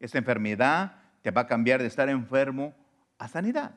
Esa 0.00 0.18
enfermedad 0.18 0.96
te 1.22 1.30
va 1.30 1.42
a 1.42 1.46
cambiar 1.46 1.80
de 1.80 1.88
estar 1.88 2.08
enfermo 2.08 2.74
a 3.18 3.28
sanidad. 3.28 3.74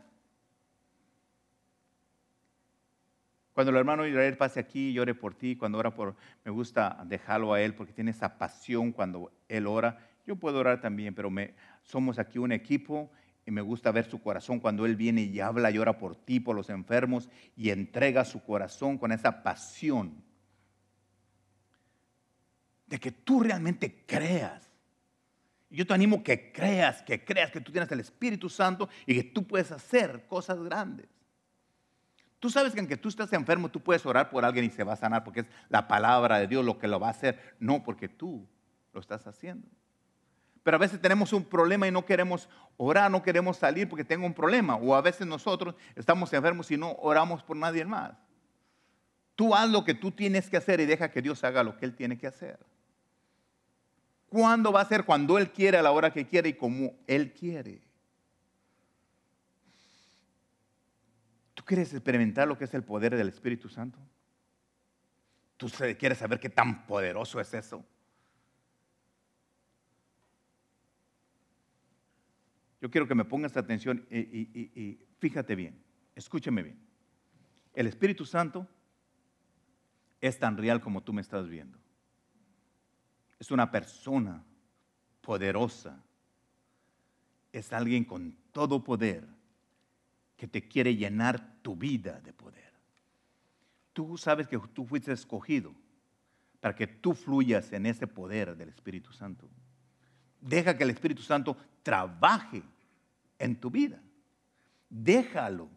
Cuando 3.53 3.71
el 3.71 3.77
hermano 3.77 4.07
Israel 4.07 4.37
pase 4.37 4.59
aquí, 4.59 4.93
llore 4.93 5.13
por 5.13 5.33
ti. 5.33 5.55
Cuando 5.57 5.77
ora 5.77 5.93
por, 5.93 6.15
me 6.45 6.51
gusta 6.51 7.03
dejarlo 7.05 7.53
a 7.53 7.61
él 7.61 7.73
porque 7.75 7.91
tiene 7.91 8.11
esa 8.11 8.37
pasión 8.37 8.91
cuando 8.93 9.33
él 9.49 9.67
ora. 9.67 9.99
Yo 10.25 10.37
puedo 10.37 10.59
orar 10.59 10.79
también, 10.79 11.13
pero 11.13 11.29
me, 11.29 11.55
somos 11.83 12.19
aquí 12.19 12.37
un 12.39 12.53
equipo 12.53 13.11
y 13.45 13.51
me 13.51 13.61
gusta 13.61 13.91
ver 13.91 14.05
su 14.05 14.21
corazón 14.21 14.59
cuando 14.59 14.85
él 14.85 14.95
viene 14.95 15.23
y 15.23 15.39
habla 15.39 15.71
y 15.71 15.77
ora 15.77 15.97
por 15.97 16.15
ti, 16.15 16.39
por 16.39 16.55
los 16.55 16.69
enfermos 16.69 17.29
y 17.55 17.71
entrega 17.71 18.23
su 18.23 18.41
corazón 18.43 18.97
con 18.97 19.11
esa 19.11 19.43
pasión 19.43 20.23
de 22.85 22.99
que 22.99 23.11
tú 23.11 23.41
realmente 23.41 24.05
creas. 24.05 24.68
Yo 25.69 25.85
te 25.85 25.93
animo 25.93 26.23
que 26.23 26.51
creas, 26.51 27.03
que 27.03 27.23
creas 27.23 27.51
que 27.51 27.61
tú 27.61 27.71
tienes 27.71 27.91
el 27.91 27.99
Espíritu 27.99 28.49
Santo 28.49 28.89
y 29.05 29.15
que 29.15 29.23
tú 29.23 29.45
puedes 29.45 29.71
hacer 29.71 30.25
cosas 30.27 30.61
grandes. 30.63 31.07
Tú 32.39 32.49
sabes 32.49 32.73
que 32.73 32.79
aunque 32.79 32.97
tú 32.97 33.09
estés 33.09 33.31
enfermo, 33.33 33.69
tú 33.69 33.81
puedes 33.81 34.05
orar 34.05 34.29
por 34.29 34.45
alguien 34.45 34.65
y 34.65 34.69
se 34.69 34.83
va 34.83 34.93
a 34.93 34.95
sanar 34.95 35.23
porque 35.23 35.41
es 35.41 35.45
la 35.67 35.87
palabra 35.87 36.39
de 36.39 36.47
Dios 36.47 36.65
lo 36.65 36.79
que 36.79 36.87
lo 36.87 36.99
va 36.99 37.07
a 37.07 37.11
hacer, 37.11 37.55
no 37.59 37.83
porque 37.83 38.07
tú 38.07 38.47
lo 38.93 38.99
estás 38.99 39.27
haciendo. 39.27 39.67
Pero 40.63 40.75
a 40.75 40.79
veces 40.79 41.01
tenemos 41.01 41.33
un 41.33 41.43
problema 41.43 41.87
y 41.87 41.91
no 41.91 42.05
queremos 42.05 42.49
orar, 42.77 43.11
no 43.11 43.21
queremos 43.23 43.57
salir 43.57 43.87
porque 43.87 44.03
tengo 44.03 44.25
un 44.25 44.33
problema. 44.33 44.75
O 44.75 44.95
a 44.95 45.01
veces 45.01 45.27
nosotros 45.27 45.75
estamos 45.95 46.31
enfermos 46.33 46.69
y 46.71 46.77
no 46.77 46.93
oramos 46.93 47.43
por 47.43 47.57
nadie 47.57 47.85
más. 47.85 48.13
Tú 49.35 49.55
haz 49.55 49.69
lo 49.69 49.83
que 49.83 49.93
tú 49.93 50.11
tienes 50.11 50.49
que 50.49 50.57
hacer 50.57 50.79
y 50.79 50.85
deja 50.85 51.11
que 51.11 51.21
Dios 51.21 51.43
haga 51.43 51.63
lo 51.63 51.77
que 51.77 51.85
Él 51.85 51.95
tiene 51.95 52.17
que 52.17 52.27
hacer. 52.27 52.59
¿Cuándo 54.29 54.71
va 54.71 54.81
a 54.81 54.85
ser? 54.85 55.05
Cuando 55.05 55.37
Él 55.37 55.51
quiere, 55.51 55.77
a 55.77 55.81
la 55.81 55.91
hora 55.91 56.13
que 56.13 56.27
quiere 56.27 56.49
y 56.49 56.53
como 56.53 56.93
Él 57.07 57.33
quiere. 57.33 57.81
¿Tú 61.55 61.63
quieres 61.65 61.91
experimentar 61.93 62.47
lo 62.47 62.57
que 62.57 62.65
es 62.65 62.73
el 62.75 62.83
poder 62.83 63.15
del 63.15 63.27
Espíritu 63.27 63.67
Santo? 63.67 63.99
¿Tú 65.57 65.67
quieres 65.97 66.19
saber 66.19 66.39
qué 66.39 66.49
tan 66.49 66.85
poderoso 66.85 67.39
es 67.39 67.53
eso? 67.53 67.83
Yo 72.79 72.89
quiero 72.89 73.07
que 73.07 73.15
me 73.15 73.25
pongas 73.25 73.57
atención 73.57 74.05
y, 74.09 74.19
y 74.19 75.05
fíjate 75.17 75.55
bien, 75.55 75.83
escúchame 76.15 76.63
bien. 76.63 76.79
El 77.73 77.87
Espíritu 77.87 78.25
Santo 78.25 78.65
es 80.21 80.39
tan 80.39 80.55
real 80.55 80.79
como 80.79 81.01
tú 81.01 81.11
me 81.11 81.21
estás 81.21 81.49
viendo 81.49 81.77
es 83.39 83.51
una 83.51 83.71
persona 83.71 84.43
poderosa, 85.21 86.03
es 87.51 87.73
alguien 87.73 88.03
con 88.03 88.35
todo 88.51 88.83
poder 88.83 89.25
que 90.35 90.47
te 90.47 90.67
quiere 90.67 90.95
llenar 90.95 91.61
tu 91.61 91.75
vida 91.75 92.19
de 92.21 92.33
poder. 92.33 92.73
Tú 93.93 94.17
sabes 94.17 94.47
que 94.47 94.59
tú 94.73 94.85
fuiste 94.85 95.11
escogido 95.11 95.73
para 96.59 96.75
que 96.75 96.87
tú 96.87 97.13
fluyas 97.13 97.71
en 97.71 97.85
ese 97.85 98.07
poder 98.07 98.55
del 98.55 98.69
Espíritu 98.69 99.11
Santo. 99.13 99.49
Deja 100.39 100.77
que 100.77 100.83
el 100.83 100.89
Espíritu 100.89 101.21
Santo 101.21 101.57
trabaje 101.83 102.63
en 103.37 103.59
tu 103.59 103.69
vida. 103.69 104.01
Déjalo 104.89 105.69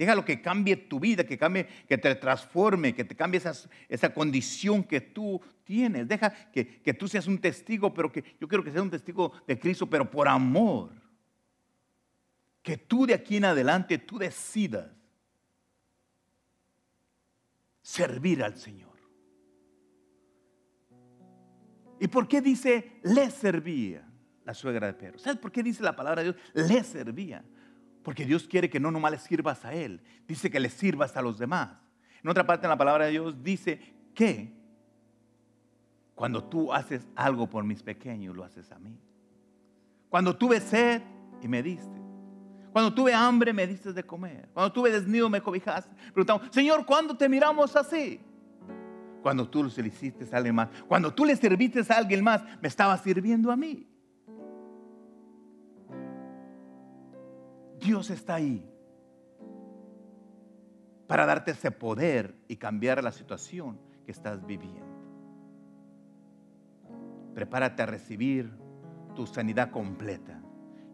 Déjalo 0.00 0.24
que 0.24 0.40
cambie 0.40 0.76
tu 0.78 0.98
vida, 0.98 1.24
que 1.24 1.36
cambie, 1.36 1.66
que 1.86 1.98
te 1.98 2.14
transforme, 2.14 2.94
que 2.94 3.04
te 3.04 3.14
cambie 3.14 3.38
esa, 3.86 4.14
condición 4.14 4.82
que 4.82 5.02
tú 5.02 5.38
tienes. 5.62 6.08
Deja 6.08 6.30
que, 6.50 6.80
que 6.80 6.94
tú 6.94 7.06
seas 7.06 7.26
un 7.26 7.36
testigo, 7.36 7.92
pero 7.92 8.10
que 8.10 8.24
yo 8.40 8.48
quiero 8.48 8.64
que 8.64 8.70
seas 8.70 8.82
un 8.82 8.88
testigo 8.88 9.30
de 9.46 9.58
Cristo, 9.58 9.86
pero 9.90 10.10
por 10.10 10.26
amor. 10.26 10.90
Que 12.62 12.78
tú 12.78 13.04
de 13.04 13.12
aquí 13.12 13.36
en 13.36 13.44
adelante 13.44 13.98
tú 13.98 14.16
decidas 14.16 14.90
servir 17.82 18.42
al 18.42 18.56
Señor. 18.56 18.96
¿Y 22.00 22.08
por 22.08 22.26
qué 22.26 22.40
dice 22.40 23.00
le 23.02 23.30
servía 23.30 24.08
la 24.46 24.54
suegra 24.54 24.86
de 24.86 24.94
Pedro? 24.94 25.18
¿Sabes 25.18 25.38
por 25.38 25.52
qué 25.52 25.62
dice 25.62 25.82
la 25.82 25.94
palabra 25.94 26.22
de 26.22 26.32
Dios? 26.32 26.42
Le 26.54 26.82
servía. 26.84 27.44
Porque 28.02 28.24
Dios 28.24 28.46
quiere 28.46 28.70
que 28.70 28.80
no 28.80 28.90
nomás 28.90 29.12
le 29.12 29.18
sirvas 29.18 29.64
a 29.64 29.74
Él, 29.74 30.00
dice 30.26 30.50
que 30.50 30.60
le 30.60 30.70
sirvas 30.70 31.16
a 31.16 31.22
los 31.22 31.38
demás. 31.38 31.70
En 32.22 32.30
otra 32.30 32.46
parte 32.46 32.66
en 32.66 32.70
la 32.70 32.78
palabra 32.78 33.06
de 33.06 33.12
Dios 33.12 33.42
dice 33.42 33.80
que 34.14 34.52
cuando 36.14 36.44
tú 36.44 36.72
haces 36.72 37.06
algo 37.14 37.48
por 37.48 37.64
mis 37.64 37.82
pequeños, 37.82 38.36
lo 38.36 38.44
haces 38.44 38.70
a 38.72 38.78
mí. 38.78 38.98
Cuando 40.08 40.36
tuve 40.36 40.60
sed 40.60 41.02
y 41.40 41.48
me 41.48 41.62
diste. 41.62 41.98
Cuando 42.72 42.92
tuve 42.94 43.12
hambre, 43.14 43.52
me 43.52 43.66
diste 43.66 43.92
de 43.92 44.02
comer. 44.04 44.48
Cuando 44.52 44.72
tuve 44.72 44.92
desnudo, 44.92 45.28
me 45.28 45.40
cobijaste. 45.40 45.90
Preguntamos, 46.12 46.42
Señor, 46.50 46.84
¿cuándo 46.84 47.16
te 47.16 47.28
miramos 47.28 47.74
así? 47.74 48.20
Cuando 49.22 49.48
tú 49.48 49.64
le 49.64 49.88
hiciste 49.88 50.26
a 50.32 50.36
alguien 50.36 50.54
más. 50.54 50.68
Cuando 50.86 51.12
tú 51.12 51.24
le 51.24 51.34
serviste 51.36 51.80
a 51.92 51.96
alguien 51.96 52.22
más, 52.22 52.42
me 52.60 52.68
estaba 52.68 52.96
sirviendo 52.98 53.50
a 53.50 53.56
mí. 53.56 53.89
Dios 57.80 58.10
está 58.10 58.34
ahí 58.34 58.62
para 61.06 61.26
darte 61.26 61.52
ese 61.52 61.70
poder 61.70 62.36
y 62.46 62.56
cambiar 62.56 63.02
la 63.02 63.10
situación 63.10 63.80
que 64.04 64.12
estás 64.12 64.46
viviendo. 64.46 64.86
Prepárate 67.34 67.82
a 67.82 67.86
recibir 67.86 68.50
tu 69.16 69.26
sanidad 69.26 69.70
completa. 69.70 70.40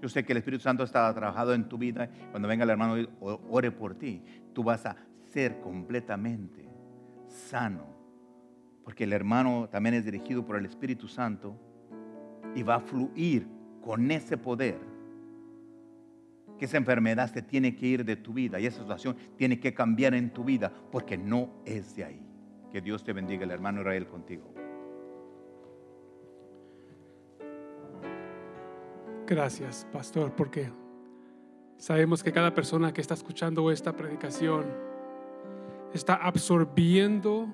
Yo 0.00 0.08
sé 0.08 0.24
que 0.24 0.32
el 0.32 0.38
Espíritu 0.38 0.62
Santo 0.62 0.84
está 0.84 1.12
trabajando 1.12 1.54
en 1.54 1.68
tu 1.68 1.76
vida. 1.76 2.08
Cuando 2.30 2.48
venga 2.48 2.64
el 2.64 2.70
hermano 2.70 2.94
ore 3.20 3.72
por 3.72 3.94
ti, 3.94 4.22
tú 4.52 4.62
vas 4.62 4.86
a 4.86 4.96
ser 5.24 5.60
completamente 5.60 6.68
sano. 7.26 7.84
Porque 8.84 9.04
el 9.04 9.12
hermano 9.12 9.68
también 9.68 9.96
es 9.96 10.04
dirigido 10.04 10.46
por 10.46 10.56
el 10.56 10.66
Espíritu 10.66 11.08
Santo 11.08 11.58
y 12.54 12.62
va 12.62 12.76
a 12.76 12.80
fluir 12.80 13.48
con 13.82 14.10
ese 14.10 14.38
poder 14.38 14.95
que 16.58 16.64
esa 16.64 16.76
enfermedad 16.76 17.32
se 17.32 17.42
tiene 17.42 17.74
que 17.76 17.86
ir 17.86 18.04
de 18.04 18.16
tu 18.16 18.32
vida 18.32 18.58
y 18.58 18.66
esa 18.66 18.80
situación 18.80 19.16
tiene 19.36 19.60
que 19.60 19.74
cambiar 19.74 20.14
en 20.14 20.30
tu 20.30 20.44
vida 20.44 20.72
porque 20.90 21.16
no 21.18 21.50
es 21.64 21.94
de 21.96 22.04
ahí. 22.04 22.22
Que 22.70 22.80
Dios 22.80 23.04
te 23.04 23.12
bendiga, 23.12 23.44
el 23.44 23.50
hermano 23.50 23.80
Israel 23.80 24.06
contigo. 24.06 24.52
Gracias, 29.26 29.86
pastor, 29.92 30.34
porque 30.36 30.70
sabemos 31.76 32.22
que 32.22 32.32
cada 32.32 32.54
persona 32.54 32.92
que 32.92 33.00
está 33.00 33.14
escuchando 33.14 33.70
esta 33.72 33.92
predicación 33.96 34.66
está 35.92 36.14
absorbiendo, 36.14 37.48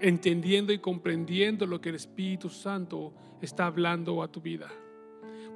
entendiendo 0.00 0.72
y 0.72 0.78
comprendiendo 0.78 1.66
lo 1.66 1.80
que 1.80 1.90
el 1.90 1.96
Espíritu 1.96 2.48
Santo 2.48 3.12
está 3.42 3.66
hablando 3.66 4.22
a 4.22 4.28
tu 4.28 4.40
vida. 4.40 4.68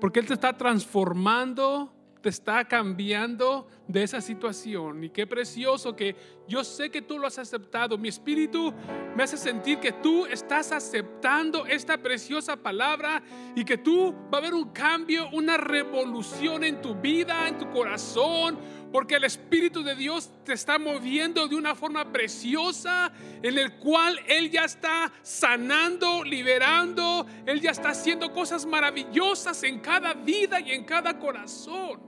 Porque 0.01 0.20
Él 0.20 0.26
te 0.26 0.35
está 0.35 0.57
transformando 0.57 1.97
te 2.20 2.28
está 2.28 2.64
cambiando 2.66 3.66
de 3.86 4.02
esa 4.02 4.20
situación. 4.20 5.04
Y 5.04 5.10
qué 5.10 5.26
precioso 5.26 5.94
que 5.94 6.16
yo 6.48 6.64
sé 6.64 6.90
que 6.90 7.02
tú 7.02 7.18
lo 7.18 7.26
has 7.26 7.38
aceptado. 7.38 7.96
Mi 7.96 8.08
espíritu 8.08 8.72
me 9.14 9.22
hace 9.22 9.36
sentir 9.36 9.78
que 9.78 9.92
tú 9.92 10.26
estás 10.26 10.72
aceptando 10.72 11.66
esta 11.66 11.98
preciosa 11.98 12.56
palabra 12.56 13.22
y 13.54 13.64
que 13.64 13.78
tú 13.78 14.14
va 14.32 14.38
a 14.38 14.40
haber 14.40 14.54
un 14.54 14.70
cambio, 14.70 15.28
una 15.32 15.56
revolución 15.56 16.64
en 16.64 16.80
tu 16.80 16.94
vida, 16.94 17.48
en 17.48 17.58
tu 17.58 17.70
corazón, 17.70 18.58
porque 18.93 19.16
el 19.16 19.24
Espíritu 19.24 19.82
de 19.82 19.95
Dios 19.95 20.30
te 20.45 20.55
está 20.55 20.78
moviendo 20.78 21.47
de 21.47 21.57
una 21.57 21.74
forma 21.74 22.11
preciosa 22.11 23.12
en 23.43 23.59
el 23.59 23.74
cual 23.74 24.18
Él 24.26 24.51
ya 24.51 24.64
está 24.64 25.12
sanando, 25.22 26.24
liberando, 26.24 27.26
Él 27.47 27.61
ya 27.61 27.70
está 27.70 27.91
haciendo 27.91 28.32
cosas 28.32 28.64
maravillosas 28.64 29.62
en 29.62 29.80
cada 29.80 30.14
vida 30.14 30.61
y 30.61 30.72
en 30.72 30.84
cada 30.84 31.18
corazón. 31.18 32.01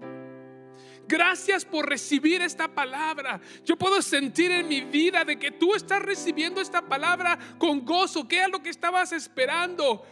Gracias 1.07 1.65
por 1.65 1.89
recibir 1.89 2.41
esta 2.41 2.69
palabra. 2.69 3.41
Yo 3.65 3.77
puedo 3.77 4.01
sentir 4.01 4.53
en 4.53 4.69
mi 4.69 4.81
vida 4.81 5.25
de 5.25 5.39
que 5.41 5.51
tú 5.51 5.75
estás 5.75 6.01
recibiendo 6.01 6.61
esta 6.61 6.83
palabra 6.83 7.37
con 7.59 7.85
gozo. 7.85 8.29
¿Qué 8.29 8.45
es 8.45 8.49
lo 8.49 8.63
que 8.63 8.71
estabas 8.71 9.11
esperando? 9.13 10.07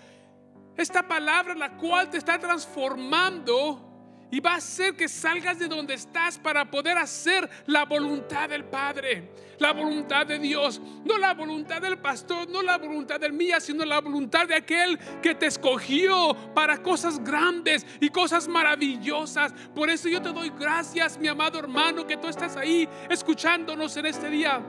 Esta 0.76 1.06
palabra 1.06 1.54
la 1.54 1.76
cual 1.76 2.10
te 2.10 2.18
está 2.18 2.38
transformando 2.38 3.87
y 4.30 4.40
va 4.40 4.52
a 4.52 4.56
hacer 4.56 4.94
que 4.94 5.08
salgas 5.08 5.58
de 5.58 5.68
donde 5.68 5.94
estás 5.94 6.38
para 6.38 6.70
poder 6.70 6.98
hacer 6.98 7.48
la 7.66 7.84
voluntad 7.84 8.48
del 8.48 8.64
Padre, 8.64 9.32
la 9.58 9.72
voluntad 9.72 10.26
de 10.26 10.38
Dios, 10.38 10.80
no 11.04 11.18
la 11.18 11.34
voluntad 11.34 11.80
del 11.80 11.98
pastor, 11.98 12.48
no 12.48 12.62
la 12.62 12.78
voluntad 12.78 13.18
del 13.18 13.32
mía, 13.32 13.60
sino 13.60 13.84
la 13.84 14.00
voluntad 14.00 14.46
de 14.46 14.54
aquel 14.54 14.98
que 15.22 15.34
te 15.34 15.46
escogió 15.46 16.36
para 16.54 16.82
cosas 16.82 17.22
grandes 17.22 17.86
y 18.00 18.10
cosas 18.10 18.48
maravillosas. 18.48 19.52
Por 19.74 19.90
eso 19.90 20.08
yo 20.08 20.20
te 20.20 20.32
doy 20.32 20.50
gracias, 20.58 21.18
mi 21.18 21.28
amado 21.28 21.58
hermano, 21.58 22.06
que 22.06 22.16
tú 22.16 22.28
estás 22.28 22.56
ahí 22.56 22.88
escuchándonos 23.08 23.96
en 23.96 24.06
este 24.06 24.30
día. 24.30 24.62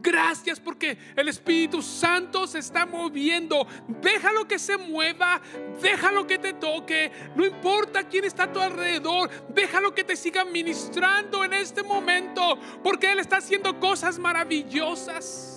Gracias 0.00 0.58
porque 0.60 0.96
el 1.16 1.28
Espíritu 1.28 1.82
Santo 1.82 2.46
se 2.46 2.58
está 2.58 2.86
moviendo. 2.86 3.66
Déjalo 4.00 4.46
que 4.46 4.58
se 4.58 4.76
mueva, 4.76 5.40
déjalo 5.80 6.26
que 6.26 6.38
te 6.38 6.54
toque. 6.54 7.10
No 7.34 7.44
importa 7.44 8.08
quién 8.08 8.24
está 8.24 8.44
a 8.44 8.52
tu 8.52 8.60
alrededor, 8.60 9.30
déjalo 9.48 9.94
que 9.94 10.04
te 10.04 10.16
siga 10.16 10.44
ministrando 10.44 11.44
en 11.44 11.52
este 11.52 11.82
momento, 11.82 12.58
porque 12.82 13.10
Él 13.10 13.18
está 13.18 13.38
haciendo 13.38 13.78
cosas 13.78 14.18
maravillosas. 14.18 15.56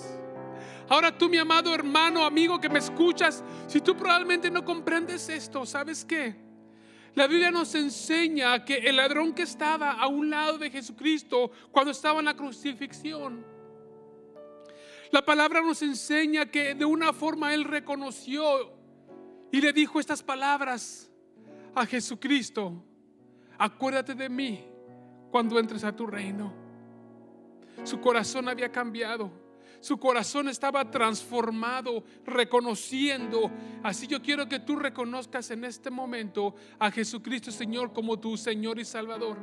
Ahora 0.90 1.18
tú, 1.18 1.30
mi 1.30 1.38
amado 1.38 1.74
hermano, 1.74 2.24
amigo 2.24 2.60
que 2.60 2.70
me 2.70 2.80
escuchas, 2.80 3.44
si 3.68 3.80
tú 3.80 3.96
probablemente 3.96 4.52
no 4.52 4.66
comprendes 4.66 5.30
esto, 5.30 5.66
¿sabes 5.66 6.04
qué? 6.04 6.36
La 7.16 7.28
Biblia 7.28 7.52
nos 7.52 7.76
enseña 7.76 8.66
que 8.66 8.78
el 8.78 8.96
ladrón 8.96 9.34
que 9.34 9.44
estaba 9.44 9.92
a 9.92 10.08
un 10.08 10.30
lado 10.30 10.58
de 10.58 10.72
Jesucristo 10.72 11.52
cuando 11.72 11.92
estaba 11.92 12.20
en 12.20 12.26
la 12.26 12.36
crucifixión, 12.36 13.46
la 15.14 15.24
palabra 15.24 15.62
nos 15.62 15.84
enseña 15.84 16.48
que 16.48 16.74
de 16.74 16.86
una 16.86 17.14
forma 17.14 17.54
él 17.54 17.66
reconoció 17.66 18.74
y 19.52 19.62
le 19.62 19.72
dijo 19.72 20.00
estas 20.00 20.24
palabras 20.24 21.08
a 21.76 21.86
Jesucristo, 21.86 22.84
acuérdate 23.60 24.16
de 24.16 24.28
mí 24.28 24.66
cuando 25.30 25.60
entres 25.60 25.84
a 25.84 25.96
tu 25.96 26.08
reino. 26.08 26.52
Su 27.84 28.02
corazón 28.02 28.50
había 28.50 28.72
cambiado. 28.72 29.32
Su 29.82 30.00
corazón 30.00 30.50
estaba 30.50 30.90
transformado, 30.90 32.04
reconociendo. 32.26 33.52
Así 33.84 34.08
yo 34.08 34.20
quiero 34.20 34.50
que 34.50 34.62
tú 34.62 34.78
reconozcas 34.78 35.52
en 35.52 35.64
este 35.64 35.92
momento 35.92 36.56
a 36.80 36.90
Jesucristo 36.90 37.52
Señor 37.52 37.94
como 37.94 38.20
tu 38.20 38.36
Señor 38.36 38.80
y 38.80 38.86
Salvador. 38.86 39.38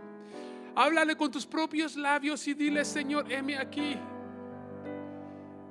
Háblale 0.75 1.15
con 1.15 1.31
tus 1.31 1.47
propios 1.47 1.95
labios 1.95 2.49
y 2.49 2.55
dile, 2.55 2.85
Señor, 2.85 3.31
heme 3.31 3.57
aquí. 3.57 3.97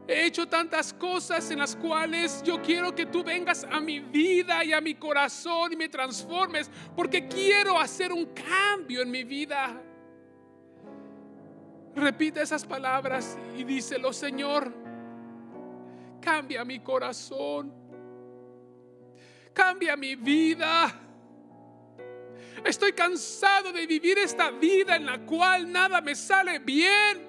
He 0.10 0.26
hecho 0.26 0.48
tantas 0.48 0.92
cosas 0.92 1.52
en 1.52 1.60
las 1.60 1.76
cuales 1.76 2.42
yo 2.42 2.60
quiero 2.64 2.96
que 2.96 3.06
tú 3.06 3.24
vengas 3.24 3.64
a 3.64 3.80
mi 3.80 4.00
vida 4.00 4.66
y 4.66 4.74
a 4.74 4.82
mi 4.82 4.96
corazón 4.96 5.72
y 5.72 5.76
me 5.76 5.88
transformes, 5.88 6.68
porque 6.96 7.28
quiero 7.28 7.80
hacer 7.80 8.12
un 8.12 8.26
cambio 8.34 9.04
en 9.04 9.12
mi 9.12 9.24
vida. 9.24 9.80
Repite 11.96 12.42
esas 12.42 12.66
palabras 12.66 13.38
y 13.56 13.64
díselo, 13.64 14.12
Señor, 14.12 14.74
cambia 16.20 16.66
mi 16.66 16.80
corazón, 16.80 17.72
cambia 19.54 19.96
mi 19.96 20.16
vida. 20.16 20.92
Estoy 22.66 22.94
cansado 22.94 23.72
de 23.72 23.86
vivir 23.86 24.18
esta 24.18 24.50
vida 24.50 24.96
en 24.96 25.06
la 25.06 25.20
cual 25.20 25.72
nada 25.72 26.02
me 26.02 26.16
sale 26.16 26.58
bien. 26.58 27.29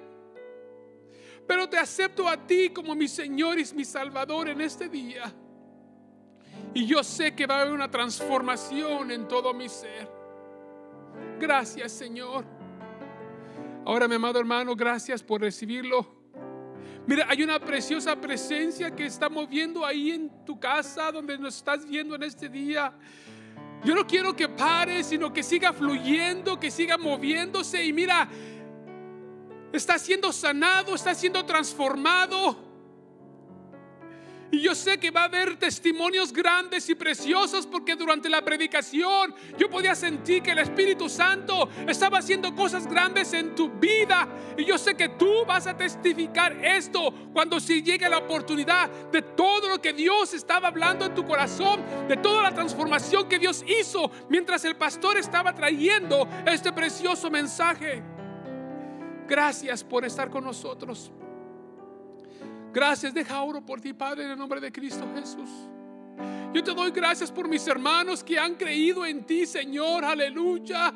Pero 1.51 1.67
te 1.67 1.77
acepto 1.77 2.29
a 2.29 2.37
ti 2.37 2.69
como 2.69 2.95
mi 2.95 3.09
Señor 3.09 3.59
y 3.59 3.65
mi 3.75 3.83
Salvador 3.83 4.47
en 4.47 4.61
este 4.61 4.87
día. 4.87 5.33
Y 6.73 6.85
yo 6.85 7.03
sé 7.03 7.35
que 7.35 7.45
va 7.45 7.57
a 7.57 7.61
haber 7.63 7.73
una 7.73 7.91
transformación 7.91 9.11
en 9.11 9.27
todo 9.27 9.53
mi 9.53 9.67
ser. 9.67 10.07
Gracias, 11.41 11.91
Señor. 11.91 12.45
Ahora, 13.83 14.07
mi 14.07 14.15
amado 14.15 14.39
hermano, 14.39 14.77
gracias 14.77 15.21
por 15.21 15.41
recibirlo. 15.41 16.07
Mira, 17.05 17.25
hay 17.27 17.43
una 17.43 17.59
preciosa 17.59 18.15
presencia 18.15 18.95
que 18.95 19.07
está 19.07 19.27
moviendo 19.27 19.85
ahí 19.85 20.11
en 20.11 20.45
tu 20.45 20.57
casa, 20.57 21.11
donde 21.11 21.37
nos 21.37 21.57
estás 21.57 21.85
viendo 21.85 22.15
en 22.15 22.23
este 22.23 22.47
día. 22.47 22.93
Yo 23.83 23.93
no 23.93 24.07
quiero 24.07 24.33
que 24.33 24.47
pare, 24.47 25.03
sino 25.03 25.33
que 25.33 25.43
siga 25.43 25.73
fluyendo, 25.73 26.57
que 26.57 26.71
siga 26.71 26.97
moviéndose. 26.97 27.83
Y 27.83 27.91
mira, 27.91 28.29
está 29.73 29.97
siendo 29.97 30.31
sanado, 30.31 30.95
está 30.95 31.13
siendo 31.13 31.45
transformado. 31.45 32.71
Y 34.51 34.59
yo 34.59 34.75
sé 34.75 34.99
que 34.99 35.11
va 35.11 35.21
a 35.21 35.25
haber 35.25 35.57
testimonios 35.57 36.33
grandes 36.33 36.89
y 36.89 36.95
preciosos 36.95 37.65
porque 37.65 37.95
durante 37.95 38.29
la 38.29 38.43
predicación 38.43 39.33
yo 39.57 39.69
podía 39.69 39.95
sentir 39.95 40.43
que 40.43 40.51
el 40.51 40.59
Espíritu 40.59 41.07
Santo 41.07 41.69
estaba 41.87 42.17
haciendo 42.17 42.53
cosas 42.53 42.85
grandes 42.85 43.31
en 43.31 43.55
tu 43.55 43.69
vida. 43.69 44.27
Y 44.57 44.65
yo 44.65 44.77
sé 44.77 44.95
que 44.95 45.07
tú 45.07 45.45
vas 45.47 45.67
a 45.67 45.77
testificar 45.77 46.53
esto 46.65 47.13
cuando 47.31 47.61
si 47.61 47.81
llegue 47.81 48.09
la 48.09 48.17
oportunidad 48.17 48.89
de 49.09 49.21
todo 49.21 49.69
lo 49.69 49.81
que 49.81 49.93
Dios 49.93 50.33
estaba 50.33 50.67
hablando 50.67 51.05
en 51.05 51.15
tu 51.15 51.25
corazón, 51.25 51.81
de 52.09 52.17
toda 52.17 52.43
la 52.43 52.53
transformación 52.53 53.29
que 53.29 53.39
Dios 53.39 53.63
hizo 53.65 54.11
mientras 54.27 54.65
el 54.65 54.75
pastor 54.75 55.17
estaba 55.17 55.55
trayendo 55.55 56.27
este 56.45 56.73
precioso 56.73 57.31
mensaje. 57.31 58.03
Gracias 59.31 59.81
por 59.81 60.03
estar 60.03 60.29
con 60.29 60.43
nosotros. 60.43 61.09
Gracias, 62.73 63.13
deja 63.13 63.41
oro 63.41 63.65
por 63.65 63.79
ti, 63.79 63.93
Padre, 63.93 64.25
en 64.25 64.31
el 64.31 64.37
nombre 64.37 64.59
de 64.59 64.69
Cristo 64.73 65.07
Jesús. 65.15 65.49
Yo 66.53 66.61
te 66.61 66.73
doy 66.73 66.91
gracias 66.91 67.31
por 67.31 67.47
mis 67.47 67.65
hermanos 67.65 68.25
que 68.25 68.37
han 68.37 68.55
creído 68.55 69.05
en 69.05 69.23
ti, 69.25 69.45
Señor, 69.45 70.03
aleluya. 70.03 70.93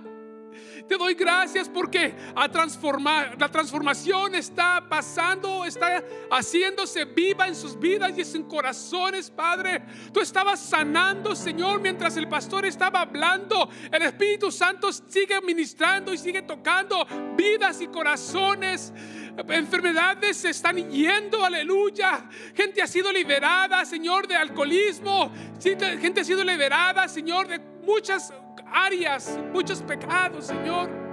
Te 0.88 0.97
doy 0.97 1.14
gracias 1.16 1.68
porque 1.70 2.14
la 2.36 3.49
transformación 3.51 4.36
está 4.36 4.86
pasando, 4.88 5.66
está 5.66 6.03
haciéndose 6.32 7.06
viva 7.06 7.47
en 7.47 7.56
sus 7.56 7.80
vidas 7.80 8.12
y 8.16 8.22
en 8.22 8.26
sus 8.26 8.45
corazones, 8.45 9.30
Padre. 9.30 9.84
Tú 10.14 10.20
estabas 10.20 10.60
sanando, 10.60 11.36
Señor, 11.36 11.82
mientras 11.82 12.18
el 12.18 12.28
pastor 12.28 12.66
estaba 12.66 13.01
hablando. 13.01 13.70
El 13.91 14.03
Espíritu 14.03 14.51
Santo 14.51 14.91
sigue 14.91 15.41
ministrando 15.41 16.14
y 16.14 16.18
sigue 16.18 16.41
tocando 16.41 17.06
vidas 17.36 17.82
y 17.82 17.88
corazones. 17.88 18.93
Enfermedades 19.38 20.38
se 20.38 20.49
están 20.49 20.89
yendo, 20.89 21.43
aleluya. 21.43 22.25
Gente 22.55 22.81
ha 22.81 22.88
sido 22.88 23.11
liberada, 23.11 23.83
Señor, 23.86 24.27
de 24.27 24.36
alcoholismo. 24.36 25.31
Gente 25.61 26.21
ha 26.21 26.23
sido 26.23 26.43
liberada, 26.43 27.07
Señor, 27.07 27.47
de 27.47 27.59
muchas 27.83 28.33
áreas, 28.71 29.38
muchos 29.51 29.81
pecados, 29.81 30.47
Señor. 30.47 31.05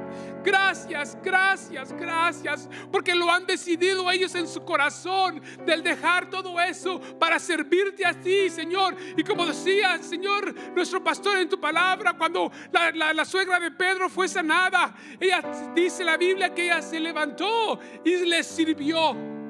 Gracias, 0.44 1.16
gracias, 1.22 1.92
gracias, 1.92 2.68
porque 2.90 3.14
lo 3.14 3.30
han 3.30 3.46
decidido 3.46 4.10
ellos 4.10 4.34
en 4.34 4.48
su 4.48 4.64
corazón 4.64 5.40
del 5.64 5.82
dejar 5.82 6.28
todo 6.28 6.60
eso 6.60 7.00
para 7.18 7.38
servirte 7.38 8.04
a 8.04 8.12
ti, 8.12 8.50
Señor. 8.50 8.96
Y 9.16 9.22
como 9.22 9.46
decía, 9.46 10.02
Señor, 10.02 10.54
nuestro 10.74 11.02
pastor 11.02 11.38
en 11.38 11.48
tu 11.48 11.60
palabra, 11.60 12.14
cuando 12.14 12.50
la, 12.72 12.90
la, 12.92 13.12
la 13.12 13.24
suegra 13.24 13.60
de 13.60 13.70
Pedro 13.70 14.08
fue 14.08 14.28
sanada, 14.28 14.94
ella 15.20 15.42
dice 15.74 16.04
la 16.04 16.16
Biblia 16.16 16.52
que 16.52 16.64
ella 16.64 16.82
se 16.82 16.98
levantó 16.98 17.78
y 18.04 18.16
le 18.24 18.42
sirvió. 18.42 19.41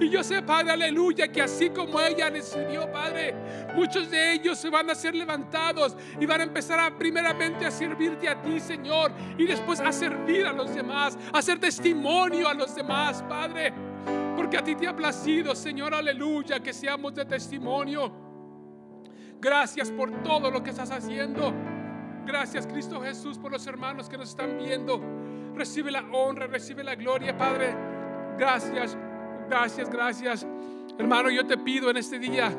Y 0.00 0.08
yo 0.08 0.22
sé, 0.24 0.42
Padre, 0.42 0.72
aleluya, 0.72 1.28
que 1.28 1.42
así 1.42 1.70
como 1.70 2.00
ella 2.00 2.30
le 2.30 2.42
sirvió, 2.42 2.90
Padre, 2.90 3.34
muchos 3.74 4.10
de 4.10 4.32
ellos 4.32 4.58
se 4.58 4.68
van 4.68 4.90
a 4.90 4.94
ser 4.94 5.14
levantados 5.14 5.96
y 6.20 6.26
van 6.26 6.40
a 6.40 6.44
empezar 6.44 6.80
a 6.80 6.96
primeramente 6.96 7.64
a 7.64 7.70
servirte 7.70 8.28
a 8.28 8.40
ti, 8.40 8.58
Señor, 8.60 9.12
y 9.38 9.46
después 9.46 9.80
a 9.80 9.92
servir 9.92 10.46
a 10.46 10.52
los 10.52 10.74
demás, 10.74 11.16
a 11.32 11.38
hacer 11.38 11.58
testimonio 11.58 12.48
a 12.48 12.54
los 12.54 12.74
demás, 12.74 13.22
Padre. 13.28 13.72
Porque 14.36 14.58
a 14.58 14.64
ti 14.64 14.74
te 14.74 14.88
ha 14.88 14.96
placido, 14.96 15.54
Señor, 15.54 15.94
aleluya, 15.94 16.60
que 16.60 16.72
seamos 16.72 17.14
de 17.14 17.24
testimonio. 17.24 18.12
Gracias 19.40 19.90
por 19.90 20.10
todo 20.22 20.50
lo 20.50 20.62
que 20.62 20.70
estás 20.70 20.90
haciendo. 20.90 21.52
Gracias, 22.26 22.66
Cristo 22.66 23.00
Jesús, 23.00 23.38
por 23.38 23.52
los 23.52 23.66
hermanos 23.66 24.08
que 24.08 24.16
nos 24.16 24.30
están 24.30 24.56
viendo. 24.58 25.00
Recibe 25.54 25.90
la 25.90 26.00
honra, 26.12 26.46
recibe 26.46 26.82
la 26.82 26.94
gloria, 26.94 27.36
Padre. 27.36 27.74
Gracias. 28.36 28.96
Gracias, 29.48 29.90
gracias. 29.90 30.46
Hermano, 30.98 31.30
yo 31.30 31.46
te 31.46 31.58
pido 31.58 31.90
en 31.90 31.96
este 31.96 32.18
día, 32.18 32.52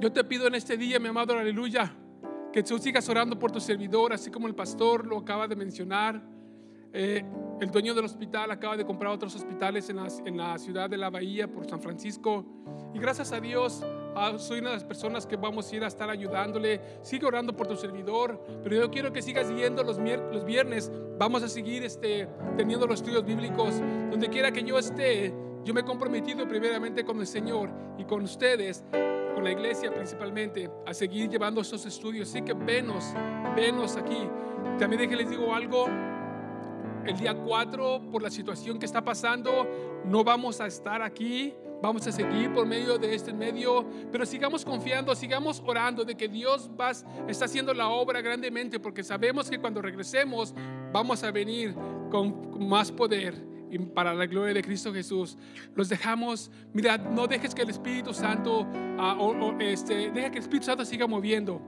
yo 0.00 0.12
te 0.12 0.24
pido 0.24 0.46
en 0.46 0.54
este 0.54 0.76
día, 0.76 0.98
mi 0.98 1.08
amado, 1.08 1.36
aleluya, 1.36 1.92
que 2.52 2.62
tú 2.62 2.78
sigas 2.78 3.08
orando 3.08 3.38
por 3.38 3.50
tu 3.50 3.60
servidor, 3.60 4.12
así 4.12 4.30
como 4.30 4.46
el 4.46 4.54
pastor 4.54 5.06
lo 5.06 5.18
acaba 5.18 5.48
de 5.48 5.56
mencionar. 5.56 6.22
Eh, 6.92 7.24
el 7.60 7.70
dueño 7.70 7.94
del 7.94 8.04
hospital 8.04 8.50
acaba 8.50 8.76
de 8.76 8.84
comprar 8.84 9.12
otros 9.12 9.34
hospitales 9.34 9.88
en 9.88 9.96
la, 9.96 10.08
en 10.26 10.36
la, 10.36 10.58
ciudad 10.58 10.90
de 10.90 10.98
la 10.98 11.08
Bahía 11.08 11.50
por 11.50 11.68
San 11.68 11.80
Francisco. 11.80 12.44
Y 12.94 12.98
gracias 12.98 13.32
a 13.32 13.40
Dios, 13.40 13.82
ah, 14.14 14.34
soy 14.38 14.60
una 14.60 14.70
de 14.70 14.76
las 14.76 14.84
personas 14.84 15.26
que 15.26 15.36
vamos 15.36 15.70
a 15.70 15.76
ir 15.76 15.84
a 15.84 15.88
estar 15.88 16.08
ayudándole. 16.10 16.80
Sigue 17.02 17.26
orando 17.26 17.54
por 17.54 17.66
tu 17.66 17.76
servidor, 17.76 18.42
pero 18.62 18.76
yo 18.76 18.90
quiero 18.90 19.12
que 19.12 19.22
sigas 19.22 19.48
yendo 19.48 19.82
los, 19.82 19.98
los 19.98 20.44
viernes. 20.44 20.90
Vamos 21.18 21.42
a 21.42 21.48
seguir 21.48 21.84
este, 21.84 22.28
teniendo 22.56 22.86
los 22.86 23.00
estudios 23.00 23.24
bíblicos. 23.24 23.74
Donde 24.10 24.28
quiera 24.28 24.50
que 24.52 24.62
yo 24.62 24.78
esté, 24.78 25.34
yo 25.64 25.74
me 25.74 25.80
he 25.80 25.84
comprometido 25.84 26.46
primeramente 26.46 27.04
con 27.04 27.20
el 27.20 27.26
Señor 27.26 27.70
y 27.98 28.04
con 28.04 28.22
ustedes 28.22 28.84
con 29.34 29.44
la 29.44 29.52
iglesia 29.52 29.92
principalmente, 29.92 30.70
a 30.86 30.94
seguir 30.94 31.28
llevando 31.28 31.60
estos 31.60 31.84
estudios. 31.86 32.28
Así 32.28 32.42
que 32.42 32.52
venos, 32.52 33.12
venos 33.56 33.96
aquí. 33.96 34.28
También 34.78 35.02
déjenles 35.02 35.28
les 35.28 35.30
digo 35.30 35.54
algo, 35.54 35.86
el 37.06 37.16
día 37.16 37.34
4, 37.34 38.02
por 38.10 38.22
la 38.22 38.30
situación 38.30 38.78
que 38.78 38.86
está 38.86 39.02
pasando, 39.02 39.66
no 40.04 40.22
vamos 40.24 40.60
a 40.60 40.66
estar 40.66 41.02
aquí. 41.02 41.54
Vamos 41.82 42.06
a 42.06 42.12
seguir 42.12 42.52
por 42.54 42.64
medio 42.64 42.96
de 42.96 43.12
este 43.12 43.32
medio, 43.32 43.84
pero 44.12 44.24
sigamos 44.24 44.64
confiando, 44.64 45.16
sigamos 45.16 45.60
orando 45.66 46.04
de 46.04 46.14
que 46.14 46.28
Dios 46.28 46.70
va, 46.80 46.92
está 47.28 47.46
haciendo 47.46 47.74
la 47.74 47.88
obra 47.88 48.20
grandemente, 48.20 48.78
porque 48.78 49.02
sabemos 49.02 49.50
que 49.50 49.58
cuando 49.58 49.82
regresemos 49.82 50.54
vamos 50.92 51.24
a 51.24 51.32
venir 51.32 51.74
con 52.08 52.68
más 52.68 52.92
poder 52.92 53.34
y 53.68 53.78
para 53.78 54.14
la 54.14 54.26
gloria 54.26 54.54
de 54.54 54.62
Cristo 54.62 54.92
Jesús. 54.92 55.36
Los 55.74 55.88
dejamos, 55.88 56.52
mira, 56.72 56.98
no 56.98 57.26
dejes 57.26 57.52
que 57.52 57.62
el 57.62 57.70
Espíritu 57.70 58.14
Santo, 58.14 58.64
ah, 58.98 59.16
o, 59.18 59.30
o, 59.30 59.58
este, 59.58 60.12
deja 60.12 60.30
que 60.30 60.38
el 60.38 60.44
Espíritu 60.44 60.66
Santo 60.66 60.84
siga 60.84 61.08
moviendo, 61.08 61.60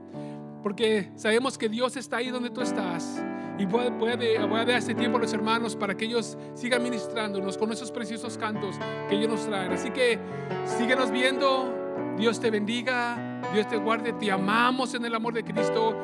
porque 0.65 1.11
sabemos 1.15 1.59
que 1.59 1.69
Dios 1.69 1.95
está 1.95 2.17
ahí 2.17 2.31
donde 2.31 2.49
tú 2.49 2.59
estás. 2.61 3.23
Y 3.59 3.67
voy, 3.67 3.85
a, 3.85 4.41
a 4.41 4.65
dar 4.65 4.69
este 4.71 4.95
tiempo 4.95 5.19
a 5.19 5.21
los 5.21 5.31
hermanos 5.31 5.75
para 5.75 5.95
que 5.95 6.05
ellos 6.05 6.39
sigan 6.55 6.81
ministrándonos 6.81 7.55
con 7.55 7.71
esos 7.71 7.91
preciosos 7.91 8.35
cantos 8.35 8.75
que 9.07 9.13
ellos 9.13 9.29
nos 9.29 9.45
traen. 9.45 9.71
Así 9.71 9.91
que 9.91 10.17
síguenos 10.65 11.11
viendo. 11.11 11.71
Dios 12.17 12.39
te 12.39 12.49
bendiga. 12.49 13.43
Dios 13.53 13.67
te 13.67 13.77
guarde. 13.77 14.13
Te 14.13 14.31
amamos 14.31 14.95
en 14.95 15.05
el 15.05 15.13
amor 15.13 15.35
de 15.35 15.43
Cristo. 15.43 15.95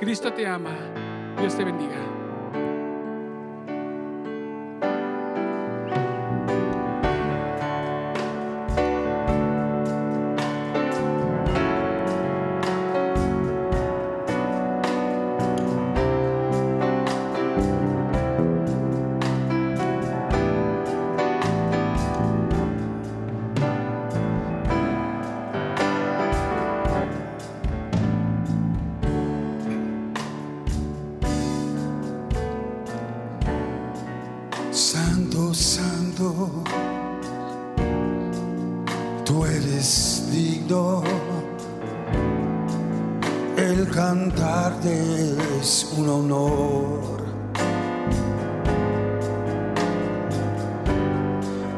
Cristo 0.00 0.32
te 0.32 0.46
ama. 0.46 0.72
Dios 1.38 1.54
te 1.54 1.64
bendiga. 1.64 2.15
Tú 39.24 39.44
eres 39.44 40.28
digno. 40.30 41.02
El 43.56 43.88
cantarte 43.90 45.36
es 45.60 45.92
un 45.96 46.08
honor. 46.08 47.16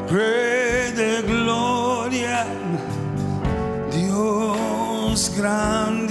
Rey 0.09 0.91
de 0.93 1.21
gloria, 1.21 2.45
Dios 3.91 5.31
grandioso, 5.37 6.08